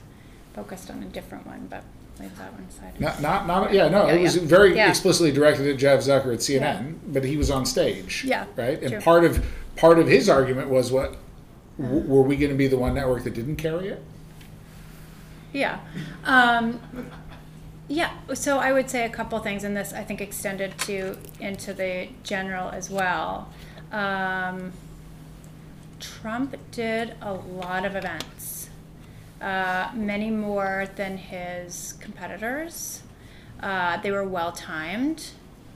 focused 0.55 0.91
on 0.91 1.03
a 1.03 1.07
different 1.07 1.47
one, 1.47 1.67
but 1.71 1.83
leave 2.21 2.37
that 2.39 2.53
one 2.53 2.67
aside. 2.69 3.01
Not, 3.01 3.23
not, 3.23 3.47
not, 3.47 3.73
yeah, 3.73 3.89
no, 3.89 4.07
Yeah, 4.07 4.13
it 4.15 4.23
was 4.23 4.37
yeah. 4.37 4.43
very 4.45 4.77
Yeah. 4.77 4.91
explicitly 4.91 5.33
directed 5.33 5.67
at 5.67 5.79
Jeff 5.79 6.01
Zucker 6.01 6.33
at 6.35 6.41
CNN, 6.43 6.97
but 7.09 7.25
he 7.25 7.39
was 7.39 7.51
on 7.51 7.65
stage. 7.65 8.25
Yeah, 8.27 8.45
Right? 8.57 8.79
true. 8.83 8.97
And 8.97 9.03
part 9.05 9.25
of, 9.25 9.43
part 9.77 9.99
of 9.99 10.09
his 10.09 10.29
argument 10.29 10.69
was 10.69 10.93
what, 10.93 11.17
w- 11.81 12.07
were 12.07 12.21
we 12.23 12.37
gonna 12.37 12.55
be 12.55 12.67
the 12.69 12.77
one 12.77 12.95
network 12.95 13.25
that 13.25 13.33
didn't 13.33 13.57
carry 13.57 13.89
it? 13.89 14.03
Yeah. 15.55 15.79
Um, 16.25 16.81
yeah, 17.93 18.11
so 18.35 18.59
I 18.59 18.73
would 18.73 18.89
say 18.89 19.05
a 19.05 19.11
couple 19.11 19.39
things, 19.41 19.65
and 19.65 19.77
this 19.77 19.93
I 19.93 20.03
think 20.05 20.21
extended 20.21 20.79
to 20.87 21.19
into 21.41 21.75
the 21.75 22.09
general 22.23 22.71
as 22.71 22.89
well. 22.89 23.49
Um, 23.93 24.73
Trump 26.01 26.57
did 26.71 27.15
a 27.21 27.33
lot 27.35 27.85
of 27.85 27.95
events, 27.95 28.71
uh, 29.41 29.91
many 29.95 30.31
more 30.31 30.89
than 30.97 31.19
his 31.19 31.95
competitors. 32.01 33.03
Uh, 33.61 33.99
they 34.03 34.11
were 34.11 34.25
well 34.25 34.53
timed. 34.53 35.21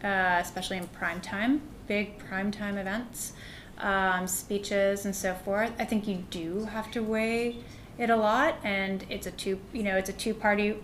uh, 0.05 0.39
especially 0.41 0.77
in 0.77 0.87
prime 0.89 1.21
time, 1.21 1.61
big 1.87 2.19
prime 2.19 2.51
time 2.51 2.79
events, 2.79 3.33
um, 3.79 4.27
speeches 4.27 5.05
and 5.05 5.15
so 5.15 5.35
forth. 5.35 5.73
I 5.79 5.85
think 5.85 6.07
you 6.07 6.25
do 6.31 6.65
have 6.67 6.91
to 6.93 7.01
weigh 7.03 7.59
it 7.99 8.11
a 8.11 8.17
lot, 8.17 8.57
and 8.63 9.05
it's 9.09 9.27
a 9.27 9.31
two, 9.31 9.59
you 9.73 9.83
know, 9.83 9.97
it's 9.97 10.11
a 10.11 10.13
two 10.13 10.35
party, 10.35 10.77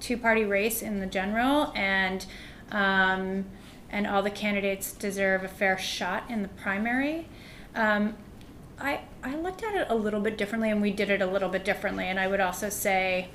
two 0.00 0.16
party 0.16 0.44
race 0.44 0.82
in 0.82 1.00
the 1.00 1.06
general, 1.06 1.72
and 1.74 2.26
um, 2.70 3.44
and 3.90 4.06
all 4.06 4.22
the 4.22 4.30
candidates 4.30 4.92
deserve 4.92 5.44
a 5.44 5.48
fair 5.48 5.78
shot 5.78 6.24
in 6.28 6.42
the 6.42 6.48
primary. 6.48 7.28
Um, 7.74 8.14
I 8.80 9.00
I 9.22 9.36
looked 9.36 9.62
at 9.62 9.74
it 9.74 9.86
a 9.88 9.94
little 9.94 10.20
bit 10.20 10.36
differently, 10.36 10.70
and 10.70 10.82
we 10.82 10.90
did 10.90 11.10
it 11.10 11.22
a 11.22 11.26
little 11.26 11.48
bit 11.48 11.64
differently. 11.64 12.06
And 12.06 12.18
I 12.18 12.26
would 12.26 12.40
also 12.40 12.68
say, 12.68 13.28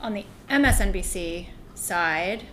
on 0.00 0.14
the 0.14 0.24
MSNBC 0.50 1.48
side, 1.74 2.44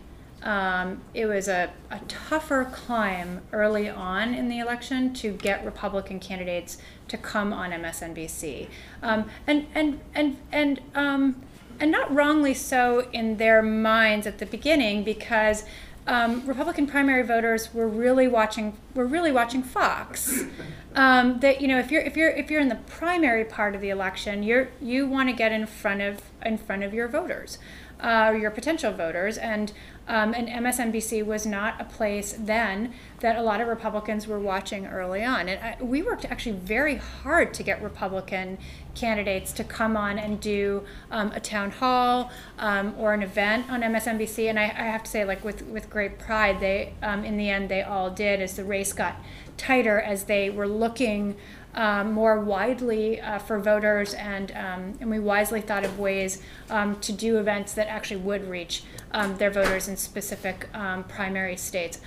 um, 0.43 1.01
it 1.13 1.25
was 1.25 1.47
a, 1.47 1.71
a 1.89 1.99
tougher 2.07 2.69
climb 2.71 3.41
early 3.51 3.87
on 3.89 4.33
in 4.33 4.49
the 4.49 4.59
election 4.59 5.13
to 5.15 5.31
get 5.31 5.63
Republican 5.63 6.19
candidates 6.19 6.77
to 7.07 7.17
come 7.17 7.53
on 7.53 7.71
MSNBC, 7.71 8.67
um, 9.03 9.29
and 9.45 9.67
and 9.75 9.99
and 10.15 10.37
and 10.51 10.81
um, 10.95 11.41
and 11.81 11.91
not 11.91 12.13
wrongly 12.13 12.53
so 12.53 13.09
in 13.11 13.37
their 13.37 13.61
minds 13.61 14.25
at 14.27 14.37
the 14.37 14.45
beginning 14.45 15.03
because. 15.03 15.65
Um, 16.07 16.47
Republican 16.47 16.87
primary 16.87 17.21
voters 17.21 17.75
were 17.75 17.87
really 17.87 18.27
watching. 18.27 18.75
Were 18.95 19.05
really 19.05 19.31
watching 19.31 19.61
Fox. 19.61 20.45
Um, 20.93 21.39
that 21.39 21.61
you 21.61 21.69
know, 21.69 21.79
if 21.79 21.89
you're 21.89 22.01
if 22.01 22.17
you're 22.17 22.31
if 22.31 22.51
you're 22.51 22.59
in 22.59 22.67
the 22.67 22.75
primary 22.75 23.45
part 23.45 23.75
of 23.75 23.81
the 23.81 23.89
election, 23.89 24.43
you're 24.43 24.69
you 24.81 25.07
want 25.07 25.29
to 25.29 25.33
get 25.33 25.53
in 25.53 25.65
front 25.65 26.01
of 26.01 26.21
in 26.45 26.57
front 26.57 26.83
of 26.83 26.93
your 26.93 27.07
voters, 27.07 27.59
uh, 28.01 28.35
your 28.37 28.51
potential 28.51 28.91
voters, 28.91 29.37
and 29.37 29.71
um, 30.11 30.33
and 30.33 30.49
MSNBC 30.49 31.25
was 31.25 31.45
not 31.45 31.79
a 31.79 31.85
place 31.85 32.35
then 32.37 32.93
that 33.21 33.37
a 33.37 33.41
lot 33.41 33.61
of 33.61 33.69
Republicans 33.69 34.27
were 34.27 34.41
watching 34.41 34.85
early 34.85 35.23
on. 35.23 35.47
And 35.47 35.63
I, 35.63 35.81
we 35.81 36.01
worked 36.01 36.25
actually 36.25 36.57
very 36.57 36.95
hard 36.95 37.53
to 37.53 37.63
get 37.63 37.81
Republican 37.81 38.57
candidates 38.93 39.53
to 39.53 39.63
come 39.63 39.95
on 39.95 40.19
and 40.19 40.41
do 40.41 40.83
um, 41.11 41.31
a 41.31 41.39
town 41.39 41.71
hall 41.71 42.29
um, 42.59 42.93
or 42.97 43.13
an 43.13 43.23
event 43.23 43.71
on 43.71 43.83
MSNBC. 43.83 44.49
And 44.49 44.59
I, 44.59 44.65
I, 44.65 44.83
have 44.91 45.03
to 45.03 45.09
say, 45.09 45.23
like 45.23 45.45
with 45.45 45.61
with 45.61 45.89
great 45.89 46.19
pride, 46.19 46.59
they 46.59 46.93
um, 47.01 47.23
in 47.23 47.37
the 47.37 47.49
end 47.49 47.69
they 47.69 47.81
all 47.81 48.09
did 48.09 48.41
as 48.41 48.57
the 48.57 48.65
race 48.65 48.91
got 48.91 49.15
tighter 49.55 50.01
as 50.01 50.25
they 50.25 50.49
were 50.49 50.67
looking 50.67 51.37
um, 51.73 52.11
more 52.11 52.39
widely 52.39 53.21
uh, 53.21 53.39
for 53.39 53.59
voters, 53.59 54.13
and 54.13 54.51
um, 54.51 54.97
and 54.99 55.09
we 55.09 55.19
wisely 55.19 55.61
thought 55.61 55.85
of 55.85 55.99
ways 55.99 56.41
um, 56.69 56.99
to 56.99 57.13
do 57.13 57.37
events 57.37 57.73
that 57.73 57.87
actually 57.87 58.17
would 58.17 58.49
reach 58.49 58.83
um, 59.13 59.37
their 59.37 59.49
voters 59.51 59.87
in 59.87 59.95
specific 59.95 60.67
um, 60.75 61.03
primary 61.05 61.55
states. 61.55 61.99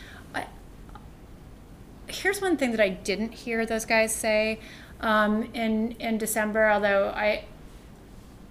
Here's 2.07 2.43
one 2.43 2.59
thing 2.59 2.71
that 2.73 2.81
I 2.81 2.91
didn't 2.91 3.33
hear 3.33 3.65
those 3.65 3.87
guys 3.87 4.15
say 4.15 4.61
um, 5.01 5.49
in 5.55 5.93
in 5.93 6.19
December, 6.19 6.71
although 6.71 7.09
I. 7.09 7.45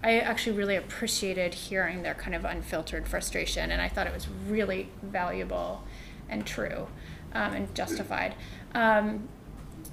I 0.06 0.20
actually 0.20 0.58
really 0.58 0.76
appreciated 0.76 1.54
hearing 1.54 2.04
their 2.04 2.14
kind 2.14 2.36
of 2.36 2.44
unfiltered 2.44 3.08
frustration, 3.08 3.72
and 3.72 3.82
I 3.82 3.88
thought 3.88 4.06
it 4.06 4.14
was 4.14 4.28
really 4.50 4.90
valuable 5.02 5.82
and 6.28 6.46
true 6.46 6.88
and 7.32 7.74
justified. 7.74 8.36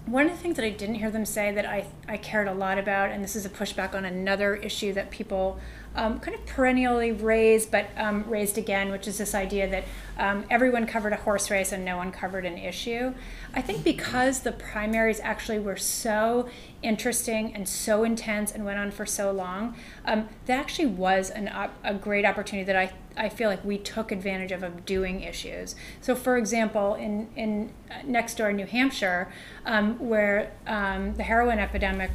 One 0.06 0.26
of 0.26 0.32
the 0.32 0.38
things 0.38 0.56
that 0.56 0.64
I 0.64 0.70
didn't 0.70 0.96
hear 0.96 1.10
them 1.10 1.24
say 1.24 1.52
that 1.52 1.66
I, 1.66 1.86
I 2.08 2.16
cared 2.16 2.48
a 2.48 2.54
lot 2.54 2.78
about, 2.78 3.10
and 3.10 3.22
this 3.22 3.36
is 3.36 3.44
a 3.44 3.50
pushback 3.50 3.94
on 3.94 4.04
another 4.04 4.56
issue 4.56 4.92
that 4.94 5.10
people 5.10 5.60
um, 5.94 6.20
kind 6.20 6.36
of 6.36 6.46
perennially 6.46 7.10
raise, 7.10 7.66
but 7.66 7.90
um, 7.96 8.24
raised 8.28 8.56
again, 8.56 8.92
which 8.92 9.08
is 9.08 9.18
this 9.18 9.34
idea 9.34 9.68
that 9.68 9.84
um, 10.18 10.44
everyone 10.48 10.86
covered 10.86 11.12
a 11.12 11.16
horse 11.16 11.50
race 11.50 11.72
and 11.72 11.84
no 11.84 11.96
one 11.96 12.12
covered 12.12 12.44
an 12.44 12.56
issue. 12.58 13.12
I 13.54 13.60
think 13.60 13.82
because 13.82 14.40
the 14.40 14.52
primaries 14.52 15.20
actually 15.20 15.58
were 15.58 15.76
so 15.76 16.48
interesting 16.82 17.54
and 17.54 17.68
so 17.68 18.04
intense 18.04 18.52
and 18.52 18.64
went 18.64 18.78
on 18.78 18.92
for 18.92 19.04
so 19.04 19.32
long, 19.32 19.74
um, 20.04 20.28
that 20.46 20.60
actually 20.60 20.86
was 20.86 21.30
an, 21.30 21.48
a 21.82 21.94
great 21.94 22.24
opportunity 22.24 22.64
that 22.64 22.76
I, 22.76 22.92
I 23.20 23.28
feel 23.28 23.50
like 23.50 23.62
we 23.64 23.76
took 23.78 24.10
advantage 24.10 24.50
of 24.50 24.62
of 24.62 24.86
doing 24.86 25.20
issues. 25.20 25.76
So, 26.00 26.16
for 26.16 26.38
example, 26.38 26.94
in, 26.94 27.28
in 27.36 27.70
uh, 27.90 27.96
next 28.04 28.36
door 28.38 28.50
New 28.52 28.66
Hampshire, 28.66 29.30
um, 29.66 29.98
where 29.98 30.52
um, 30.66 31.14
the 31.14 31.22
heroin 31.22 31.58
epidemic 31.58 32.10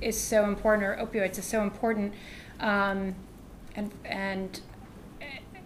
is 0.00 0.20
so 0.20 0.44
important, 0.44 0.84
or 0.86 0.94
opioids 1.04 1.38
is 1.38 1.46
so 1.46 1.62
important, 1.62 2.12
um, 2.60 3.14
and 3.74 3.90
and 4.04 4.60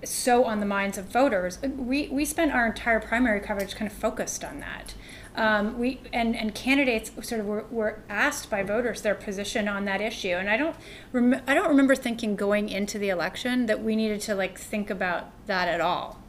so 0.05 0.45
on 0.45 0.61
the 0.61 0.67
minds 0.67 0.97
of 0.97 1.07
voters. 1.07 1.59
We 1.63 2.09
we 2.09 2.25
spent 2.25 2.53
our 2.53 2.67
entire 2.67 3.01
primary 3.01 3.41
coverage 3.41 3.75
kind 3.75 3.91
of 3.91 3.97
focused 3.97 4.45
on 4.45 4.61
that. 4.61 4.95
Um, 5.37 5.79
we 5.79 6.01
and 6.13 6.35
and 6.35 6.55
candidates 6.55 7.13
sort 7.23 7.41
of 7.41 7.47
were, 7.47 7.65
were 7.71 8.03
asked 8.09 8.51
by 8.51 8.63
voters 8.63 9.03
their 9.03 9.15
position 9.15 9.69
on 9.69 9.85
that 9.85 10.01
issue, 10.01 10.35
and 10.35 10.51
I 10.51 10.57
don't 10.57 10.77
rem- 11.13 11.43
I 11.47 11.55
don't 11.55 11.69
remember 11.69 11.95
thinking 11.95 12.35
going 12.35 12.69
into 12.69 12.99
the 12.99 13.11
election 13.11 13.67
that 13.67 13.83
we 13.83 13.95
needed 13.95 14.21
to 14.23 14.35
like 14.35 14.59
think 14.59 14.91
about 14.91 15.31
that 15.47 15.69
at 15.69 15.81
all. 15.81 16.21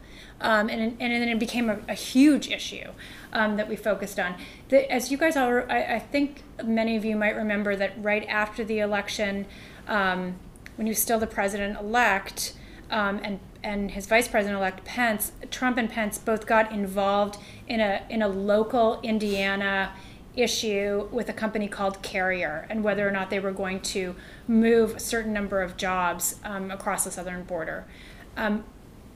Um, 0.41 0.69
and, 0.69 0.81
and 0.99 1.13
then 1.13 1.29
it 1.29 1.37
became 1.37 1.69
a, 1.69 1.79
a 1.87 1.93
huge 1.93 2.49
issue 2.49 2.89
um, 3.31 3.57
that 3.57 3.69
we 3.69 3.75
focused 3.75 4.19
on. 4.19 4.35
The, 4.69 4.91
as 4.91 5.11
you 5.11 5.17
guys 5.17 5.37
all, 5.37 5.63
I, 5.69 5.95
I, 5.95 5.99
think 5.99 6.41
many 6.63 6.97
of 6.97 7.05
you 7.05 7.15
might 7.15 7.35
remember 7.35 7.75
that 7.75 7.93
right 8.03 8.27
after 8.27 8.63
the 8.63 8.79
election, 8.79 9.45
um, 9.87 10.39
when 10.77 10.87
he 10.87 10.91
was 10.91 10.99
still 10.99 11.19
the 11.19 11.27
president 11.27 11.79
elect, 11.79 12.55
um, 12.89 13.19
and 13.23 13.39
and 13.63 13.91
his 13.91 14.07
vice 14.07 14.27
president 14.27 14.57
elect 14.57 14.83
Pence, 14.85 15.31
Trump 15.49 15.77
and 15.77 15.89
Pence 15.89 16.17
both 16.17 16.45
got 16.45 16.71
involved 16.71 17.37
in 17.67 17.79
a 17.79 18.03
in 18.09 18.21
a 18.21 18.27
local 18.27 18.99
Indiana 19.01 19.93
issue 20.35 21.07
with 21.11 21.27
a 21.29 21.33
company 21.33 21.67
called 21.67 22.01
Carrier 22.01 22.65
and 22.69 22.83
whether 22.83 23.07
or 23.07 23.11
not 23.11 23.29
they 23.29 23.39
were 23.39 23.51
going 23.51 23.81
to 23.81 24.15
move 24.47 24.95
a 24.95 24.99
certain 24.99 25.33
number 25.33 25.61
of 25.61 25.75
jobs 25.75 26.35
um, 26.43 26.71
across 26.71 27.03
the 27.03 27.11
southern 27.11 27.43
border. 27.43 27.85
Um, 28.37 28.63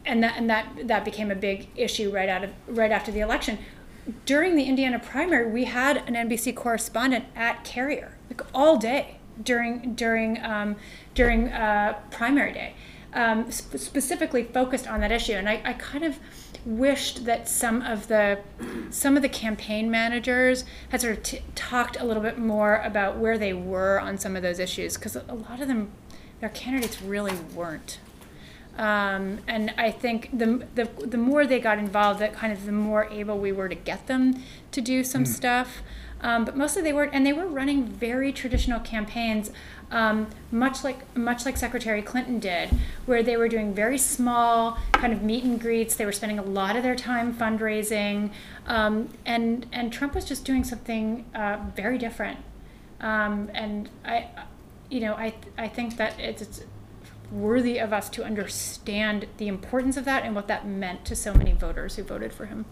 and 0.05 0.21
that 0.23 0.37
and 0.37 0.49
that 0.49 0.87
that 0.87 1.05
became 1.05 1.31
a 1.31 1.35
big 1.35 1.67
issue 1.75 2.11
right 2.11 2.29
out 2.29 2.43
of 2.43 2.51
right 2.67 2.91
after 2.91 3.11
the 3.11 3.21
election. 3.21 3.57
During 4.25 4.55
the 4.55 4.65
Indiana 4.65 4.99
primary, 4.99 5.49
we 5.49 5.63
had 5.63 5.97
an 6.07 6.13
NBC 6.13 6.55
correspondent 6.55 7.25
at 7.35 7.63
Carrier 7.63 8.17
like 8.29 8.41
all 8.53 8.77
day 8.77 9.17
during 9.41 9.95
during 9.95 10.43
um, 10.43 10.75
during 11.13 11.49
uh, 11.49 11.99
primary 12.11 12.53
day, 12.53 12.75
um, 13.15 13.49
sp- 13.49 13.77
specifically 13.77 14.43
focused 14.43 14.87
on 14.87 14.99
that 15.01 15.11
issue. 15.11 15.33
And 15.33 15.49
I, 15.49 15.61
I 15.65 15.73
kind 15.73 16.03
of 16.03 16.19
wished 16.65 17.25
that 17.25 17.47
some 17.47 17.81
of 17.81 18.07
the 18.07 18.39
some 18.89 19.15
of 19.15 19.21
the 19.21 19.29
campaign 19.29 19.89
managers 19.89 20.65
had 20.89 21.01
sort 21.01 21.17
of 21.17 21.23
t- 21.23 21.41
talked 21.53 21.99
a 21.99 22.03
little 22.03 22.23
bit 22.23 22.37
more 22.37 22.81
about 22.83 23.17
where 23.17 23.37
they 23.37 23.53
were 23.53 23.99
on 23.99 24.17
some 24.17 24.35
of 24.35 24.41
those 24.41 24.59
issues 24.59 24.95
because 24.95 25.15
a 25.15 25.33
lot 25.33 25.61
of 25.61 25.67
them 25.67 25.91
their 26.39 26.49
candidates 26.49 27.01
really 27.01 27.33
weren't 27.53 27.99
um, 28.77 29.39
and 29.47 29.73
I 29.77 29.89
think 29.89 30.37
the, 30.37 30.67
the 30.75 30.85
the 31.05 31.17
more 31.17 31.47
they 31.47 31.59
got 31.59 31.79
involved, 31.79 32.19
that 32.19 32.33
kind 32.33 32.51
of 32.51 32.65
the 32.65 32.73
more 32.73 33.05
able 33.05 33.37
we 33.37 33.51
were 33.51 33.69
to 33.69 33.75
get 33.75 34.07
them 34.07 34.43
to 34.71 34.81
do 34.81 35.03
some 35.03 35.23
mm. 35.23 35.27
stuff. 35.27 35.81
Um, 36.21 36.45
but 36.45 36.55
mostly 36.55 36.81
they 36.81 36.93
weren't, 36.93 37.13
and 37.13 37.25
they 37.25 37.33
were 37.33 37.45
running 37.45 37.85
very 37.85 38.31
traditional 38.31 38.79
campaigns, 38.79 39.51
um, 39.91 40.27
much 40.49 40.83
like 40.83 41.15
much 41.15 41.45
like 41.45 41.57
Secretary 41.57 42.01
Clinton 42.01 42.39
did, 42.39 42.69
where 43.05 43.21
they 43.21 43.37
were 43.37 43.47
doing 43.47 43.73
very 43.73 43.97
small 43.97 44.79
kind 44.93 45.13
of 45.13 45.21
meet 45.21 45.43
and 45.43 45.59
greets. 45.61 45.95
They 45.95 46.05
were 46.05 46.11
spending 46.11 46.39
a 46.39 46.43
lot 46.43 46.75
of 46.75 46.83
their 46.83 46.95
time 46.95 47.33
fundraising, 47.33 48.31
um, 48.65 49.09
and 49.25 49.67
and 49.71 49.91
Trump 49.93 50.15
was 50.15 50.25
just 50.25 50.45
doing 50.45 50.63
something 50.63 51.25
uh, 51.35 51.59
very 51.75 51.97
different. 51.97 52.39
Um, 53.01 53.51
and 53.53 53.89
I, 54.03 54.27
you 54.89 55.01
know, 55.01 55.13
I 55.13 55.35
I 55.57 55.67
think 55.67 55.97
that 55.97 56.19
it's, 56.19 56.41
it's 56.41 56.63
worthy 57.31 57.77
of 57.77 57.91
us 57.91 58.09
to 58.09 58.23
understand 58.23 59.27
the 59.37 59.47
importance 59.47 59.97
of 59.97 60.05
that 60.05 60.23
and 60.23 60.33
what 60.33 60.47
that 60.47 60.65
meant 60.65 61.05
to 61.05 61.15
so 61.15 61.33
many 61.33 61.51
voters 61.51 61.97
who 61.97 62.03
voted 62.03 62.33
for 62.33 62.45
him. 62.45 62.65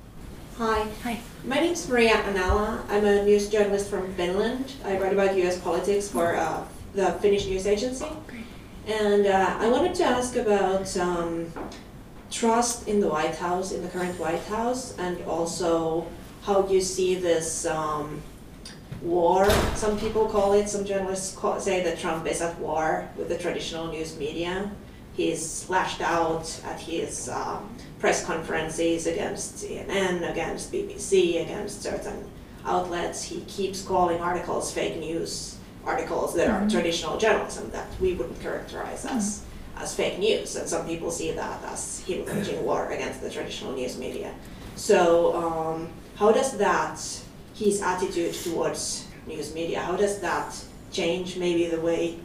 Hi. 0.57 0.87
Hi. 1.01 1.19
My 1.45 1.55
name 1.55 1.73
is 1.73 1.89
Maria 1.89 2.13
Anala. 2.13 2.83
I'm 2.87 3.03
a 3.05 3.25
news 3.25 3.49
journalist 3.49 3.89
from 3.89 4.13
Finland. 4.13 4.73
I 4.85 4.99
write 4.99 5.11
about 5.11 5.35
U.S. 5.37 5.59
politics 5.59 6.07
for 6.09 6.35
uh, 6.35 6.63
the 6.93 7.13
Finnish 7.13 7.47
news 7.47 7.65
agency. 7.65 8.05
Oh. 8.07 8.23
And 8.85 9.25
uh, 9.25 9.57
I 9.59 9.67
wanted 9.67 9.95
to 9.95 10.03
ask 10.03 10.35
about 10.35 10.95
um, 10.97 11.51
trust 12.29 12.87
in 12.87 12.99
the 12.99 13.07
White 13.07 13.35
House, 13.35 13.71
in 13.71 13.81
the 13.81 13.87
current 13.89 14.19
White 14.19 14.43
House, 14.43 14.95
and 14.99 15.19
also 15.23 16.05
how 16.43 16.67
you 16.67 16.81
see 16.81 17.15
this 17.15 17.65
um, 17.65 18.21
war, 19.01 19.49
some 19.73 19.97
people 19.97 20.27
call 20.27 20.53
it, 20.53 20.69
some 20.69 20.85
journalists 20.85 21.35
call, 21.35 21.59
say 21.59 21.83
that 21.83 21.97
Trump 21.97 22.27
is 22.27 22.43
at 22.43 22.59
war 22.59 23.09
with 23.17 23.27
the 23.27 23.39
traditional 23.39 23.87
news 23.87 24.19
media. 24.19 24.69
He's 25.15 25.67
lashed 25.67 26.01
out 26.01 26.61
at 26.63 26.79
his 26.79 27.27
um, 27.27 27.72
press 28.03 28.25
conferences 28.25 29.07
against 29.07 29.55
CNN, 29.55 30.29
against 30.29 30.73
BBC, 30.73 31.41
against 31.41 31.81
certain 31.81 32.29
outlets. 32.65 33.23
He 33.23 33.39
keeps 33.45 33.81
calling 33.81 34.19
articles 34.19 34.73
fake 34.73 34.97
news 34.97 35.57
articles 35.85 36.35
that 36.35 36.49
mm-hmm. 36.49 36.65
are 36.65 36.69
traditional 36.69 37.17
journalism 37.17 37.69
that 37.71 37.87
we 38.01 38.11
wouldn't 38.11 38.41
characterize 38.41 39.05
as, 39.05 39.45
as 39.77 39.95
fake 39.95 40.19
news, 40.19 40.57
and 40.57 40.67
some 40.67 40.85
people 40.85 41.11
see 41.11 41.31
that 41.31 41.63
as 41.63 42.01
him 42.01 42.25
waging 42.31 42.61
war 42.65 42.91
against 42.91 43.21
the 43.21 43.29
traditional 43.29 43.71
news 43.71 43.97
media. 43.97 44.33
So, 44.75 45.33
um, 45.37 45.87
how 46.17 46.33
does 46.33 46.57
that, 46.57 46.99
his 47.55 47.81
attitude 47.81 48.33
towards 48.33 49.07
news 49.27 49.55
media, 49.55 49.79
how 49.79 49.95
does 49.95 50.19
that 50.19 50.53
change 50.91 51.37
maybe 51.37 51.67
the 51.67 51.79
way 51.79 52.19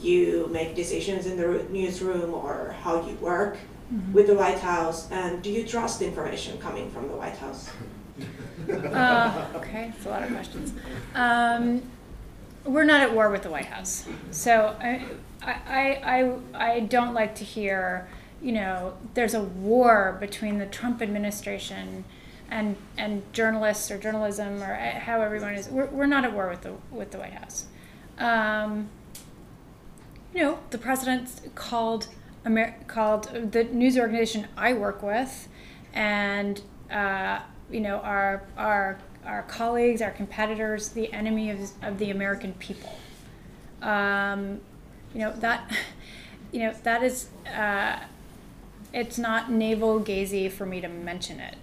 you 0.00 0.48
make 0.50 0.74
decisions 0.74 1.26
in 1.26 1.36
the 1.36 1.64
newsroom 1.70 2.34
or 2.34 2.74
how 2.82 3.06
you 3.06 3.14
work 3.20 3.58
mm-hmm. 3.92 4.12
with 4.12 4.26
the 4.26 4.34
White 4.34 4.58
House? 4.58 5.10
And 5.10 5.42
do 5.42 5.50
you 5.50 5.66
trust 5.66 6.02
information 6.02 6.58
coming 6.58 6.90
from 6.90 7.08
the 7.08 7.14
White 7.14 7.36
House? 7.36 7.70
Uh, 8.70 9.48
okay, 9.56 9.92
it's 9.96 10.06
a 10.06 10.10
lot 10.10 10.22
of 10.22 10.30
questions. 10.30 10.74
Um, 11.14 11.82
we're 12.64 12.84
not 12.84 13.00
at 13.00 13.12
war 13.12 13.30
with 13.30 13.42
the 13.42 13.50
White 13.50 13.64
House, 13.64 14.06
so 14.30 14.76
I, 14.78 15.06
I, 15.42 16.32
I, 16.54 16.74
I 16.74 16.80
don't 16.80 17.14
like 17.14 17.34
to 17.36 17.44
hear, 17.44 18.08
you 18.40 18.52
know, 18.52 18.96
there's 19.14 19.34
a 19.34 19.42
war 19.42 20.18
between 20.20 20.58
the 20.58 20.66
Trump 20.66 21.02
administration 21.02 22.04
and 22.50 22.76
and 22.98 23.22
journalists 23.32 23.90
or 23.90 23.98
journalism 23.98 24.62
or 24.62 24.74
how 24.74 25.22
everyone 25.22 25.54
is. 25.54 25.68
We're, 25.68 25.86
we're 25.86 26.06
not 26.06 26.24
at 26.24 26.32
war 26.32 26.48
with 26.48 26.62
the 26.62 26.74
with 26.90 27.12
the 27.12 27.18
White 27.18 27.32
House. 27.32 27.66
Um, 28.18 28.88
you 30.34 30.42
know, 30.42 30.58
the 30.70 30.78
president 30.78 31.54
called 31.54 32.08
Amer- 32.46 32.76
called 32.86 33.52
the 33.52 33.64
news 33.64 33.98
organization 33.98 34.48
I 34.56 34.72
work 34.72 35.02
with, 35.02 35.48
and 35.92 36.60
uh, 36.90 37.40
you 37.70 37.80
know 37.80 37.98
our 37.98 38.42
our 38.56 38.98
our 39.26 39.42
colleagues, 39.42 40.00
our 40.00 40.10
competitors, 40.10 40.90
the 40.90 41.12
enemy 41.12 41.50
of, 41.50 41.70
of 41.82 41.98
the 41.98 42.10
American 42.10 42.54
people. 42.54 42.98
Um, 43.82 44.60
you 45.14 45.20
know 45.20 45.32
that 45.36 45.70
you 46.52 46.60
know 46.60 46.74
that 46.82 47.02
is 47.02 47.28
uh, 47.46 47.98
it's 48.92 49.18
not 49.18 49.50
navel 49.50 50.00
gazy 50.00 50.50
for 50.50 50.66
me 50.66 50.80
to 50.80 50.88
mention 50.88 51.40
it. 51.40 51.56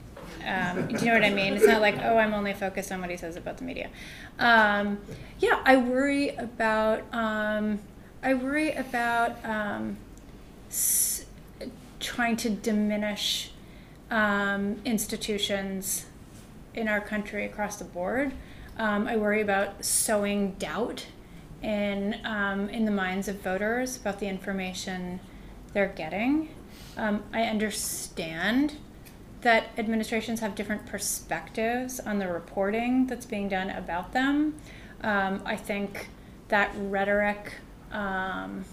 Um, 0.45 0.87
do 0.87 0.97
you 0.99 1.05
know 1.05 1.13
what 1.13 1.23
I 1.23 1.31
mean? 1.31 1.53
It's 1.53 1.65
not 1.65 1.81
like 1.81 1.97
oh, 2.01 2.17
I'm 2.17 2.33
only 2.33 2.53
focused 2.53 2.91
on 2.91 3.01
what 3.01 3.09
he 3.09 3.17
says 3.17 3.35
about 3.35 3.57
the 3.57 3.63
media. 3.63 3.89
Um, 4.39 4.99
yeah, 5.39 5.61
I 5.65 5.77
worry 5.77 6.29
about 6.35 7.01
um, 7.13 7.79
I 8.21 8.33
worry 8.33 8.71
about 8.73 9.43
um, 9.43 9.97
s- 10.69 11.25
trying 11.99 12.37
to 12.37 12.49
diminish 12.49 13.51
um, 14.09 14.79
institutions 14.85 16.05
in 16.73 16.87
our 16.87 17.01
country 17.01 17.45
across 17.45 17.77
the 17.77 17.85
board. 17.85 18.31
Um, 18.77 19.07
I 19.07 19.17
worry 19.17 19.41
about 19.41 19.83
sowing 19.83 20.51
doubt 20.53 21.07
in 21.61 22.19
um, 22.23 22.69
in 22.69 22.85
the 22.85 22.91
minds 22.91 23.27
of 23.27 23.41
voters 23.41 23.97
about 23.97 24.19
the 24.19 24.27
information 24.27 25.19
they're 25.73 25.87
getting. 25.87 26.49
Um, 26.95 27.23
I 27.33 27.43
understand 27.43 28.75
that 29.41 29.69
administrations 29.77 30.39
have 30.39 30.55
different 30.55 30.85
perspectives 30.85 31.99
on 31.99 32.19
the 32.19 32.27
reporting 32.27 33.07
that's 33.07 33.25
being 33.25 33.49
done 33.49 33.69
about 33.69 34.13
them. 34.13 34.55
Um, 35.01 35.41
I 35.45 35.55
think 35.55 36.09
that 36.47 36.71
rhetoric 36.75 37.53
um, 37.91 38.65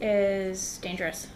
is 0.00 0.78
dangerous 0.78 1.28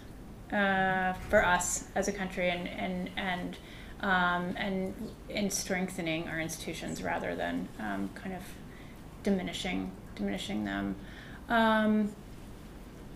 uh, 0.52 1.12
for 1.28 1.44
us 1.44 1.84
as 1.94 2.08
a 2.08 2.12
country 2.12 2.50
and 2.50 2.68
and 2.68 3.10
and 3.16 3.56
um, 4.00 4.54
and 4.56 4.94
in 5.28 5.50
strengthening 5.50 6.28
our 6.28 6.40
institutions 6.40 7.02
rather 7.02 7.34
than 7.34 7.68
um, 7.78 8.10
kind 8.14 8.34
of 8.34 8.42
diminishing 9.22 9.90
diminishing 10.14 10.64
them. 10.64 10.96
Um, 11.48 12.12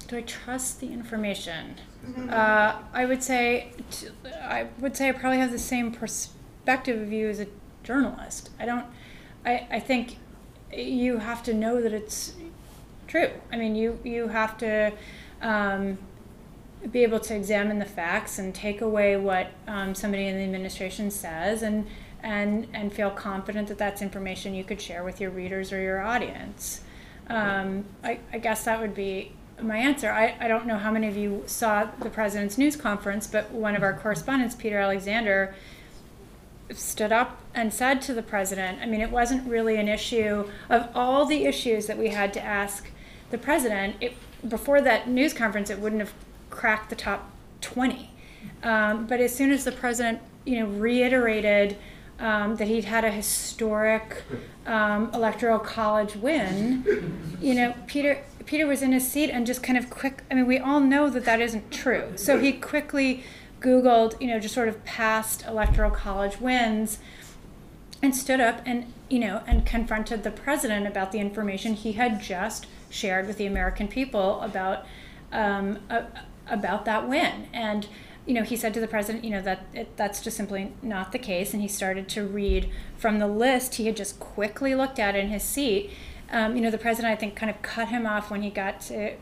do 0.06 0.16
I 0.16 0.22
trust 0.22 0.80
the 0.80 0.92
information? 0.92 1.76
Mm-hmm. 2.04 2.30
Uh, 2.30 2.76
I 2.92 3.04
would 3.04 3.22
say 3.22 3.72
t- 3.90 4.08
I 4.42 4.68
would 4.78 4.96
say 4.96 5.08
I 5.08 5.12
probably 5.12 5.38
have 5.38 5.52
the 5.52 5.58
same 5.58 5.92
perspective 5.92 7.00
of 7.00 7.12
you 7.12 7.28
as 7.28 7.40
a 7.40 7.46
journalist. 7.82 8.50
I 8.58 8.66
don't. 8.66 8.86
I, 9.44 9.66
I 9.70 9.80
think 9.80 10.16
you 10.72 11.18
have 11.18 11.42
to 11.44 11.54
know 11.54 11.80
that 11.80 11.92
it's 11.92 12.34
true. 13.06 13.30
I 13.52 13.56
mean, 13.56 13.74
you 13.76 13.98
you 14.04 14.28
have 14.28 14.56
to 14.58 14.92
um, 15.42 15.98
be 16.90 17.02
able 17.02 17.20
to 17.20 17.34
examine 17.34 17.78
the 17.78 17.84
facts 17.84 18.38
and 18.38 18.54
take 18.54 18.80
away 18.80 19.16
what 19.16 19.50
um, 19.66 19.94
somebody 19.94 20.26
in 20.26 20.36
the 20.36 20.44
administration 20.44 21.10
says 21.10 21.62
and 21.62 21.86
and 22.22 22.66
and 22.72 22.92
feel 22.92 23.10
confident 23.10 23.68
that 23.68 23.78
that's 23.78 24.02
information 24.02 24.54
you 24.54 24.64
could 24.64 24.80
share 24.80 25.04
with 25.04 25.20
your 25.20 25.30
readers 25.30 25.72
or 25.72 25.80
your 25.80 26.00
audience. 26.00 26.80
Um, 27.28 27.84
I, 28.02 28.20
I 28.32 28.38
guess 28.38 28.64
that 28.64 28.80
would 28.80 28.94
be 28.94 29.32
my 29.60 29.76
answer. 29.76 30.10
I, 30.10 30.36
I 30.40 30.48
don't 30.48 30.66
know 30.66 30.78
how 30.78 30.90
many 30.90 31.08
of 31.08 31.16
you 31.16 31.42
saw 31.46 31.88
the 32.00 32.10
president's 32.10 32.58
news 32.58 32.76
conference, 32.76 33.26
but 33.26 33.50
one 33.50 33.76
of 33.76 33.82
our 33.82 33.92
correspondents, 33.92 34.54
Peter 34.54 34.78
Alexander, 34.78 35.54
stood 36.72 37.12
up 37.12 37.40
and 37.54 37.72
said 37.72 38.00
to 38.02 38.14
the 38.14 38.22
president, 38.22 38.80
I 38.80 38.86
mean, 38.86 39.00
it 39.00 39.10
wasn't 39.10 39.48
really 39.48 39.76
an 39.76 39.88
issue 39.88 40.48
of 40.68 40.88
all 40.94 41.24
the 41.24 41.44
issues 41.44 41.86
that 41.86 41.98
we 41.98 42.08
had 42.08 42.32
to 42.34 42.40
ask 42.40 42.90
the 43.30 43.38
president. 43.38 43.96
It, 44.00 44.14
before 44.46 44.80
that 44.80 45.08
news 45.08 45.32
conference, 45.32 45.70
it 45.70 45.78
wouldn't 45.78 46.00
have 46.00 46.12
cracked 46.50 46.90
the 46.90 46.96
top 46.96 47.30
20. 47.60 48.10
Um, 48.62 49.06
but 49.06 49.20
as 49.20 49.34
soon 49.34 49.50
as 49.50 49.64
the 49.64 49.72
president, 49.72 50.20
you 50.44 50.60
know, 50.60 50.66
reiterated 50.66 51.76
um, 52.18 52.56
that 52.56 52.68
he'd 52.68 52.84
had 52.84 53.04
a 53.04 53.10
historic 53.10 54.22
um, 54.66 55.10
electoral 55.14 55.58
college 55.58 56.16
win, 56.16 57.36
you 57.40 57.54
know, 57.54 57.74
Peter 57.86 58.24
Peter 58.46 58.66
was 58.66 58.80
in 58.80 58.92
his 58.92 59.06
seat 59.06 59.28
and 59.28 59.46
just 59.46 59.62
kind 59.62 59.76
of 59.76 59.90
quick. 59.90 60.22
I 60.30 60.34
mean, 60.34 60.46
we 60.46 60.58
all 60.58 60.80
know 60.80 61.10
that 61.10 61.24
that 61.26 61.40
isn't 61.40 61.70
true. 61.70 62.12
So 62.16 62.38
he 62.38 62.52
quickly 62.52 63.22
Googled, 63.60 64.18
you 64.20 64.26
know, 64.28 64.40
just 64.40 64.54
sort 64.54 64.68
of 64.68 64.82
past 64.84 65.44
electoral 65.46 65.90
college 65.90 66.40
wins, 66.40 66.98
and 68.02 68.16
stood 68.16 68.40
up 68.40 68.60
and 68.64 68.92
you 69.08 69.18
know 69.18 69.42
and 69.46 69.66
confronted 69.66 70.22
the 70.22 70.30
president 70.30 70.86
about 70.86 71.12
the 71.12 71.18
information 71.18 71.74
he 71.74 71.92
had 71.92 72.20
just 72.20 72.66
shared 72.90 73.26
with 73.26 73.36
the 73.36 73.46
American 73.46 73.88
people 73.88 74.40
about 74.40 74.86
um, 75.32 75.78
about 76.48 76.84
that 76.86 77.08
win 77.08 77.48
and 77.52 77.86
you 78.28 78.34
know, 78.34 78.42
he 78.42 78.56
said 78.56 78.74
to 78.74 78.80
the 78.80 78.86
president, 78.86 79.24
you 79.24 79.30
know, 79.30 79.40
that 79.40 79.64
it, 79.72 79.96
that's 79.96 80.20
just 80.20 80.36
simply 80.36 80.74
not 80.82 81.12
the 81.12 81.18
case. 81.18 81.54
And 81.54 81.62
he 81.62 81.68
started 81.68 82.10
to 82.10 82.26
read 82.26 82.70
from 82.98 83.20
the 83.20 83.26
list. 83.26 83.76
He 83.76 83.86
had 83.86 83.96
just 83.96 84.20
quickly 84.20 84.74
looked 84.74 84.98
at 84.98 85.16
in 85.16 85.28
his 85.28 85.42
seat. 85.42 85.90
Um, 86.30 86.54
you 86.54 86.60
know, 86.60 86.70
the 86.70 86.76
president, 86.76 87.10
I 87.10 87.16
think, 87.16 87.36
kind 87.36 87.48
of 87.48 87.62
cut 87.62 87.88
him 87.88 88.06
off 88.06 88.30
when 88.30 88.42
he 88.42 88.50
got 88.50 88.82
to 88.82 89.14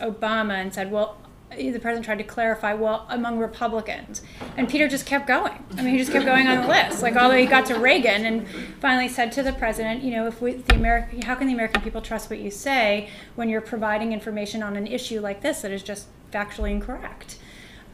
Obama 0.00 0.52
and 0.52 0.74
said, 0.74 0.90
well, 0.92 1.16
the 1.50 1.78
president 1.78 2.04
tried 2.04 2.18
to 2.18 2.24
clarify, 2.24 2.74
well, 2.74 3.06
among 3.08 3.38
Republicans. 3.38 4.22
And 4.56 4.68
Peter 4.68 4.88
just 4.88 5.04
kept 5.06 5.26
going. 5.26 5.64
I 5.76 5.82
mean, 5.82 5.92
he 5.94 5.98
just 5.98 6.12
kept 6.12 6.24
going 6.24 6.46
on 6.46 6.62
the 6.62 6.68
list. 6.68 7.02
Like, 7.02 7.16
all 7.16 7.28
the 7.28 7.34
way 7.34 7.42
he 7.42 7.48
got 7.48 7.66
to 7.66 7.78
Reagan 7.78 8.24
and 8.24 8.46
finally 8.80 9.08
said 9.08 9.32
to 9.32 9.42
the 9.42 9.52
president, 9.52 10.02
you 10.02 10.12
know, 10.12 10.26
if 10.26 10.40
we, 10.40 10.52
the 10.52 10.74
American, 10.74 11.22
how 11.22 11.34
can 11.34 11.46
the 11.48 11.52
American 11.52 11.82
people 11.82 12.00
trust 12.00 12.30
what 12.30 12.38
you 12.38 12.50
say 12.50 13.08
when 13.34 13.48
you're 13.48 13.60
providing 13.60 14.12
information 14.12 14.62
on 14.62 14.76
an 14.76 14.86
issue 14.86 15.20
like 15.20 15.40
this 15.42 15.62
that 15.62 15.70
is 15.70 15.82
just 15.82 16.06
factually 16.32 16.70
incorrect? 16.70 17.38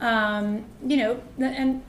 um, 0.01 0.65
you 0.85 0.97
know, 0.97 1.23
and 1.39 1.83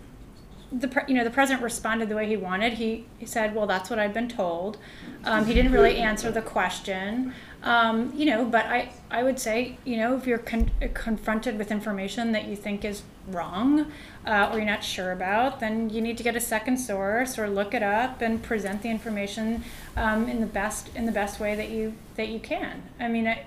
the 0.71 1.03
you 1.07 1.13
know 1.13 1.23
the 1.23 1.29
president 1.29 1.63
responded 1.63 2.09
the 2.09 2.15
way 2.15 2.27
he 2.27 2.37
wanted. 2.37 2.73
He, 2.73 3.05
he 3.17 3.25
said, 3.25 3.55
"Well, 3.55 3.67
that's 3.67 3.89
what 3.89 3.99
I've 3.99 4.13
been 4.13 4.29
told." 4.29 4.77
Um, 5.23 5.45
he 5.45 5.53
didn't 5.53 5.71
really 5.71 5.97
answer 5.97 6.31
the 6.31 6.41
question, 6.41 7.33
um, 7.63 8.13
you 8.15 8.25
know. 8.25 8.45
But 8.45 8.65
I 8.65 8.91
I 9.09 9.23
would 9.23 9.39
say 9.39 9.77
you 9.85 9.97
know 9.97 10.15
if 10.15 10.27
you're 10.27 10.37
con- 10.37 10.71
confronted 10.93 11.57
with 11.57 11.71
information 11.71 12.31
that 12.31 12.45
you 12.45 12.55
think 12.55 12.85
is 12.85 13.03
wrong 13.27 13.91
uh, 14.25 14.49
or 14.51 14.57
you're 14.57 14.65
not 14.65 14.83
sure 14.83 15.11
about, 15.11 15.59
then 15.59 15.89
you 15.89 16.01
need 16.01 16.17
to 16.17 16.23
get 16.23 16.35
a 16.35 16.41
second 16.41 16.77
source 16.77 17.37
or 17.37 17.49
look 17.49 17.73
it 17.73 17.83
up 17.83 18.21
and 18.21 18.41
present 18.41 18.81
the 18.81 18.89
information 18.89 19.63
um, 19.95 20.27
in 20.29 20.39
the 20.39 20.47
best 20.47 20.89
in 20.95 21.05
the 21.05 21.11
best 21.11 21.39
way 21.39 21.55
that 21.55 21.69
you 21.69 21.93
that 22.15 22.29
you 22.29 22.39
can. 22.39 22.83
I 22.99 23.07
mean, 23.07 23.27
I 23.27 23.45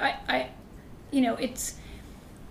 I, 0.00 0.14
I 0.28 0.48
you 1.10 1.20
know 1.20 1.34
it's 1.34 1.76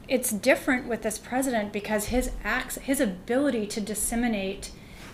it's 0.08 0.32
different 0.32 0.88
with 0.88 1.02
this 1.02 1.18
president 1.18 1.74
because 1.74 2.06
his 2.06 2.32
acts, 2.44 2.76
his 2.76 3.02
ability 3.02 3.68
to 3.68 3.82
disseminate 3.82 4.72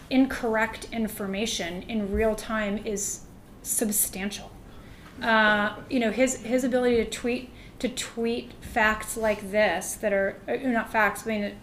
incorrect 0.10 0.88
information 0.92 1.82
in 1.84 2.12
real 2.12 2.36
time 2.36 2.80
is 2.86 3.22
substantial. 3.64 4.52
Uh, 5.24 5.76
you 5.90 6.00
know, 6.00 6.12
his 6.12 6.42
his 6.42 6.64
ability 6.64 6.98
to 6.98 7.10
tweet 7.10 7.50
to 7.80 7.88
tweet 7.88 8.52
facts 8.62 9.16
like 9.18 9.52
this 9.52 9.94
that 9.96 10.14
are 10.14 10.38
uh, 10.48 10.56
not 10.70 10.92
facts, 10.92 11.26
I 11.26 11.30
mean 11.30 11.56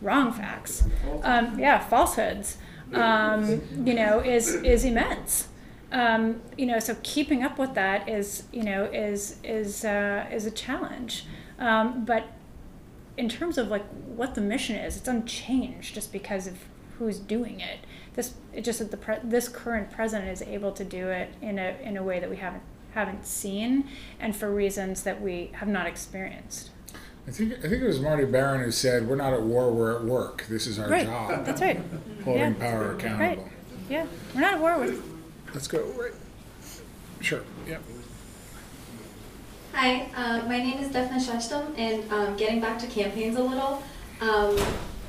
wrong 0.00 0.32
facts, 0.32 0.84
um, 1.22 1.58
yeah, 1.58 1.78
falsehoods. 1.78 2.58
Um, 2.92 3.60
you 3.84 3.94
know, 3.94 4.20
is 4.20 4.54
is 4.54 4.84
immense. 4.84 5.48
Um, 5.92 6.40
you 6.56 6.66
know, 6.66 6.78
so 6.78 6.96
keeping 7.02 7.42
up 7.42 7.58
with 7.58 7.74
that 7.74 8.08
is 8.08 8.44
you 8.52 8.62
know 8.62 8.84
is 8.84 9.36
is 9.44 9.84
uh, 9.84 10.26
is 10.32 10.46
a 10.46 10.50
challenge. 10.50 11.26
Um, 11.58 12.04
but 12.04 12.24
in 13.16 13.28
terms 13.28 13.58
of 13.58 13.68
like 13.68 13.84
what 14.16 14.34
the 14.34 14.40
mission 14.40 14.76
is, 14.76 14.96
it's 14.96 15.08
unchanged 15.08 15.94
just 15.94 16.12
because 16.12 16.46
of 16.46 16.58
who's 16.98 17.18
doing 17.18 17.60
it. 17.60 17.80
This 18.14 18.34
it 18.52 18.64
just 18.64 18.78
that 18.78 18.90
the 18.90 18.96
pre- 18.96 19.18
this 19.22 19.48
current 19.48 19.90
president 19.90 20.30
is 20.30 20.42
able 20.42 20.72
to 20.72 20.84
do 20.84 21.08
it 21.08 21.34
in 21.42 21.58
a 21.58 21.76
in 21.82 21.96
a 21.96 22.02
way 22.02 22.18
that 22.20 22.30
we 22.30 22.36
haven't 22.36 22.62
haven't 22.94 23.26
seen, 23.26 23.88
and 24.20 24.34
for 24.34 24.50
reasons 24.50 25.02
that 25.02 25.20
we 25.20 25.50
have 25.54 25.68
not 25.68 25.86
experienced. 25.86 26.70
I 27.26 27.30
think 27.30 27.52
I 27.58 27.68
think 27.68 27.82
it 27.82 27.86
was 27.86 28.00
Marty 28.00 28.24
Baron 28.24 28.62
who 28.62 28.70
said, 28.70 29.08
"We're 29.08 29.16
not 29.16 29.32
at 29.32 29.42
war; 29.42 29.70
we're 29.72 29.96
at 29.96 30.04
work. 30.04 30.44
This 30.48 30.66
is 30.66 30.78
our 30.78 30.88
Right. 30.88 31.06
job, 31.06 31.44
That's 31.44 31.60
right. 31.60 31.80
holding 32.24 32.42
yeah. 32.42 32.70
power 32.70 32.92
accountable." 32.94 33.48
Yeah, 33.88 34.06
we're 34.34 34.40
not 34.40 34.54
at 34.54 34.60
war 34.60 34.78
with. 34.78 35.02
Let's 35.52 35.66
go. 35.66 35.80
Right. 35.98 36.12
Sure. 37.20 37.40
Yep. 37.66 37.82
Hi, 39.72 40.08
uh, 40.14 40.46
my 40.46 40.58
name 40.58 40.78
is 40.78 40.88
Defna 40.88 41.16
Shashtam, 41.16 41.76
and 41.78 42.10
um, 42.12 42.36
getting 42.36 42.60
back 42.60 42.78
to 42.78 42.86
campaigns 42.86 43.36
a 43.36 43.42
little, 43.42 43.82
um, 44.20 44.56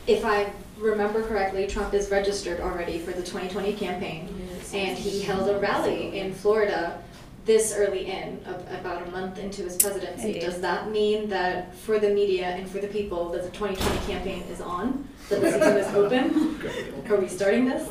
if 0.08 0.26
I 0.26 0.52
remember 0.80 1.22
correctly, 1.22 1.68
Trump 1.68 1.94
is 1.94 2.10
registered 2.10 2.60
already 2.62 2.98
for 2.98 3.12
the 3.12 3.22
2020 3.22 3.74
campaign, 3.74 4.28
and 4.74 4.98
he 4.98 5.22
held 5.22 5.48
a 5.50 5.60
rally 5.60 6.18
in 6.18 6.34
Florida 6.34 7.00
this 7.46 7.74
early 7.76 8.08
in, 8.08 8.40
a- 8.46 8.80
about 8.80 9.08
a 9.08 9.12
month 9.12 9.38
into 9.38 9.62
his 9.64 9.78
presidency. 9.78 10.28
Indeed. 10.28 10.42
Does 10.42 10.62
that 10.62 10.90
mean 10.90 11.30
that 11.30 11.76
for 11.76 12.00
the 12.00 12.10
media 12.10 12.48
and 12.48 12.70
for 12.70 12.80
the 12.80 12.88
people 12.88 13.30
that 13.30 13.44
the 13.44 13.52
2020 13.52 14.12
campaign 14.12 14.44
is 14.52 14.62
on? 14.62 15.08
That 15.30 15.42
the 15.42 15.52
season 15.52 15.78
is 15.78 15.94
open? 15.96 16.62
Are 17.10 17.18
we 17.18 17.28
starting 17.28 17.66
this? 17.66 17.88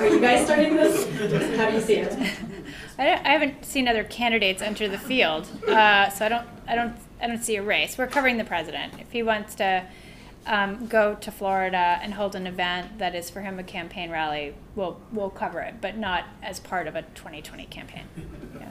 Are 0.00 0.06
you 0.08 0.20
guys 0.20 0.44
starting 0.44 0.76
this? 0.76 1.04
How 1.56 1.70
do 1.70 1.76
you 1.76 1.80
see 1.82 1.94
it? 1.96 2.12
I, 2.98 3.04
don't, 3.04 3.26
I 3.26 3.28
haven't 3.30 3.64
seen 3.64 3.88
other 3.88 4.04
candidates 4.04 4.60
enter 4.62 4.86
the 4.88 4.98
field, 4.98 5.48
uh, 5.68 6.10
so 6.10 6.26
I 6.26 6.28
don't, 6.28 6.46
I 6.68 6.74
don't, 6.74 6.94
I 7.20 7.26
don't 7.26 7.42
see 7.42 7.56
a 7.56 7.62
race. 7.62 7.96
We're 7.96 8.06
covering 8.06 8.36
the 8.36 8.44
president. 8.44 8.94
If 9.00 9.12
he 9.12 9.22
wants 9.22 9.54
to 9.56 9.84
um, 10.46 10.86
go 10.86 11.14
to 11.14 11.30
Florida 11.30 11.98
and 12.02 12.14
hold 12.14 12.34
an 12.34 12.46
event 12.46 12.98
that 12.98 13.14
is 13.14 13.30
for 13.30 13.40
him 13.40 13.58
a 13.58 13.62
campaign 13.62 14.10
rally, 14.10 14.54
we'll, 14.74 15.00
we'll 15.12 15.30
cover 15.30 15.60
it, 15.60 15.76
but 15.80 15.96
not 15.96 16.24
as 16.42 16.60
part 16.60 16.86
of 16.86 16.96
a 16.96 17.02
2020 17.14 17.66
campaign. 17.66 18.04
Yeah. 18.58 18.68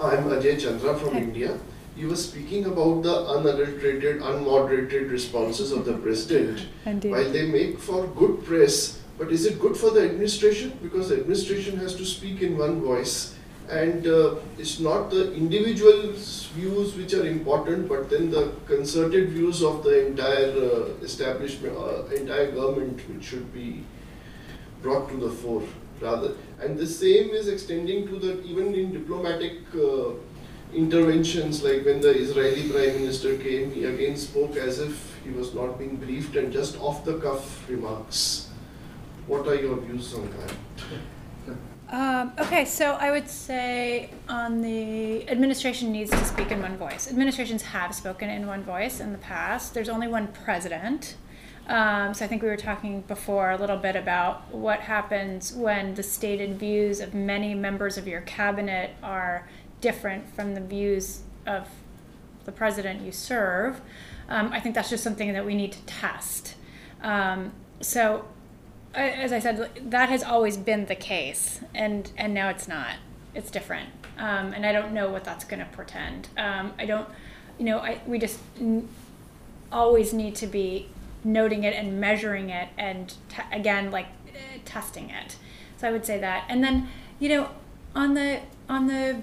I'm 0.00 0.24
Ajay 0.24 0.60
Chandra 0.60 0.96
from 0.98 1.12
Hi. 1.14 1.20
India. 1.20 1.58
You 1.96 2.08
were 2.08 2.16
speaking 2.16 2.66
about 2.66 3.02
the 3.02 3.26
unadulterated, 3.26 4.20
unmoderated 4.20 5.10
responses 5.10 5.72
of 5.72 5.86
the 5.86 5.94
president. 5.94 6.66
Indeed. 6.84 7.10
While 7.10 7.30
they 7.30 7.46
make 7.46 7.78
for 7.78 8.06
good 8.08 8.44
press, 8.44 9.00
but 9.16 9.32
is 9.32 9.46
it 9.46 9.58
good 9.58 9.76
for 9.76 9.90
the 9.90 10.04
administration? 10.04 10.78
Because 10.82 11.08
the 11.08 11.16
administration 11.16 11.78
has 11.78 11.94
to 11.94 12.04
speak 12.04 12.42
in 12.42 12.58
one 12.58 12.82
voice, 12.82 13.35
and 13.68 14.06
uh, 14.06 14.36
it's 14.58 14.78
not 14.80 15.10
the 15.10 15.32
individual's 15.34 16.46
views 16.54 16.94
which 16.94 17.14
are 17.14 17.26
important, 17.26 17.88
but 17.88 18.08
then 18.08 18.30
the 18.30 18.52
concerted 18.66 19.30
views 19.30 19.62
of 19.62 19.82
the 19.82 20.06
entire 20.06 20.52
uh, 20.52 20.86
establishment, 21.02 21.76
uh, 21.76 22.04
entire 22.06 22.52
government, 22.52 23.00
which 23.08 23.24
should 23.24 23.52
be 23.52 23.84
brought 24.82 25.08
to 25.08 25.16
the 25.16 25.30
fore 25.30 25.62
rather 26.00 26.34
and 26.60 26.78
the 26.78 26.86
same 26.86 27.30
is 27.30 27.48
extending 27.48 28.06
to 28.06 28.18
the 28.18 28.42
even 28.44 28.74
in 28.74 28.92
diplomatic 28.92 29.60
uh, 29.74 30.10
interventions 30.74 31.62
like 31.62 31.86
when 31.86 32.02
the 32.02 32.14
israeli 32.14 32.68
prime 32.68 33.00
minister 33.00 33.38
came 33.38 33.70
he 33.72 33.84
again 33.84 34.14
spoke 34.14 34.56
as 34.56 34.78
if 34.78 35.16
he 35.26 35.32
was 35.32 35.54
not 35.54 35.78
being 35.78 35.96
briefed 35.96 36.36
and 36.36 36.52
just 36.52 36.78
off 36.78 37.04
the 37.04 37.18
cuff 37.18 37.68
remarks. 37.68 38.48
What 39.26 39.48
are 39.48 39.56
your 39.56 39.76
views 39.80 40.14
on 40.14 40.30
that 40.38 40.54
Um, 41.88 42.32
okay, 42.40 42.64
so 42.64 42.94
I 42.94 43.12
would 43.12 43.28
say 43.28 44.10
on 44.28 44.60
the 44.60 45.28
administration 45.28 45.92
needs 45.92 46.10
to 46.10 46.24
speak 46.24 46.50
in 46.50 46.60
one 46.60 46.76
voice. 46.76 47.08
Administrations 47.08 47.62
have 47.62 47.94
spoken 47.94 48.28
in 48.28 48.46
one 48.46 48.64
voice 48.64 48.98
in 48.98 49.12
the 49.12 49.18
past. 49.18 49.72
There's 49.72 49.88
only 49.88 50.08
one 50.08 50.28
president. 50.28 51.14
Um, 51.68 52.12
so 52.12 52.24
I 52.24 52.28
think 52.28 52.42
we 52.42 52.48
were 52.48 52.56
talking 52.56 53.02
before 53.02 53.50
a 53.50 53.56
little 53.56 53.76
bit 53.76 53.94
about 53.94 54.52
what 54.52 54.80
happens 54.80 55.52
when 55.52 55.94
the 55.94 56.02
stated 56.02 56.58
views 56.58 57.00
of 57.00 57.14
many 57.14 57.54
members 57.54 57.96
of 57.96 58.08
your 58.08 58.20
cabinet 58.22 58.90
are 59.02 59.48
different 59.80 60.28
from 60.34 60.54
the 60.54 60.60
views 60.60 61.22
of 61.46 61.68
the 62.44 62.52
president 62.52 63.02
you 63.02 63.12
serve. 63.12 63.80
Um, 64.28 64.52
I 64.52 64.58
think 64.58 64.74
that's 64.74 64.90
just 64.90 65.04
something 65.04 65.32
that 65.32 65.46
we 65.46 65.54
need 65.54 65.72
to 65.72 65.82
test. 65.86 66.56
Um, 67.02 67.52
so 67.80 68.24
As 68.96 69.32
I 69.32 69.38
said, 69.40 69.70
that 69.90 70.08
has 70.08 70.22
always 70.22 70.56
been 70.56 70.86
the 70.86 70.94
case, 70.94 71.60
and 71.74 72.10
and 72.16 72.32
now 72.32 72.48
it's 72.48 72.66
not. 72.66 72.96
It's 73.34 73.50
different, 73.50 73.90
um, 74.16 74.54
and 74.54 74.64
I 74.64 74.72
don't 74.72 74.92
know 74.92 75.10
what 75.10 75.22
that's 75.22 75.44
going 75.44 75.60
to 75.60 75.66
portend. 75.66 76.28
Um, 76.38 76.72
I 76.78 76.86
don't, 76.86 77.06
you 77.58 77.66
know, 77.66 77.78
I 77.78 78.00
we 78.06 78.18
just 78.18 78.40
n- 78.58 78.88
always 79.70 80.14
need 80.14 80.34
to 80.36 80.46
be 80.46 80.88
noting 81.22 81.64
it 81.64 81.74
and 81.74 82.00
measuring 82.00 82.48
it, 82.48 82.70
and 82.78 83.12
t- 83.28 83.42
again, 83.52 83.90
like 83.90 84.06
eh, 84.28 84.58
testing 84.64 85.10
it. 85.10 85.36
So 85.76 85.86
I 85.86 85.92
would 85.92 86.06
say 86.06 86.18
that, 86.18 86.46
and 86.48 86.64
then 86.64 86.88
you 87.18 87.28
know, 87.28 87.50
on 87.94 88.14
the 88.14 88.40
on 88.68 88.86
the 88.86 89.20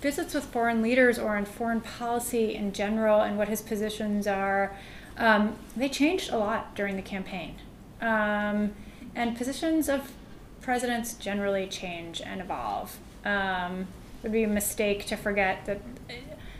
visits 0.00 0.32
with 0.34 0.44
foreign 0.46 0.80
leaders 0.80 1.18
or 1.18 1.36
on 1.36 1.44
foreign 1.44 1.80
policy 1.82 2.54
in 2.54 2.72
general 2.72 3.20
and 3.20 3.36
what 3.36 3.48
his 3.48 3.60
positions 3.60 4.26
are, 4.26 4.74
um, 5.18 5.56
they 5.76 5.88
changed 5.88 6.30
a 6.32 6.38
lot 6.38 6.74
during 6.74 6.96
the 6.96 7.02
campaign. 7.02 7.56
Um, 8.00 8.72
and 9.14 9.36
positions 9.36 9.88
of 9.88 10.12
presidents 10.60 11.14
generally 11.14 11.66
change 11.66 12.20
and 12.20 12.40
evolve. 12.40 12.98
Um, 13.24 13.88
it 14.22 14.24
would 14.24 14.32
be 14.32 14.44
a 14.44 14.48
mistake 14.48 15.06
to 15.06 15.16
forget 15.16 15.66
that 15.66 15.80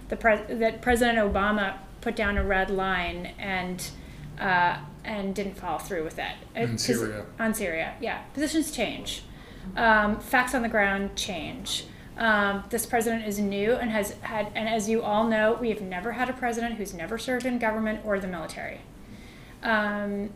the 0.09 0.17
pres- 0.17 0.47
that 0.49 0.83
President 0.83 1.19
Obama 1.19 1.77
put 2.01 2.17
down 2.17 2.37
a 2.37 2.45
red 2.45 2.71
line 2.71 3.33
and 3.39 3.91
uh, 4.39 4.79
and 5.05 5.35
didn't 5.35 5.55
follow 5.57 5.79
through 5.79 6.05
with 6.05 6.19
it. 6.19 6.35
Uh, 6.57 6.61
In 6.61 6.79
Syria. 6.79 7.25
on 7.39 7.55
Syria, 7.55 7.95
yeah. 8.01 8.23
Positions 8.35 8.71
change. 8.71 9.23
Um, 9.77 10.19
facts 10.19 10.55
on 10.55 10.63
the 10.63 10.69
ground 10.69 11.15
change. 11.17 11.87
Um, 12.19 12.65
this 12.69 12.85
president 12.85 13.27
is 13.27 13.39
new 13.39 13.73
and 13.75 13.91
has 13.91 14.13
had, 14.21 14.49
and 14.55 14.69
as 14.69 14.89
you 14.89 15.03
all 15.03 15.27
know, 15.29 15.55
we 15.61 15.71
have 15.71 15.81
never 15.81 16.13
had 16.13 16.29
a 16.29 16.33
president 16.33 16.75
who's 16.75 16.93
never 16.93 17.17
served 17.17 17.47
in 17.47 17.59
government 17.59 18.01
or 18.05 18.19
the 18.19 18.27
military. 18.27 18.81
Um, 19.63 20.31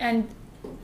and 0.00 0.28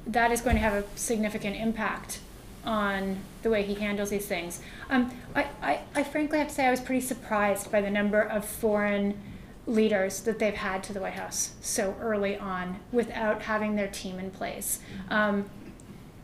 that 0.06 0.30
is 0.30 0.40
going 0.40 0.56
to 0.56 0.62
have 0.62 0.74
a 0.74 0.84
significant 0.96 1.56
impact 1.56 2.20
on 2.64 3.18
the 3.42 3.50
way 3.50 3.62
he 3.62 3.74
handles 3.74 4.10
these 4.10 4.26
things. 4.26 4.60
Um, 4.88 5.12
I, 5.34 5.46
I, 5.62 5.80
I 5.94 6.02
frankly 6.04 6.38
have 6.38 6.48
to 6.48 6.54
say 6.54 6.66
I 6.66 6.70
was 6.70 6.80
pretty 6.80 7.00
surprised 7.00 7.72
by 7.72 7.80
the 7.80 7.90
number 7.90 8.20
of 8.20 8.44
foreign 8.44 9.18
leaders 9.66 10.20
that 10.20 10.38
they've 10.38 10.54
had 10.54 10.82
to 10.84 10.92
the 10.92 11.00
White 11.00 11.14
House 11.14 11.54
so 11.60 11.96
early 12.00 12.36
on 12.36 12.78
without 12.90 13.42
having 13.42 13.76
their 13.76 13.88
team 13.88 14.18
in 14.18 14.30
place. 14.30 14.80
Um, 15.08 15.48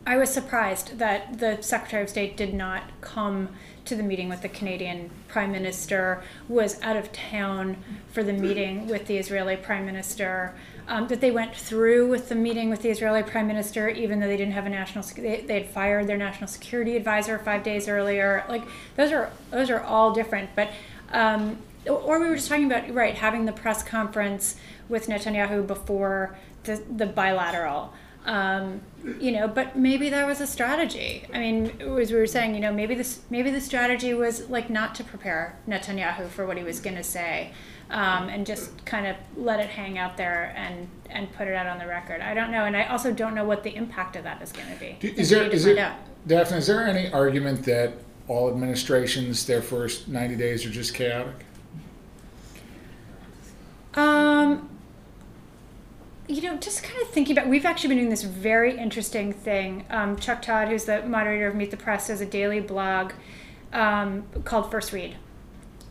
I 0.05 0.17
was 0.17 0.29
surprised 0.31 0.97
that 0.97 1.39
the 1.39 1.61
Secretary 1.61 2.03
of 2.03 2.09
State 2.09 2.35
did 2.35 2.53
not 2.53 2.83
come 3.01 3.49
to 3.85 3.95
the 3.95 4.03
meeting 4.03 4.29
with 4.29 4.41
the 4.41 4.49
Canadian 4.49 5.09
Prime 5.27 5.51
Minister, 5.51 6.23
was 6.47 6.81
out 6.81 6.95
of 6.95 7.11
town 7.11 7.77
for 8.11 8.23
the 8.23 8.33
meeting 8.33 8.87
with 8.87 9.07
the 9.07 9.17
Israeli 9.17 9.55
Prime 9.55 9.85
Minister, 9.85 10.53
um, 10.87 11.07
that 11.07 11.21
they 11.21 11.31
went 11.31 11.55
through 11.55 12.07
with 12.07 12.29
the 12.29 12.35
meeting 12.35 12.69
with 12.69 12.81
the 12.81 12.89
Israeli 12.89 13.23
Prime 13.23 13.47
Minister, 13.47 13.89
even 13.89 14.19
though 14.19 14.27
they 14.27 14.37
didn't 14.37 14.53
have 14.53 14.65
a 14.65 14.69
national, 14.69 15.03
they, 15.15 15.41
they 15.41 15.61
had 15.61 15.69
fired 15.69 16.07
their 16.07 16.17
national 16.17 16.47
security 16.47 16.95
advisor 16.95 17.37
five 17.37 17.63
days 17.63 17.87
earlier. 17.87 18.45
Like 18.47 18.63
those 18.95 19.11
are 19.11 19.31
those 19.51 19.69
are 19.69 19.81
all 19.81 20.13
different, 20.13 20.49
but. 20.55 20.69
Um, 21.11 21.57
or 21.87 22.19
we 22.19 22.27
were 22.27 22.35
just 22.35 22.49
talking 22.49 22.65
about 22.65 22.93
right 22.93 23.15
having 23.15 23.45
the 23.45 23.53
press 23.53 23.81
conference 23.81 24.57
with 24.89 25.07
Netanyahu 25.07 25.65
before 25.65 26.37
the 26.65 26.83
the 26.97 27.05
bilateral. 27.05 27.93
Um, 28.29 28.81
you 29.19 29.31
know, 29.31 29.47
but 29.47 29.75
maybe 29.75 30.11
that 30.11 30.27
was 30.27 30.39
a 30.39 30.45
strategy. 30.45 31.25
I 31.33 31.39
mean, 31.39 31.81
as 31.81 32.11
we 32.11 32.19
were 32.19 32.27
saying, 32.27 32.53
you 32.53 32.61
know, 32.61 32.71
maybe 32.71 32.93
this 32.93 33.21
maybe 33.31 33.49
the 33.49 33.59
strategy 33.59 34.13
was 34.13 34.47
like 34.51 34.69
not 34.69 34.93
to 34.95 35.03
prepare 35.03 35.57
Netanyahu 35.67 36.29
for 36.29 36.45
what 36.45 36.55
he 36.55 36.63
was 36.63 36.79
going 36.79 36.95
to 36.95 37.03
say, 37.03 37.51
um, 37.89 38.29
and 38.29 38.45
just 38.45 38.85
kind 38.85 39.07
of 39.07 39.15
let 39.35 39.59
it 39.59 39.69
hang 39.69 39.97
out 39.97 40.15
there 40.15 40.53
and 40.55 40.87
and 41.09 41.33
put 41.33 41.47
it 41.47 41.55
out 41.55 41.65
on 41.65 41.79
the 41.79 41.87
record. 41.87 42.21
I 42.21 42.35
don't 42.35 42.51
know, 42.51 42.65
and 42.65 42.77
I 42.77 42.83
also 42.83 43.11
don't 43.11 43.33
know 43.33 43.45
what 43.45 43.63
the 43.63 43.73
impact 43.75 44.15
of 44.15 44.23
that 44.25 44.43
is 44.43 44.51
going 44.51 44.71
to 44.71 44.79
be. 44.79 44.97
Is 45.01 45.31
there 45.31 45.49
is 45.49 45.65
it. 45.65 45.77
Dafna? 46.27 46.57
Is 46.57 46.67
there 46.67 46.85
any 46.85 47.11
argument 47.11 47.63
that 47.65 47.93
all 48.27 48.51
administrations 48.51 49.47
their 49.47 49.63
first 49.63 50.07
ninety 50.07 50.35
days 50.35 50.63
are 50.67 50.69
just 50.69 50.93
chaotic? 50.93 51.45
Um, 53.95 54.69
you 56.29 56.43
know, 56.43 56.55
just 56.57 56.83
kind 56.83 57.01
of 57.01 57.09
thinking 57.09 57.35
about, 57.35 57.49
we've 57.49 57.65
actually 57.65 57.89
been 57.89 57.97
doing 57.97 58.09
this 58.09 58.21
very 58.21 58.77
interesting 58.77 59.33
thing. 59.33 59.83
Um, 59.89 60.15
Chuck 60.15 60.43
Todd, 60.43 60.67
who's 60.67 60.85
the 60.85 61.01
moderator 61.01 61.47
of 61.47 61.55
Meet 61.55 61.71
the 61.71 61.77
Press, 61.77 62.07
has 62.07 62.21
a 62.21 62.25
daily 62.25 62.59
blog 62.59 63.13
um, 63.73 64.23
called 64.43 64.69
First 64.69 64.93
Read. 64.93 65.15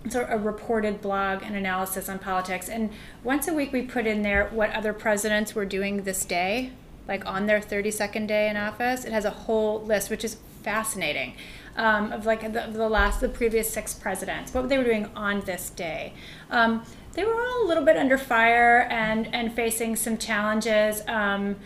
It's 0.04 0.14
a, 0.14 0.24
a 0.26 0.38
reported 0.38 1.00
blog 1.00 1.42
and 1.42 1.56
analysis 1.56 2.08
on 2.08 2.20
politics. 2.20 2.68
And 2.68 2.90
once 3.24 3.48
a 3.48 3.52
week, 3.52 3.72
we 3.72 3.82
put 3.82 4.06
in 4.06 4.22
there 4.22 4.46
what 4.50 4.70
other 4.70 4.92
presidents 4.92 5.56
were 5.56 5.64
doing 5.64 6.04
this 6.04 6.24
day, 6.24 6.70
like 7.08 7.26
on 7.26 7.46
their 7.46 7.58
32nd 7.58 8.28
day 8.28 8.48
in 8.48 8.56
office. 8.56 9.04
It 9.04 9.12
has 9.12 9.24
a 9.24 9.30
whole 9.30 9.82
list, 9.82 10.08
which 10.08 10.24
is 10.24 10.36
fascinating, 10.62 11.34
um, 11.76 12.12
of 12.12 12.26
like 12.26 12.42
the, 12.52 12.70
the 12.70 12.88
last, 12.88 13.20
the 13.20 13.28
previous 13.28 13.68
six 13.72 13.92
presidents, 13.92 14.54
what 14.54 14.68
they 14.68 14.78
were 14.78 14.84
doing 14.84 15.10
on 15.16 15.40
this 15.40 15.70
day. 15.70 16.12
Um, 16.48 16.84
they 17.14 17.24
were 17.24 17.34
all 17.34 17.64
a 17.64 17.68
little 17.68 17.84
bit 17.84 17.96
under 17.96 18.16
fire 18.18 18.86
and, 18.90 19.32
and 19.34 19.52
facing 19.52 19.96
some 19.96 20.18
challenges. 20.18 21.02
Um, 21.08 21.56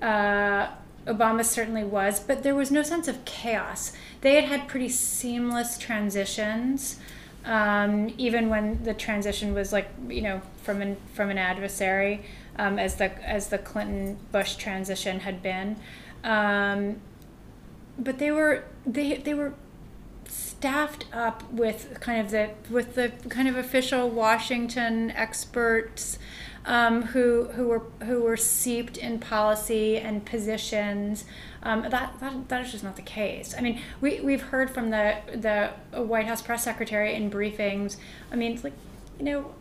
uh, 0.00 0.68
Obama 1.06 1.44
certainly 1.44 1.84
was, 1.84 2.18
but 2.18 2.42
there 2.42 2.54
was 2.54 2.70
no 2.70 2.82
sense 2.82 3.06
of 3.08 3.24
chaos. 3.24 3.92
They 4.22 4.34
had 4.34 4.44
had 4.44 4.68
pretty 4.68 4.88
seamless 4.88 5.78
transitions. 5.78 6.98
um, 7.46 8.12
even 8.18 8.48
when 8.48 8.82
the 8.82 8.92
transition 8.92 9.54
was 9.54 9.72
like 9.72 9.88
you 10.08 10.20
know 10.20 10.42
from 10.62 10.82
an 10.82 10.96
from 11.14 11.30
an 11.30 11.38
adversary, 11.38 12.24
um, 12.58 12.78
as 12.78 12.96
the 12.96 13.10
as 13.26 13.48
the 13.48 13.58
Clinton 13.58 14.18
Bush 14.32 14.56
transition 14.56 15.20
had 15.20 15.42
been. 15.42 15.76
Um, 16.24 16.96
but 17.98 18.18
they 18.18 18.32
were 18.32 18.64
they 18.84 19.16
they 19.18 19.32
were 19.34 19.54
staffed 20.28 21.04
up 21.12 21.50
with 21.52 21.98
kind 22.00 22.20
of 22.20 22.30
the 22.30 22.50
with 22.70 22.94
the 22.94 23.12
kind 23.28 23.48
of 23.48 23.56
official 23.56 24.08
Washington 24.08 25.10
experts 25.10 26.18
um, 26.66 27.02
who 27.02 27.44
who 27.52 27.68
were 27.68 27.82
who 28.04 28.22
were 28.22 28.36
seeped 28.36 28.96
in 28.96 29.18
policy 29.18 29.96
and 29.96 30.24
positions. 30.24 31.24
Um, 31.62 31.82
that, 31.90 32.18
that 32.20 32.48
that 32.48 32.64
is 32.64 32.72
just 32.72 32.84
not 32.84 32.96
the 32.96 33.02
case. 33.02 33.54
I 33.56 33.60
mean, 33.60 33.80
we 34.00 34.20
we've 34.20 34.42
heard 34.42 34.70
from 34.70 34.90
the 34.90 35.16
the 35.32 36.02
White 36.02 36.26
House 36.26 36.42
press 36.42 36.64
secretary 36.64 37.14
in 37.14 37.30
briefings. 37.30 37.96
I 38.32 38.36
mean, 38.36 38.52
it's 38.52 38.64
like 38.64 38.74
you 39.18 39.24
know 39.24 39.54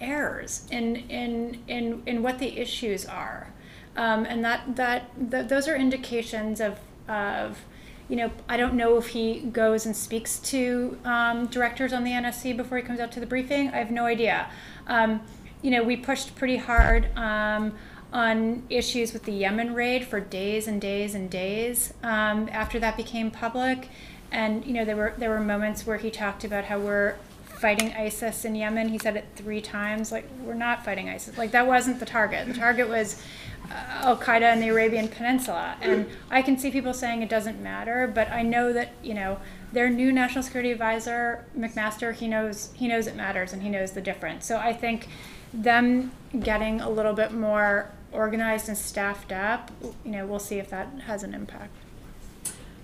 errors 0.00 0.66
in 0.70 0.96
in 0.96 1.62
in 1.68 2.02
in 2.06 2.22
what 2.22 2.38
the 2.38 2.58
issues 2.58 3.04
are, 3.04 3.52
um, 3.96 4.24
and 4.24 4.44
that 4.44 4.76
that 4.76 5.10
those 5.48 5.68
are 5.68 5.76
indications 5.76 6.60
of 6.60 6.78
of 7.08 7.64
you 8.08 8.16
know, 8.16 8.30
I 8.48 8.56
don't 8.56 8.74
know 8.74 8.96
if 8.98 9.08
he 9.08 9.40
goes 9.40 9.84
and 9.84 9.96
speaks 9.96 10.38
to 10.40 10.98
um, 11.04 11.46
directors 11.46 11.92
on 11.92 12.04
the 12.04 12.12
NSC 12.12 12.56
before 12.56 12.78
he 12.78 12.84
comes 12.84 13.00
out 13.00 13.10
to 13.12 13.20
the 13.20 13.26
briefing. 13.26 13.68
I 13.70 13.78
have 13.78 13.90
no 13.90 14.04
idea. 14.04 14.48
Um, 14.86 15.22
you 15.62 15.70
know, 15.70 15.82
we 15.82 15.96
pushed 15.96 16.36
pretty 16.36 16.58
hard 16.58 17.08
um, 17.16 17.72
on 18.12 18.62
issues 18.70 19.12
with 19.12 19.24
the 19.24 19.32
Yemen 19.32 19.74
raid 19.74 20.04
for 20.04 20.20
days 20.20 20.68
and 20.68 20.80
days 20.80 21.14
and 21.14 21.28
days 21.28 21.92
um, 22.02 22.48
after 22.52 22.78
that 22.78 22.96
became 22.96 23.30
public. 23.30 23.88
And 24.30 24.64
you 24.64 24.72
know, 24.72 24.84
there 24.84 24.96
were 24.96 25.14
there 25.18 25.30
were 25.30 25.40
moments 25.40 25.86
where 25.86 25.98
he 25.98 26.10
talked 26.10 26.44
about 26.44 26.64
how 26.64 26.78
we're 26.78 27.16
fighting 27.44 27.92
ISIS 27.94 28.44
in 28.44 28.54
Yemen. 28.54 28.88
He 28.88 28.98
said 28.98 29.16
it 29.16 29.26
three 29.34 29.60
times. 29.60 30.12
Like 30.12 30.28
we're 30.42 30.54
not 30.54 30.84
fighting 30.84 31.08
ISIS. 31.08 31.36
Like 31.36 31.52
that 31.52 31.66
wasn't 31.66 31.98
the 31.98 32.06
target. 32.06 32.46
The 32.46 32.54
target 32.54 32.88
was 32.88 33.22
Al 33.70 34.16
Qaeda 34.16 34.52
in 34.52 34.60
the 34.60 34.68
Arabian 34.68 35.08
Peninsula. 35.08 35.76
And 35.80 36.06
I 36.30 36.42
can 36.42 36.58
see 36.58 36.70
people 36.70 36.94
saying 36.94 37.22
it 37.22 37.28
doesn't 37.28 37.60
matter, 37.62 38.10
but 38.12 38.30
I 38.30 38.42
know 38.42 38.72
that 38.72 38.92
you 39.02 39.14
know 39.14 39.38
their 39.72 39.90
new 39.90 40.12
national 40.12 40.42
security 40.44 40.70
advisor 40.72 41.44
McMaster. 41.58 42.14
He 42.14 42.28
knows 42.28 42.70
he 42.74 42.88
knows 42.88 43.06
it 43.06 43.16
matters 43.16 43.52
and 43.52 43.62
he 43.62 43.68
knows 43.68 43.92
the 43.92 44.00
difference. 44.00 44.46
So 44.46 44.56
I 44.58 44.72
think 44.72 45.08
them 45.52 46.12
getting 46.40 46.80
a 46.80 46.90
little 46.90 47.14
bit 47.14 47.32
more 47.32 47.90
organized 48.12 48.68
and 48.68 48.76
staffed 48.78 49.32
up, 49.32 49.70
you 50.04 50.10
know, 50.12 50.26
we'll 50.26 50.38
see 50.38 50.58
if 50.58 50.70
that 50.70 50.88
has 51.06 51.22
an 51.22 51.34
impact. 51.34 51.74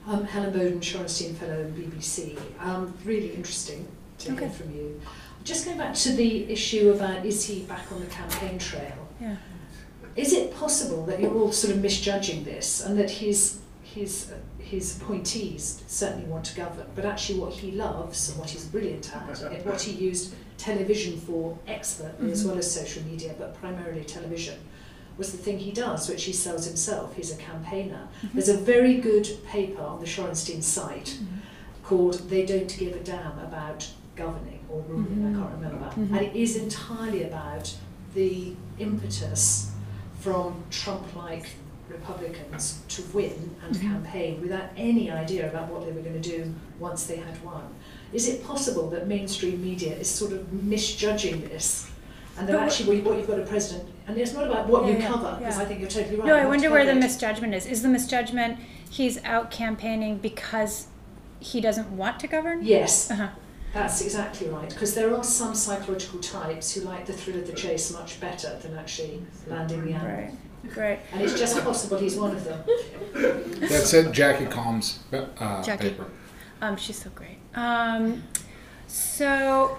Um, 0.07 0.25
Helen 0.25 0.53
Boaden, 0.53 0.81
Shorenstein 0.81 1.35
Fellow 1.37 1.61
in 1.61 1.73
BBC. 1.75 2.37
Um, 2.61 2.93
really 3.05 3.33
interesting 3.35 3.87
to 4.19 4.33
Okay. 4.33 4.41
hear 4.47 4.51
from 4.51 4.75
you. 4.75 5.01
Just 5.45 5.65
going 5.65 5.79
back 5.79 5.95
to 5.95 6.13
the 6.13 6.51
issue 6.53 6.91
about 6.91 7.25
is 7.25 7.45
he 7.45 7.61
back 7.65 7.91
on 7.93 8.01
the 8.01 8.07
campaign 8.07 8.59
trail? 8.59 9.09
Yeah. 9.21 9.37
Is 10.17 10.33
it 10.33 10.55
possible 10.55 11.05
that 11.07 11.21
you're 11.21 11.35
all 11.35 11.53
sort 11.53 11.75
of 11.75 11.81
misjudging 11.83 12.45
this 12.45 12.85
and 12.85 12.99
that 12.99 13.11
his 13.11 13.59
his 13.83 14.31
uh, 14.33 14.37
his 14.63 14.97
appointees 14.99 15.83
certainly 15.87 16.27
want 16.27 16.45
to 16.47 16.55
govern, 16.57 16.87
but 16.95 17.05
actually 17.05 17.39
what 17.39 17.53
he 17.53 17.73
loves 17.73 18.29
and 18.31 18.39
what 18.39 18.49
he's 18.51 18.65
brilliant 18.67 19.15
at 19.15 19.43
and 19.53 19.65
what 19.67 19.81
he 19.83 19.93
used 19.93 20.35
television 20.57 21.19
for 21.21 21.59
expertly 21.67 22.31
as 22.33 22.43
Mhm. 22.45 22.49
well 22.49 22.59
as 22.59 22.71
social 22.73 23.03
media, 23.05 23.35
but 23.39 23.55
primarily 23.55 24.05
television, 24.05 24.55
was 25.19 25.31
the 25.33 25.37
thing 25.39 25.59
he 25.59 25.73
does, 25.73 26.09
which 26.09 26.25
he 26.25 26.33
sells 26.33 26.65
himself. 26.67 27.15
He's 27.17 27.33
a 27.33 27.37
campaigner. 27.37 28.09
There's 28.33 28.49
a 28.49 28.57
very 28.57 28.95
good 28.97 29.29
paper 29.47 29.83
on 29.83 30.01
the 30.01 30.07
Shorenstein 30.07 30.63
site 30.63 31.19
called 31.85 32.15
They 32.31 32.47
Don't 32.47 32.75
Give 32.79 32.95
a 32.95 33.01
Damn 33.01 33.39
About 33.41 33.87
Governing 34.17 34.61
or 34.71 34.81
Ruling, 34.89 35.35
I 35.35 35.39
can't 35.39 35.53
remember. 35.55 35.87
Mhm. 35.97 36.17
And 36.17 36.21
it 36.29 36.35
is 36.37 36.57
entirely 36.57 37.25
about 37.25 37.75
the 38.15 38.55
impetus 38.79 39.69
from 40.23 40.63
Trump 40.71 41.15
like 41.17 41.47
Republicans 41.89 42.81
to 42.89 43.03
win 43.13 43.55
and 43.67 43.75
Mhm. 43.75 43.81
campaign 43.83 44.41
without 44.41 44.67
any 44.77 45.11
idea 45.11 45.49
about 45.51 45.69
what 45.69 45.85
they 45.85 45.93
were 45.93 46.01
going 46.01 46.21
to 46.21 46.29
do 46.37 46.55
once 46.79 47.05
they 47.07 47.17
had 47.17 47.43
won. 47.45 47.63
Is 48.13 48.29
it 48.29 48.47
possible 48.47 48.89
that 48.91 49.09
mainstream 49.09 49.63
media 49.63 49.95
is 49.97 50.09
sort 50.09 50.33
of 50.33 50.53
misjudging 50.53 51.41
this? 51.43 51.87
And 52.39 52.49
that 52.49 52.53
But 52.53 52.61
what- 52.61 52.69
actually 52.71 53.01
what 53.03 53.19
you've 53.19 53.27
got 53.27 53.41
a 53.41 53.43
president, 53.43 53.89
and 54.07 54.17
it's 54.17 54.33
not 54.33 54.45
about 54.47 54.69
what 54.69 54.85
Yeah, 54.87 54.93
you 54.93 54.99
yeah, 54.99 55.09
cover, 55.09 55.37
because 55.39 55.57
yeah. 55.57 55.63
I 55.63 55.67
think 55.67 55.81
you're 55.81 55.89
totally 55.91 56.17
right. 56.17 56.27
No, 56.27 56.35
I 56.37 56.47
wonder 56.47 56.71
where 56.71 56.87
the 56.87 56.95
misjudgment 56.95 57.53
is. 57.55 57.67
Is 57.67 57.83
the 57.83 57.89
misjudgment 57.89 58.59
he's 58.89 59.23
out 59.25 59.51
campaigning 59.51 60.17
because 60.19 60.87
he 61.41 61.61
doesn't 61.61 61.91
want 61.91 62.21
to 62.21 62.27
govern? 62.29 62.61
Yes, 62.63 63.11
Uh-huh. 63.11 63.29
That's 63.73 64.03
exactly 64.03 64.49
right, 64.49 64.69
because 64.69 64.95
there 64.95 65.17
are 65.17 65.25
some 65.25 65.55
psychological 65.55 66.21
types 66.21 66.75
who 66.75 66.83
like 66.83 67.07
the 67.07 67.13
thrill 67.15 67.39
of 67.39 67.47
the 67.47 67.55
chase 67.55 67.91
much 67.93 68.21
better 68.21 68.59
than 68.59 68.77
actually 68.77 69.23
landing 69.47 69.85
the 69.87 69.93
animal. 69.93 70.17
Right. 70.17 70.33
Right. 70.77 71.01
And 71.13 71.23
it's 71.23 71.37
just 71.37 71.61
possible 71.65 71.99
he's 71.99 72.17
one 72.17 72.37
of 72.37 72.45
them. 72.45 72.63
That's 73.61 73.93
it, 73.95 74.13
Jackie 74.13 74.47
Calmes 74.47 75.01
uh, 75.13 75.63
Jackie. 75.63 75.91
paper. 75.91 76.07
Um, 76.61 76.77
she's 76.77 77.03
so 77.03 77.11
great. 77.11 77.39
Um, 77.55 78.23
so 78.87 79.79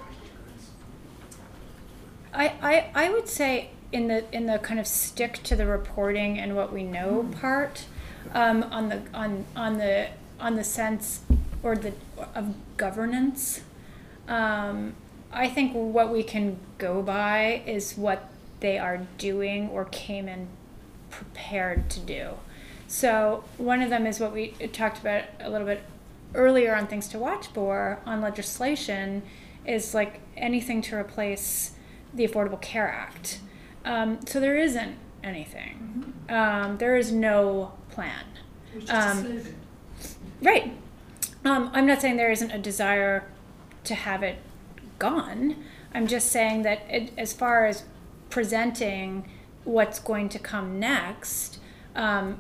I, 2.33 2.47
I 2.61 3.05
I 3.05 3.09
would 3.09 3.29
say 3.29 3.69
in 3.93 4.07
the 4.07 4.25
in 4.35 4.47
the 4.47 4.59
kind 4.59 4.79
of 4.79 4.87
stick 4.87 5.41
to 5.43 5.55
the 5.55 5.65
reporting 5.65 6.37
and 6.37 6.55
what 6.55 6.73
we 6.73 6.83
know 6.83 7.29
part 7.39 7.85
um, 8.33 8.63
on 8.63 8.89
the 8.89 9.01
on 9.13 9.45
on 9.55 9.77
the 9.77 10.07
on 10.39 10.55
the 10.55 10.63
sense 10.63 11.21
or 11.61 11.75
the 11.75 11.93
of 12.35 12.55
governance. 12.75 13.61
Um, 14.28 14.95
I 15.32 15.49
think 15.49 15.74
what 15.74 16.11
we 16.11 16.24
can 16.24 16.57
go 16.78 17.01
by 17.01 17.63
is 17.65 17.97
what 17.97 18.30
they 18.59 18.78
are 18.78 19.05
doing 19.17 19.69
or 19.69 19.86
came 19.86 20.28
in 20.28 20.47
prepared 21.09 21.89
to 21.91 21.99
do. 21.99 22.32
So 22.88 23.43
one 23.57 23.82
of 23.82 23.89
them 23.89 24.05
is 24.05 24.19
what 24.19 24.34
we 24.34 24.49
talked 24.71 24.99
about 24.99 25.24
a 25.39 25.49
little 25.49 25.67
bit 25.67 25.84
earlier 26.36 26.76
on 26.76 26.88
things 26.88 27.07
to 27.09 27.19
watch 27.19 27.47
for 27.47 27.99
on 28.05 28.21
legislation 28.21 29.24
is 29.65 29.93
like 29.93 30.19
anything 30.38 30.82
to 30.84 30.95
replace 30.95 31.71
the 32.13 32.28
Affordable 32.28 32.61
Care 32.61 32.89
Act. 32.89 33.39
Um, 33.86 34.19
so 34.26 34.39
there 34.39 34.57
isn't 34.57 34.97
anything. 35.24 36.13
Um, 36.30 36.78
there 36.78 36.95
is 36.95 37.11
no 37.11 37.74
plan. 37.89 38.26
Which 38.74 38.86
is 38.86 38.89
a 38.89 38.97
Um. 38.97 39.41
Right. 40.41 40.74
Um, 41.45 41.69
I'm 41.74 41.86
not 41.86 42.01
saying 42.01 42.17
there 42.17 42.32
isn't 42.32 42.51
a 42.51 42.57
desire 42.57 43.26
to 43.86 43.95
have 43.95 44.23
it 44.23 44.38
gone. 44.99 45.55
I'm 45.93 46.07
just 46.07 46.31
saying 46.31 46.63
that 46.63 46.81
it, 46.89 47.11
as 47.17 47.34
far 47.34 47.65
as 47.65 47.84
presenting 48.29 49.29
what's 49.63 49.99
going 49.99 50.29
to 50.29 50.39
come 50.39 50.79
next, 50.79 51.59
um, 51.95 52.39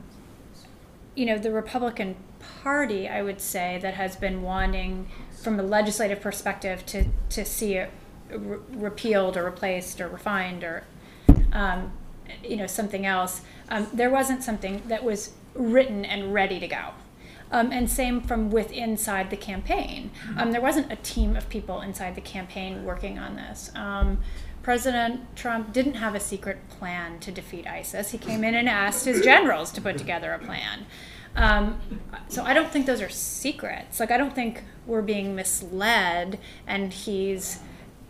you 1.15 1.25
know, 1.25 1.37
the 1.37 1.51
Republican 1.51 2.15
Party, 2.63 3.07
I 3.07 3.21
would 3.21 3.39
say, 3.39 3.79
that 3.81 3.93
has 3.93 4.15
been 4.15 4.41
wanting, 4.41 5.07
from 5.41 5.59
a 5.59 5.63
legislative 5.63 6.19
perspective, 6.21 6.85
to, 6.87 7.05
to 7.29 7.45
see 7.45 7.75
it 7.75 7.91
re- 8.29 8.57
repealed 8.71 9.37
or 9.37 9.43
replaced 9.43 10.01
or 10.01 10.07
refined 10.07 10.63
or, 10.63 10.83
um, 11.51 11.91
you 12.43 12.55
know, 12.55 12.67
something 12.67 13.05
else. 13.05 13.41
Um, 13.69 13.87
there 13.93 14.09
wasn't 14.09 14.43
something 14.43 14.81
that 14.87 15.03
was 15.03 15.33
written 15.53 16.03
and 16.03 16.33
ready 16.33 16.59
to 16.59 16.67
go. 16.67 16.89
Um, 17.53 17.71
and 17.71 17.89
same 17.89 18.19
from 18.19 18.49
with 18.49 18.71
inside 18.71 19.29
the 19.29 19.37
campaign. 19.37 20.09
Um, 20.37 20.51
there 20.51 20.59
wasn't 20.59 20.91
a 20.91 20.95
team 20.95 21.35
of 21.35 21.47
people 21.49 21.81
inside 21.81 22.15
the 22.15 22.21
campaign 22.21 22.83
working 22.83 23.19
on 23.19 23.35
this. 23.35 23.71
Um, 23.75 24.17
President 24.63 25.35
Trump 25.35 25.71
didn't 25.71 25.95
have 25.95 26.15
a 26.15 26.19
secret 26.19 26.67
plan 26.69 27.19
to 27.19 27.31
defeat 27.31 27.67
ISIS. 27.67 28.11
He 28.11 28.17
came 28.17 28.43
in 28.43 28.55
and 28.55 28.67
asked 28.67 29.05
his 29.05 29.21
generals 29.21 29.71
to 29.73 29.81
put 29.81 29.97
together 29.97 30.33
a 30.33 30.39
plan. 30.39 30.87
Um, 31.35 31.79
so 32.27 32.43
I 32.43 32.53
don't 32.53 32.71
think 32.71 32.85
those 32.85 33.01
are 33.01 33.09
secrets. 33.09 33.99
Like 33.99 34.09
I 34.09 34.17
don't 34.17 34.33
think 34.33 34.63
we're 34.87 35.01
being 35.01 35.35
misled, 35.35 36.39
and 36.65 36.93
he's 36.93 37.59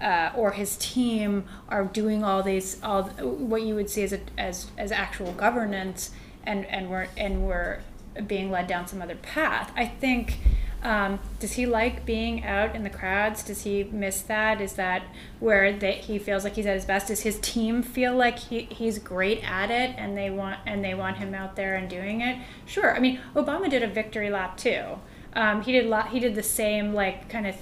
uh, 0.02 0.32
or 0.36 0.52
his 0.52 0.78
team 0.78 1.46
are 1.70 1.86
doing 1.86 2.24
all 2.24 2.44
these 2.44 2.82
all 2.84 3.04
what 3.04 3.64
you 3.64 3.76
would 3.76 3.90
see 3.90 4.04
as 4.04 4.14
a, 4.14 4.20
as 4.38 4.68
as 4.78 4.92
actual 4.92 5.32
governance, 5.34 6.12
and 6.46 6.66
and 6.66 6.90
we're 6.90 7.08
and 7.18 7.48
we're 7.48 7.80
being 8.28 8.52
led 8.52 8.68
down 8.68 8.88
some 8.88 9.02
other 9.02 9.16
path. 9.16 9.72
I 9.76 9.86
think. 9.86 10.40
Um, 10.84 11.20
does 11.40 11.54
he 11.54 11.66
like 11.66 12.06
being 12.06 12.44
out 12.44 12.76
in 12.76 12.84
the 12.84 12.90
crowds? 12.90 13.42
Does 13.42 13.64
he 13.64 13.86
miss 13.86 14.22
that? 14.24 14.60
Is 14.60 14.74
that 14.74 15.04
where 15.40 15.72
that 15.72 15.96
he 16.00 16.20
feels 16.20 16.44
like 16.44 16.56
he's 16.56 16.66
at 16.66 16.76
his 16.76 16.84
best? 16.84 17.08
Does 17.08 17.22
his 17.22 17.40
team 17.40 17.82
feel 17.82 18.14
like 18.14 18.38
he, 18.38 18.64
he's 18.64 19.00
great 19.00 19.50
at 19.50 19.72
it 19.72 19.96
and 19.98 20.18
they 20.18 20.30
want 20.30 20.60
and 20.66 20.84
they 20.84 20.94
want 20.94 21.16
him 21.18 21.34
out 21.34 21.56
there 21.56 21.76
and 21.76 21.90
doing 21.90 22.20
it? 22.20 22.38
Sure. 22.66 22.94
I 22.94 23.00
mean, 23.00 23.22
Obama 23.34 23.70
did 23.70 23.82
a 23.82 23.88
victory 23.88 24.30
lap 24.30 24.58
too. 24.58 25.00
Um, 25.36 25.62
he 25.62 25.72
did 25.72 25.86
lot. 25.86 26.10
He 26.10 26.20
did 26.20 26.36
the 26.36 26.44
same 26.44 26.94
like 26.94 27.30
kind 27.30 27.48
of 27.48 27.56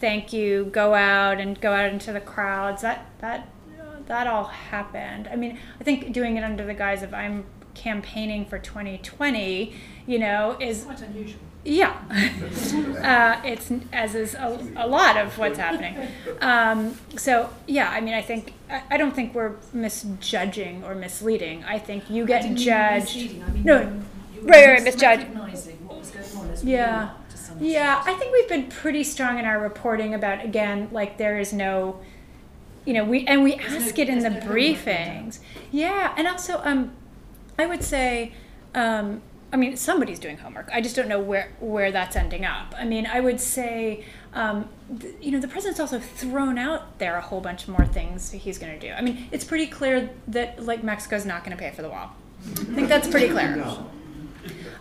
thank 0.00 0.32
you, 0.32 0.64
go 0.64 0.94
out 0.94 1.38
and 1.38 1.60
go 1.60 1.72
out 1.72 1.92
into 1.92 2.12
the 2.12 2.20
crowds. 2.20 2.82
That 2.82 3.06
that 3.20 3.48
that 4.06 4.26
all 4.26 4.44
happened. 4.44 5.28
I 5.28 5.36
mean, 5.36 5.58
I 5.80 5.84
think 5.84 6.12
doing 6.12 6.36
it 6.36 6.44
under 6.44 6.64
the 6.66 6.74
guise 6.74 7.02
of 7.02 7.14
I'm 7.14 7.46
campaigning 7.74 8.44
for 8.46 8.58
2020, 8.58 9.74
you 10.06 10.18
know, 10.18 10.56
is 10.60 10.84
Quite 10.84 11.02
unusual. 11.02 11.40
Yeah, 11.66 11.96
uh, 12.12 13.40
it's 13.46 13.72
as 13.92 14.14
is 14.14 14.34
a, 14.34 14.58
a 14.76 14.86
lot 14.86 15.16
of 15.16 15.38
what's 15.38 15.58
happening. 15.58 15.96
Um, 16.42 16.94
so 17.16 17.48
yeah, 17.66 17.88
I 17.90 18.00
mean, 18.02 18.12
I 18.14 18.20
think 18.20 18.52
I, 18.70 18.82
I 18.90 18.96
don't 18.98 19.14
think 19.14 19.34
we're 19.34 19.52
misjudging 19.72 20.84
or 20.84 20.94
misleading. 20.94 21.64
I 21.64 21.78
think 21.78 22.10
you 22.10 22.26
get 22.26 22.54
judged. 22.54 23.16
I 23.16 23.50
mean, 23.50 23.62
No, 23.64 23.80
you- 23.80 24.02
you 24.34 24.40
were 24.42 24.48
right, 24.48 24.68
right, 24.68 24.82
misjudged. 24.82 25.26
what 25.34 25.48
was 26.00 26.10
going 26.10 26.50
on 26.50 26.66
Yeah. 26.66 26.98
we 27.00 27.04
are, 27.06 27.14
to 27.30 27.36
some 27.38 27.58
Yeah. 27.64 28.02
I 28.04 28.12
think 28.14 28.32
we've 28.32 28.48
been 28.48 28.68
pretty 28.68 29.02
strong 29.04 29.38
in 29.38 29.46
our 29.46 29.58
reporting 29.58 30.12
about 30.12 30.44
again, 30.44 30.88
like 30.92 31.16
there 31.16 31.38
is 31.40 31.54
no, 31.54 31.98
you 32.84 32.92
know, 32.92 33.04
we 33.04 33.26
and 33.26 33.42
we 33.42 33.56
There's 33.56 33.70
no- 33.72 33.78
ask 33.78 33.98
it 33.98 34.10
in 34.10 34.18
the 34.18 34.28
no 34.30 34.40
briefings. 34.40 35.38
Yeah, 35.72 36.12
and 36.18 36.28
also, 36.28 36.60
um, 36.64 36.92
I 37.58 37.66
would 37.66 37.82
say, 37.82 38.32
um, 38.74 39.22
I 39.52 39.56
mean, 39.56 39.76
somebody's 39.76 40.18
doing 40.18 40.38
homework. 40.38 40.68
I 40.72 40.80
just 40.80 40.96
don't 40.96 41.08
know 41.08 41.20
where 41.20 41.52
where 41.60 41.92
that's 41.92 42.16
ending 42.16 42.44
up. 42.44 42.74
I 42.76 42.84
mean, 42.84 43.06
I 43.06 43.20
would 43.20 43.40
say, 43.40 44.04
um, 44.32 44.68
th- 45.00 45.14
you 45.20 45.30
know, 45.30 45.40
the 45.40 45.46
president's 45.48 45.78
also 45.78 46.00
thrown 46.00 46.58
out 46.58 46.98
there 46.98 47.16
a 47.16 47.20
whole 47.20 47.40
bunch 47.40 47.68
more 47.68 47.86
things 47.86 48.32
he's 48.32 48.58
going 48.58 48.78
to 48.78 48.88
do. 48.88 48.92
I 48.92 49.00
mean, 49.00 49.28
it's 49.30 49.44
pretty 49.44 49.68
clear 49.68 50.10
that 50.28 50.64
like 50.64 50.82
Mexico's 50.82 51.24
not 51.24 51.44
going 51.44 51.56
to 51.56 51.62
pay 51.62 51.70
for 51.70 51.82
the 51.82 51.88
wall. 51.88 52.10
I 52.50 52.74
think 52.74 52.88
that's 52.88 53.06
pretty 53.08 53.28
clear. 53.28 53.64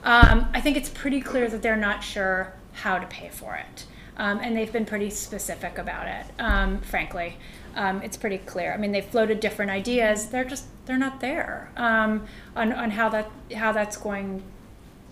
Um, 0.03 0.49
I 0.53 0.59
think 0.59 0.75
it's 0.75 0.89
pretty 0.89 1.21
clear 1.21 1.47
that 1.47 1.61
they're 1.61 1.77
not 1.77 2.03
sure 2.03 2.53
how 2.73 2.97
to 2.97 3.05
pay 3.07 3.29
for 3.29 3.55
it. 3.55 3.85
Um, 4.17 4.39
and 4.41 4.55
they've 4.55 4.71
been 4.71 4.85
pretty 4.85 5.09
specific 5.09 5.77
about 5.77 6.07
it, 6.07 6.25
um, 6.39 6.81
frankly. 6.81 7.37
Um, 7.75 8.01
it's 8.01 8.17
pretty 8.17 8.37
clear. 8.37 8.73
I 8.73 8.77
mean, 8.77 8.91
they've 8.91 9.05
floated 9.05 9.39
different 9.39 9.71
ideas. 9.71 10.27
They're 10.27 10.45
just, 10.45 10.65
they're 10.85 10.97
not 10.97 11.21
there 11.21 11.71
um, 11.75 12.25
on, 12.55 12.71
on 12.71 12.91
how, 12.91 13.09
that, 13.09 13.31
how 13.55 13.71
that's 13.71 13.97
going 13.97 14.43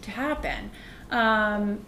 to 0.01 0.11
happen. 0.11 0.71
Um, 1.09 1.85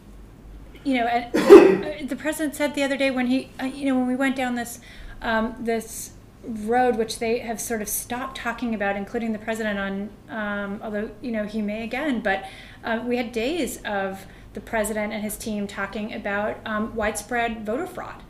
you 0.84 0.96
know, 0.96 1.06
and, 1.06 2.10
the 2.10 2.16
president 2.16 2.56
said 2.56 2.76
the 2.76 2.84
other 2.84 2.98
day 2.98 3.12
when 3.12 3.28
he, 3.28 3.50
uh, 3.62 3.66
you 3.66 3.86
know, 3.86 3.98
when 3.98 4.08
we 4.08 4.16
went 4.16 4.36
down 4.36 4.56
this, 4.56 4.80
um, 5.22 5.56
this 5.60 6.12
road, 6.46 6.98
which 6.98 7.20
they 7.20 7.40
have 7.40 7.60
sort 7.60 7.82
of 7.82 7.90
stopped 7.90 8.38
talking 8.38 8.76
about, 8.76 8.96
including 8.96 9.32
the 9.32 9.40
president 9.40 9.80
on, 9.80 10.10
um, 10.30 10.82
although 10.84 11.10
you 11.22 11.32
know 11.32 11.46
he 11.46 11.62
may 11.62 11.84
again, 11.84 12.22
but 12.22 12.46
uh, 12.84 13.02
we 13.06 13.18
had 13.18 13.32
days 13.32 13.78
of 13.84 14.26
the 14.54 14.62
president 14.62 15.14
and 15.14 15.24
his 15.24 15.38
team 15.38 15.68
talking 15.68 16.14
about 16.14 16.58
um, 16.66 16.96
widespread 16.96 17.66
voter 17.66 17.88
fraud. 17.88 18.22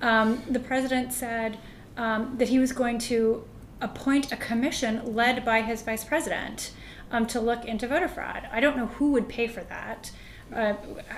Um, 0.00 0.42
the 0.48 0.60
president 0.60 1.12
said 1.12 1.58
um, 1.98 2.36
that 2.38 2.48
he 2.48 2.58
was 2.58 2.72
going 2.72 2.98
to 2.98 3.44
appoint 3.80 4.32
a 4.32 4.36
commission 4.36 5.14
led 5.14 5.44
by 5.44 5.60
his 5.60 5.82
vice 5.82 6.04
president 6.04 6.72
um, 7.10 7.26
to 7.26 7.40
look 7.40 7.64
into 7.64 7.86
voter 7.86 8.08
fraud. 8.08 8.48
I 8.50 8.60
don't 8.60 8.76
know 8.76 8.86
who 8.86 9.12
would 9.12 9.28
pay 9.28 9.46
for 9.48 9.62
that. 9.64 10.10
Uh, 10.54 10.74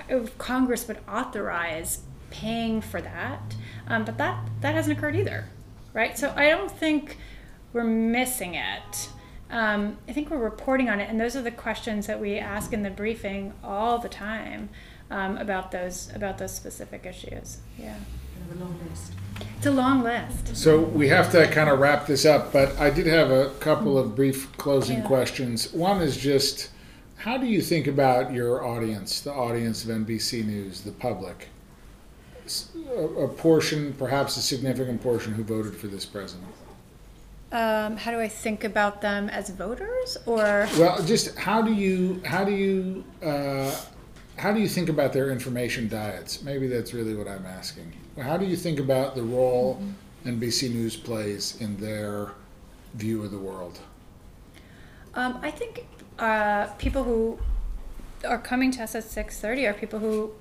if 0.09 0.37
Congress 0.37 0.87
would 0.87 0.99
authorize 1.07 1.99
paying 2.31 2.81
for 2.81 3.01
that, 3.01 3.55
um, 3.87 4.03
but 4.03 4.17
that 4.17 4.45
that 4.59 4.75
hasn't 4.75 4.97
occurred 4.97 5.15
either, 5.15 5.45
right? 5.93 6.17
So 6.17 6.33
I 6.35 6.49
don't 6.49 6.71
think 6.71 7.17
we're 7.71 7.83
missing 7.83 8.55
it. 8.55 9.09
Um, 9.49 9.97
I 10.07 10.13
think 10.13 10.29
we're 10.29 10.37
reporting 10.37 10.89
on 10.89 10.99
it, 10.99 11.09
and 11.09 11.19
those 11.19 11.35
are 11.35 11.41
the 11.41 11.51
questions 11.51 12.07
that 12.07 12.19
we 12.19 12.37
ask 12.37 12.73
in 12.73 12.83
the 12.83 12.89
briefing 12.89 13.53
all 13.63 13.99
the 13.99 14.09
time 14.09 14.69
um, 15.09 15.37
about 15.37 15.71
those 15.71 16.11
about 16.13 16.37
those 16.37 16.53
specific 16.53 17.05
issues. 17.05 17.59
Yeah, 17.77 17.95
a 18.53 18.55
long 18.59 18.77
list. 18.89 19.13
It's 19.57 19.65
a 19.65 19.71
long 19.71 20.03
list. 20.03 20.55
So 20.55 20.79
we 20.79 21.07
have 21.09 21.31
to 21.31 21.47
kind 21.47 21.69
of 21.69 21.79
wrap 21.79 22.05
this 22.07 22.25
up, 22.25 22.51
but 22.53 22.77
I 22.79 22.89
did 22.89 23.07
have 23.07 23.31
a 23.31 23.49
couple 23.59 23.97
of 23.97 24.15
brief 24.15 24.51
closing 24.57 24.99
Yeah. 24.99 25.07
questions. 25.07 25.71
One 25.73 26.01
is 26.01 26.17
just, 26.17 26.69
how 27.17 27.37
do 27.37 27.45
you 27.45 27.61
think 27.61 27.87
about 27.87 28.33
your 28.33 28.65
audience, 28.65 29.21
the 29.21 29.33
audience 29.33 29.83
of 29.83 29.89
NBC 29.89 30.43
News, 30.43 30.81
the 30.81 30.91
public? 30.91 31.47
A, 32.97 33.27
portion, 33.27 33.93
perhaps 33.97 34.35
a 34.35 34.41
significant 34.41 35.01
portion, 35.01 35.33
who 35.33 35.43
voted 35.43 35.75
for 35.75 35.87
this 35.87 36.05
president. 36.05 36.49
Um, 37.51 37.95
how 37.97 38.11
do 38.11 38.19
I 38.19 38.27
think 38.27 38.63
about 38.63 39.01
them 39.01 39.29
as 39.29 39.49
voters, 39.49 40.17
or 40.25 40.67
Well, 40.77 41.01
just 41.03 41.37
how 41.37 41.61
do 41.61 41.73
you 41.73 42.21
how 42.25 42.43
do 42.43 42.51
you 42.51 43.03
uh, 43.23 43.73
how 44.37 44.51
do 44.53 44.59
you 44.59 44.67
think 44.67 44.89
about 44.89 45.13
their 45.13 45.29
information 45.31 45.87
diets? 45.87 46.41
Maybe 46.43 46.67
that's 46.67 46.93
really 46.93 47.13
what 47.13 47.27
I'm 47.27 47.45
asking. 47.45 47.93
How 48.19 48.37
do 48.37 48.45
you 48.45 48.55
think 48.55 48.79
about 48.79 49.15
the 49.15 49.23
role 49.23 49.81
NBC 50.25 50.71
News 50.71 50.95
plays 50.97 51.59
in 51.61 51.77
their 51.77 52.31
view 52.95 53.23
of 53.23 53.31
the 53.31 53.37
world? 53.37 53.79
Um, 55.13 55.39
I 55.41 55.51
think 55.51 55.85
uh, 56.19 56.67
people 56.77 57.03
who 57.03 57.39
are 58.27 58.37
coming 58.37 58.71
to 58.71 58.83
us 58.83 58.95
at 58.95 59.03
six 59.03 59.39
thirty 59.39 59.65
are 59.65 59.73
people 59.73 59.99
who 59.99 60.31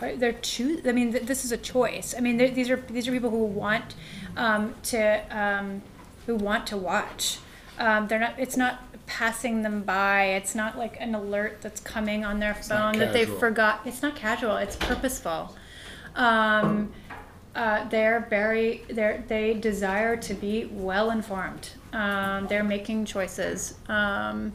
are, 0.00 0.14
they're 0.14 0.32
choose. 0.32 0.86
I 0.86 0.92
mean, 0.92 1.12
th- 1.12 1.24
this 1.24 1.44
is 1.44 1.52
a 1.52 1.56
choice. 1.56 2.14
I 2.16 2.20
mean, 2.20 2.36
these 2.36 2.70
are 2.70 2.76
these 2.76 3.08
are 3.08 3.12
people 3.12 3.30
who 3.30 3.44
want 3.44 3.94
um, 4.36 4.74
to 4.84 5.36
um, 5.36 5.82
who 6.26 6.36
want 6.36 6.66
to 6.68 6.76
watch. 6.76 7.38
Um, 7.78 8.08
they're 8.08 8.20
not. 8.20 8.34
It's 8.38 8.56
not 8.56 8.82
passing 9.06 9.62
them 9.62 9.82
by. 9.82 10.24
It's 10.26 10.54
not 10.54 10.78
like 10.78 10.96
an 11.00 11.14
alert 11.14 11.58
that's 11.60 11.80
coming 11.80 12.24
on 12.24 12.38
their 12.40 12.54
not 12.54 12.64
phone 12.64 12.98
that 12.98 13.12
they've 13.12 13.26
casual. 13.26 13.40
forgot. 13.40 13.80
It's 13.84 14.02
not 14.02 14.16
casual. 14.16 14.56
It's 14.56 14.76
purposeful. 14.76 15.56
Um, 16.16 16.92
uh, 17.56 17.88
they're 17.88 18.26
very 18.28 18.84
they're, 18.90 19.24
they 19.26 19.54
desire 19.54 20.16
to 20.16 20.34
be 20.34 20.66
well 20.66 21.10
informed. 21.10 21.70
Um, 21.92 22.46
they're 22.46 22.62
making 22.62 23.06
choices 23.06 23.74
um, 23.88 24.52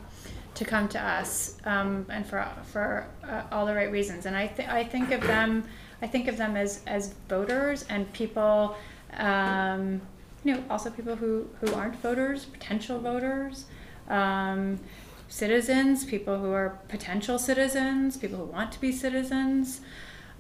to 0.54 0.64
come 0.64 0.88
to 0.90 1.02
us 1.02 1.58
um, 1.66 2.06
and 2.10 2.26
for 2.26 2.48
for 2.64 3.08
uh, 3.24 3.44
all 3.52 3.66
the 3.66 3.74
right 3.74 3.92
reasons. 3.92 4.26
And 4.28 4.36
I 4.36 4.48
th- 4.48 4.70
I 4.70 4.84
think 4.84 5.12
of 5.12 5.22
them 5.22 5.64
I 6.02 6.08
think 6.08 6.28
of 6.28 6.38
them 6.38 6.56
as 6.56 6.82
as 6.86 7.14
voters 7.28 7.86
and 7.90 8.12
people. 8.14 8.78
Um, 9.18 10.02
you 10.44 10.56
know, 10.56 10.64
also 10.70 10.90
people 10.90 11.16
who, 11.16 11.48
who 11.60 11.74
aren't 11.76 11.96
voters, 12.02 12.46
potential 12.46 13.00
voters, 13.00 13.66
um, 14.10 14.80
citizens, 15.28 16.04
people 16.04 16.40
who 16.40 16.52
are 16.52 16.80
potential 16.88 17.38
citizens, 17.38 18.18
people 18.18 18.40
who 18.40 18.46
want 18.46 18.72
to 18.72 18.82
be 18.82 18.92
citizens, 18.92 19.82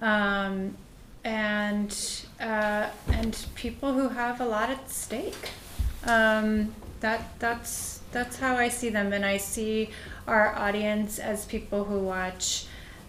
um, 0.01 0.75
and 1.23 2.25
uh, 2.39 2.89
and 3.09 3.45
people 3.55 3.93
who 3.93 4.09
have 4.09 4.41
a 4.41 4.45
lot 4.45 4.69
at 4.69 4.89
stake. 4.89 5.49
Um, 6.05 6.73
that 6.99 7.39
that's 7.39 8.01
that's 8.11 8.37
how 8.37 8.55
I 8.55 8.69
see 8.69 8.89
them, 8.89 9.13
and 9.13 9.25
I 9.25 9.37
see 9.37 9.89
our 10.27 10.55
audience 10.55 11.19
as 11.19 11.45
people 11.45 11.85
who 11.85 11.99
watch 11.99 12.65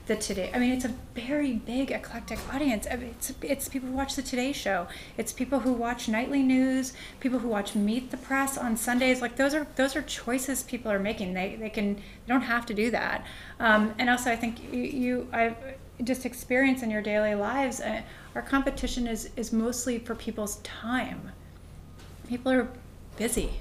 the 0.07 0.17
Today. 0.17 0.51
I 0.53 0.59
mean, 0.59 0.73
it's 0.73 0.85
a 0.85 0.95
very 1.15 1.53
big 1.53 1.93
eclectic 1.93 2.39
audience. 2.53 2.87
It's 2.91 3.33
it's 3.41 3.69
people 3.69 3.89
who 3.89 3.95
watch 3.95 4.17
the 4.17 4.23
Today 4.23 4.53
Show. 4.53 4.89
It's 5.17 5.33
people 5.33 5.61
who 5.61 5.73
watch 5.73 6.09
nightly 6.09 6.43
news. 6.43 6.93
People 7.21 7.39
who 7.39 7.49
watch 7.49 7.75
Meet 7.75 8.11
the 8.11 8.17
Press 8.17 8.59
on 8.59 8.77
Sundays. 8.77 9.23
Like 9.23 9.37
those 9.37 9.55
are 9.55 9.67
those 9.77 9.95
are 9.95 10.03
choices 10.03 10.65
people 10.65 10.91
are 10.91 10.99
making. 10.99 11.35
They 11.35 11.57
they 11.57 11.71
can 11.71 11.95
they 11.95 12.03
don't 12.27 12.43
have 12.43 12.67
to 12.67 12.75
do 12.75 12.91
that. 12.91 13.25
Um, 13.61 13.95
and 13.99 14.11
also, 14.11 14.31
I 14.31 14.37
think 14.37 14.73
you, 14.73 14.83
you 14.83 15.29
I 15.33 15.55
just 16.05 16.27
experience 16.27 16.83
in 16.83 16.91
your 16.91 17.03
daily 17.03 17.35
lives. 17.35 17.81
Uh, 17.81 18.03
our 18.35 18.43
competition 18.43 19.07
is 19.07 19.31
is 19.37 19.53
mostly 19.53 19.99
for 19.99 20.15
people's 20.15 20.57
time. 20.57 21.33
People 22.29 22.53
are 22.53 22.69
busy. 23.17 23.61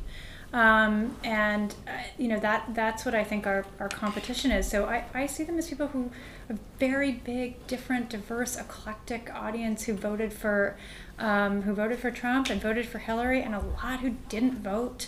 Um, 0.54 1.16
and 1.24 1.74
uh, 1.88 1.92
you 2.18 2.28
know 2.28 2.39
that 2.39 2.74
that's 2.74 3.06
what 3.06 3.16
I 3.16 3.24
think 3.24 3.48
our, 3.48 3.66
our 3.80 3.88
competition 3.88 4.52
is. 4.52 4.70
So 4.70 4.86
I, 4.86 5.06
I 5.14 5.26
see 5.26 5.46
them 5.46 5.58
as 5.58 5.70
people 5.70 5.88
who 5.88 6.12
a 6.50 6.58
very 6.78 7.14
big, 7.14 7.66
different, 7.68 8.10
diverse, 8.10 8.58
eclectic 8.58 9.34
audience 9.34 9.84
who 9.84 9.94
voted 9.94 10.34
for 10.34 10.76
um, 11.18 11.62
who 11.62 11.74
voted 11.74 12.00
for 12.00 12.12
Trump 12.12 12.50
and 12.50 12.62
voted 12.62 12.86
for 12.86 12.98
Hillary, 12.98 13.42
and 13.42 13.56
a 13.56 13.60
lot 13.60 14.02
who 14.02 14.16
didn't 14.28 14.62
vote, 14.62 15.08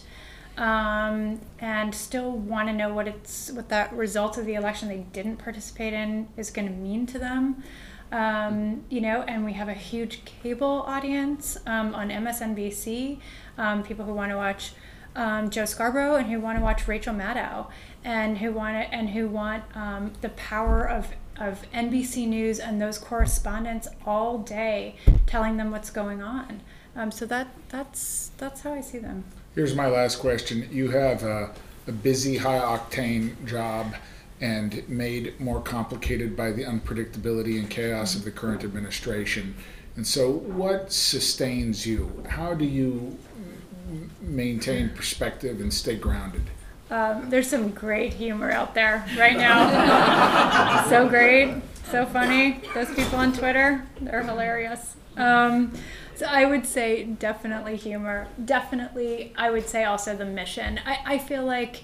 um, 0.57 1.41
and 1.59 1.93
still 1.93 2.31
want 2.31 2.67
to 2.67 2.73
know 2.73 2.93
what 2.93 3.07
it's 3.07 3.51
what 3.51 3.69
that 3.69 3.91
result 3.93 4.37
of 4.37 4.45
the 4.45 4.53
election 4.53 4.87
they 4.87 5.05
didn't 5.11 5.37
participate 5.37 5.93
in 5.93 6.27
is 6.37 6.51
going 6.51 6.67
to 6.67 6.73
mean 6.73 7.05
to 7.07 7.19
them. 7.19 7.63
Um, 8.11 8.83
you 8.89 9.01
know, 9.01 9.23
and 9.23 9.43
we 9.43 9.53
have 9.53 9.69
a 9.69 9.73
huge 9.73 10.23
cable 10.25 10.83
audience 10.85 11.57
um, 11.65 11.95
on 11.95 12.09
MSNBC, 12.09 13.19
um, 13.57 13.81
people 13.81 14.05
who 14.05 14.13
want 14.13 14.31
to 14.31 14.37
watch 14.37 14.73
um, 15.15 15.49
Joe 15.49 15.65
Scarborough 15.65 16.15
and 16.17 16.27
who 16.27 16.39
want 16.39 16.59
to 16.59 16.63
watch 16.63 16.87
Rachel 16.87 17.15
Maddow, 17.15 17.67
and 18.03 18.37
who 18.37 18.51
want 18.51 18.75
and 18.91 19.09
who 19.09 19.27
want 19.27 19.63
um, 19.75 20.13
the 20.21 20.29
power 20.29 20.87
of 20.87 21.09
of 21.37 21.65
NBC 21.73 22.27
News 22.27 22.59
and 22.59 22.79
those 22.79 22.99
correspondents 22.99 23.87
all 24.05 24.37
day 24.37 24.97
telling 25.25 25.57
them 25.57 25.71
what's 25.71 25.89
going 25.89 26.21
on. 26.21 26.61
So 27.09 27.25
that 27.25 27.47
that's 27.69 28.29
that's 28.37 28.61
how 28.61 28.73
I 28.73 28.81
see 28.81 28.99
them. 28.99 29.23
Here's 29.55 29.75
my 29.75 29.87
last 29.87 30.17
question. 30.17 30.67
You 30.71 30.89
have 30.89 31.23
a, 31.23 31.51
a 31.87 31.91
busy, 31.91 32.37
high 32.37 32.59
octane 32.59 33.45
job 33.45 33.95
and 34.41 34.87
made 34.89 35.39
more 35.39 35.61
complicated 35.61 36.35
by 36.35 36.51
the 36.51 36.63
unpredictability 36.63 37.59
and 37.59 37.69
chaos 37.69 38.15
of 38.15 38.23
the 38.23 38.31
current 38.31 38.63
administration. 38.63 39.55
And 39.95 40.05
so, 40.07 40.31
what 40.31 40.91
sustains 40.91 41.85
you? 41.85 42.23
How 42.27 42.55
do 42.55 42.65
you 42.65 43.17
maintain 44.21 44.89
perspective 44.89 45.61
and 45.61 45.71
stay 45.71 45.95
grounded? 45.97 46.43
Um, 46.89 47.29
there's 47.29 47.47
some 47.47 47.69
great 47.69 48.13
humor 48.13 48.51
out 48.51 48.73
there 48.73 49.05
right 49.17 49.37
now. 49.37 50.83
so 50.89 51.07
great, 51.07 51.61
so 51.91 52.07
funny. 52.07 52.61
Those 52.73 52.93
people 52.95 53.19
on 53.19 53.33
Twitter, 53.33 53.85
they're 54.01 54.23
hilarious. 54.23 54.95
Um, 55.15 55.73
so 56.15 56.25
I 56.25 56.45
would 56.45 56.65
say 56.65 57.03
definitely 57.03 57.75
humor. 57.75 58.27
Definitely, 58.43 59.33
I 59.37 59.49
would 59.49 59.67
say 59.67 59.83
also 59.83 60.15
the 60.15 60.25
mission. 60.25 60.79
I, 60.85 60.99
I 61.05 61.17
feel 61.17 61.45
like. 61.45 61.83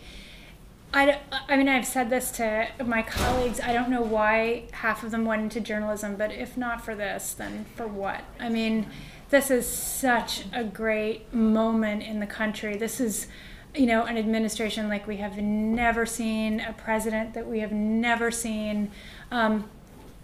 I, 0.92 1.20
I 1.48 1.56
mean, 1.56 1.70
I've 1.70 1.86
said 1.86 2.10
this 2.10 2.32
to 2.32 2.68
my 2.84 3.04
colleagues. 3.04 3.60
I 3.60 3.74
don't 3.74 3.90
know 3.90 4.02
why 4.02 4.64
half 4.72 5.04
of 5.04 5.12
them 5.12 5.24
went 5.24 5.44
into 5.44 5.60
journalism, 5.60 6.16
but 6.16 6.32
if 6.32 6.58
not 6.58 6.84
for 6.84 6.96
this, 6.96 7.34
then 7.36 7.68
for 7.76 7.86
what? 7.86 8.24
I 8.40 8.50
mean, 8.50 8.88
this 9.30 9.52
is 9.52 9.68
such 9.68 10.46
a 10.52 10.64
great 10.64 11.32
moment 11.32 12.02
in 12.02 12.20
the 12.20 12.26
country. 12.26 12.76
This 12.76 13.00
is, 13.00 13.28
you 13.76 13.86
know, 13.86 14.06
an 14.06 14.18
administration 14.18 14.90
like 14.90 15.06
we 15.06 15.18
have 15.18 15.38
never 15.38 16.08
seen, 16.08 16.60
a 16.60 16.74
president 16.74 17.36
that 17.36 17.46
we 17.46 17.60
have 17.60 17.72
never 17.72 18.32
seen. 18.32 18.90
Um, 19.30 19.70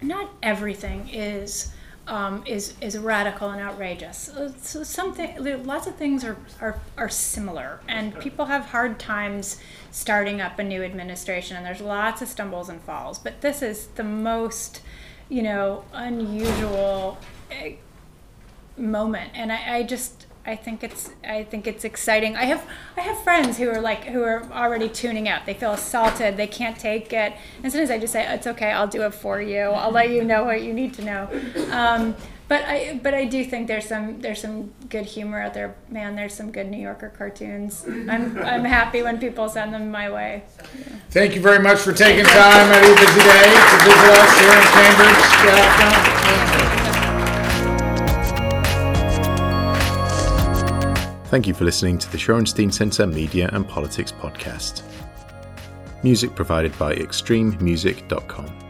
not 0.01 0.31
everything 0.41 1.09
is 1.09 1.74
um, 2.07 2.43
is 2.45 2.73
is 2.81 2.97
radical 2.97 3.49
and 3.49 3.61
outrageous. 3.61 4.31
So 4.61 4.83
something, 4.83 5.65
lots 5.65 5.87
of 5.87 5.95
things 5.95 6.23
are, 6.23 6.37
are 6.61 6.79
are 6.97 7.09
similar, 7.09 7.79
and 7.87 8.17
people 8.19 8.45
have 8.45 8.65
hard 8.65 8.99
times 8.99 9.57
starting 9.91 10.41
up 10.41 10.59
a 10.59 10.63
new 10.63 10.83
administration, 10.83 11.57
and 11.57 11.65
there's 11.65 11.81
lots 11.81 12.21
of 12.21 12.27
stumbles 12.27 12.69
and 12.69 12.81
falls. 12.81 13.17
But 13.17 13.41
this 13.41 13.61
is 13.61 13.87
the 13.95 14.03
most, 14.03 14.81
you 15.29 15.41
know, 15.41 15.85
unusual 15.93 17.17
eh, 17.51 17.73
moment, 18.77 19.31
and 19.33 19.51
I, 19.51 19.77
I 19.77 19.83
just 19.83 20.24
I 20.45 20.55
think 20.55 20.83
it's 20.83 21.09
I 21.27 21.43
think 21.43 21.65
it's 21.65 21.83
exciting. 21.83 22.35
I 22.35 22.45
have 22.45 22.67
I 22.95 23.01
have 23.01 23.19
friends 23.23 23.57
who 23.57 23.69
are 23.69 23.81
like 23.81 24.03
who 24.05 24.21
are 24.21 24.43
already 24.51 24.89
tuning 24.89 25.27
out. 25.27 25.45
They 25.45 25.55
feel 25.55 25.71
assaulted. 25.71 26.37
They 26.37 26.47
can't 26.47 26.77
take 26.77 27.11
it. 27.13 27.33
And 27.63 27.71
sometimes 27.71 27.89
I 27.89 27.97
just 27.97 28.13
say 28.13 28.25
it's 28.33 28.47
okay. 28.47 28.71
I'll 28.71 28.87
do 28.87 29.01
it 29.03 29.13
for 29.13 29.41
you. 29.41 29.61
I'll 29.61 29.91
let 29.91 30.11
you 30.11 30.23
know 30.23 30.43
what 30.43 30.61
you 30.61 30.73
need 30.73 30.93
to 30.95 31.03
know. 31.03 31.29
Um, 31.71 32.15
but 32.47 32.63
I 32.65 32.99
but 33.01 33.15
I 33.15 33.25
do 33.25 33.43
think 33.43 33.67
there's 33.67 33.87
some 33.87 34.21
there's 34.21 34.39
some 34.39 34.71
good 34.89 35.05
humor 35.05 35.41
out 35.41 35.55
there. 35.55 35.75
Man, 35.89 36.15
there's 36.15 36.35
some 36.35 36.51
good 36.51 36.69
New 36.69 36.77
Yorker 36.77 37.09
cartoons. 37.09 37.83
I'm 37.87 38.37
I'm 38.37 38.65
happy 38.65 39.01
when 39.01 39.19
people 39.19 39.49
send 39.49 39.73
them 39.73 39.89
my 39.89 40.11
way. 40.11 40.43
Yeah. 40.59 40.95
Thank 41.09 41.33
you 41.33 41.41
very 41.41 41.59
much 41.59 41.79
for 41.79 41.91
taking 41.91 42.25
time 42.25 42.71
out 42.71 42.83
of 42.83 42.87
your 42.87 42.97
busy 42.97 43.19
day 43.19 43.49
to 43.49 43.77
visit 43.83 44.13
us 44.13 44.39
here 44.39 44.53
in 44.53 44.63
Cambridge. 44.75 46.34
Thank 51.29 51.47
you 51.47 51.53
for 51.53 51.65
listening 51.65 51.97
to 51.97 52.11
the 52.11 52.17
Shorenstein 52.17 52.71
Center 52.71 53.07
Media 53.07 53.49
and 53.51 53.67
Politics 53.67 54.11
podcast. 54.11 54.83
Music 56.03 56.35
provided 56.35 56.77
by 56.77 56.95
extrememusic.com. 56.95 58.64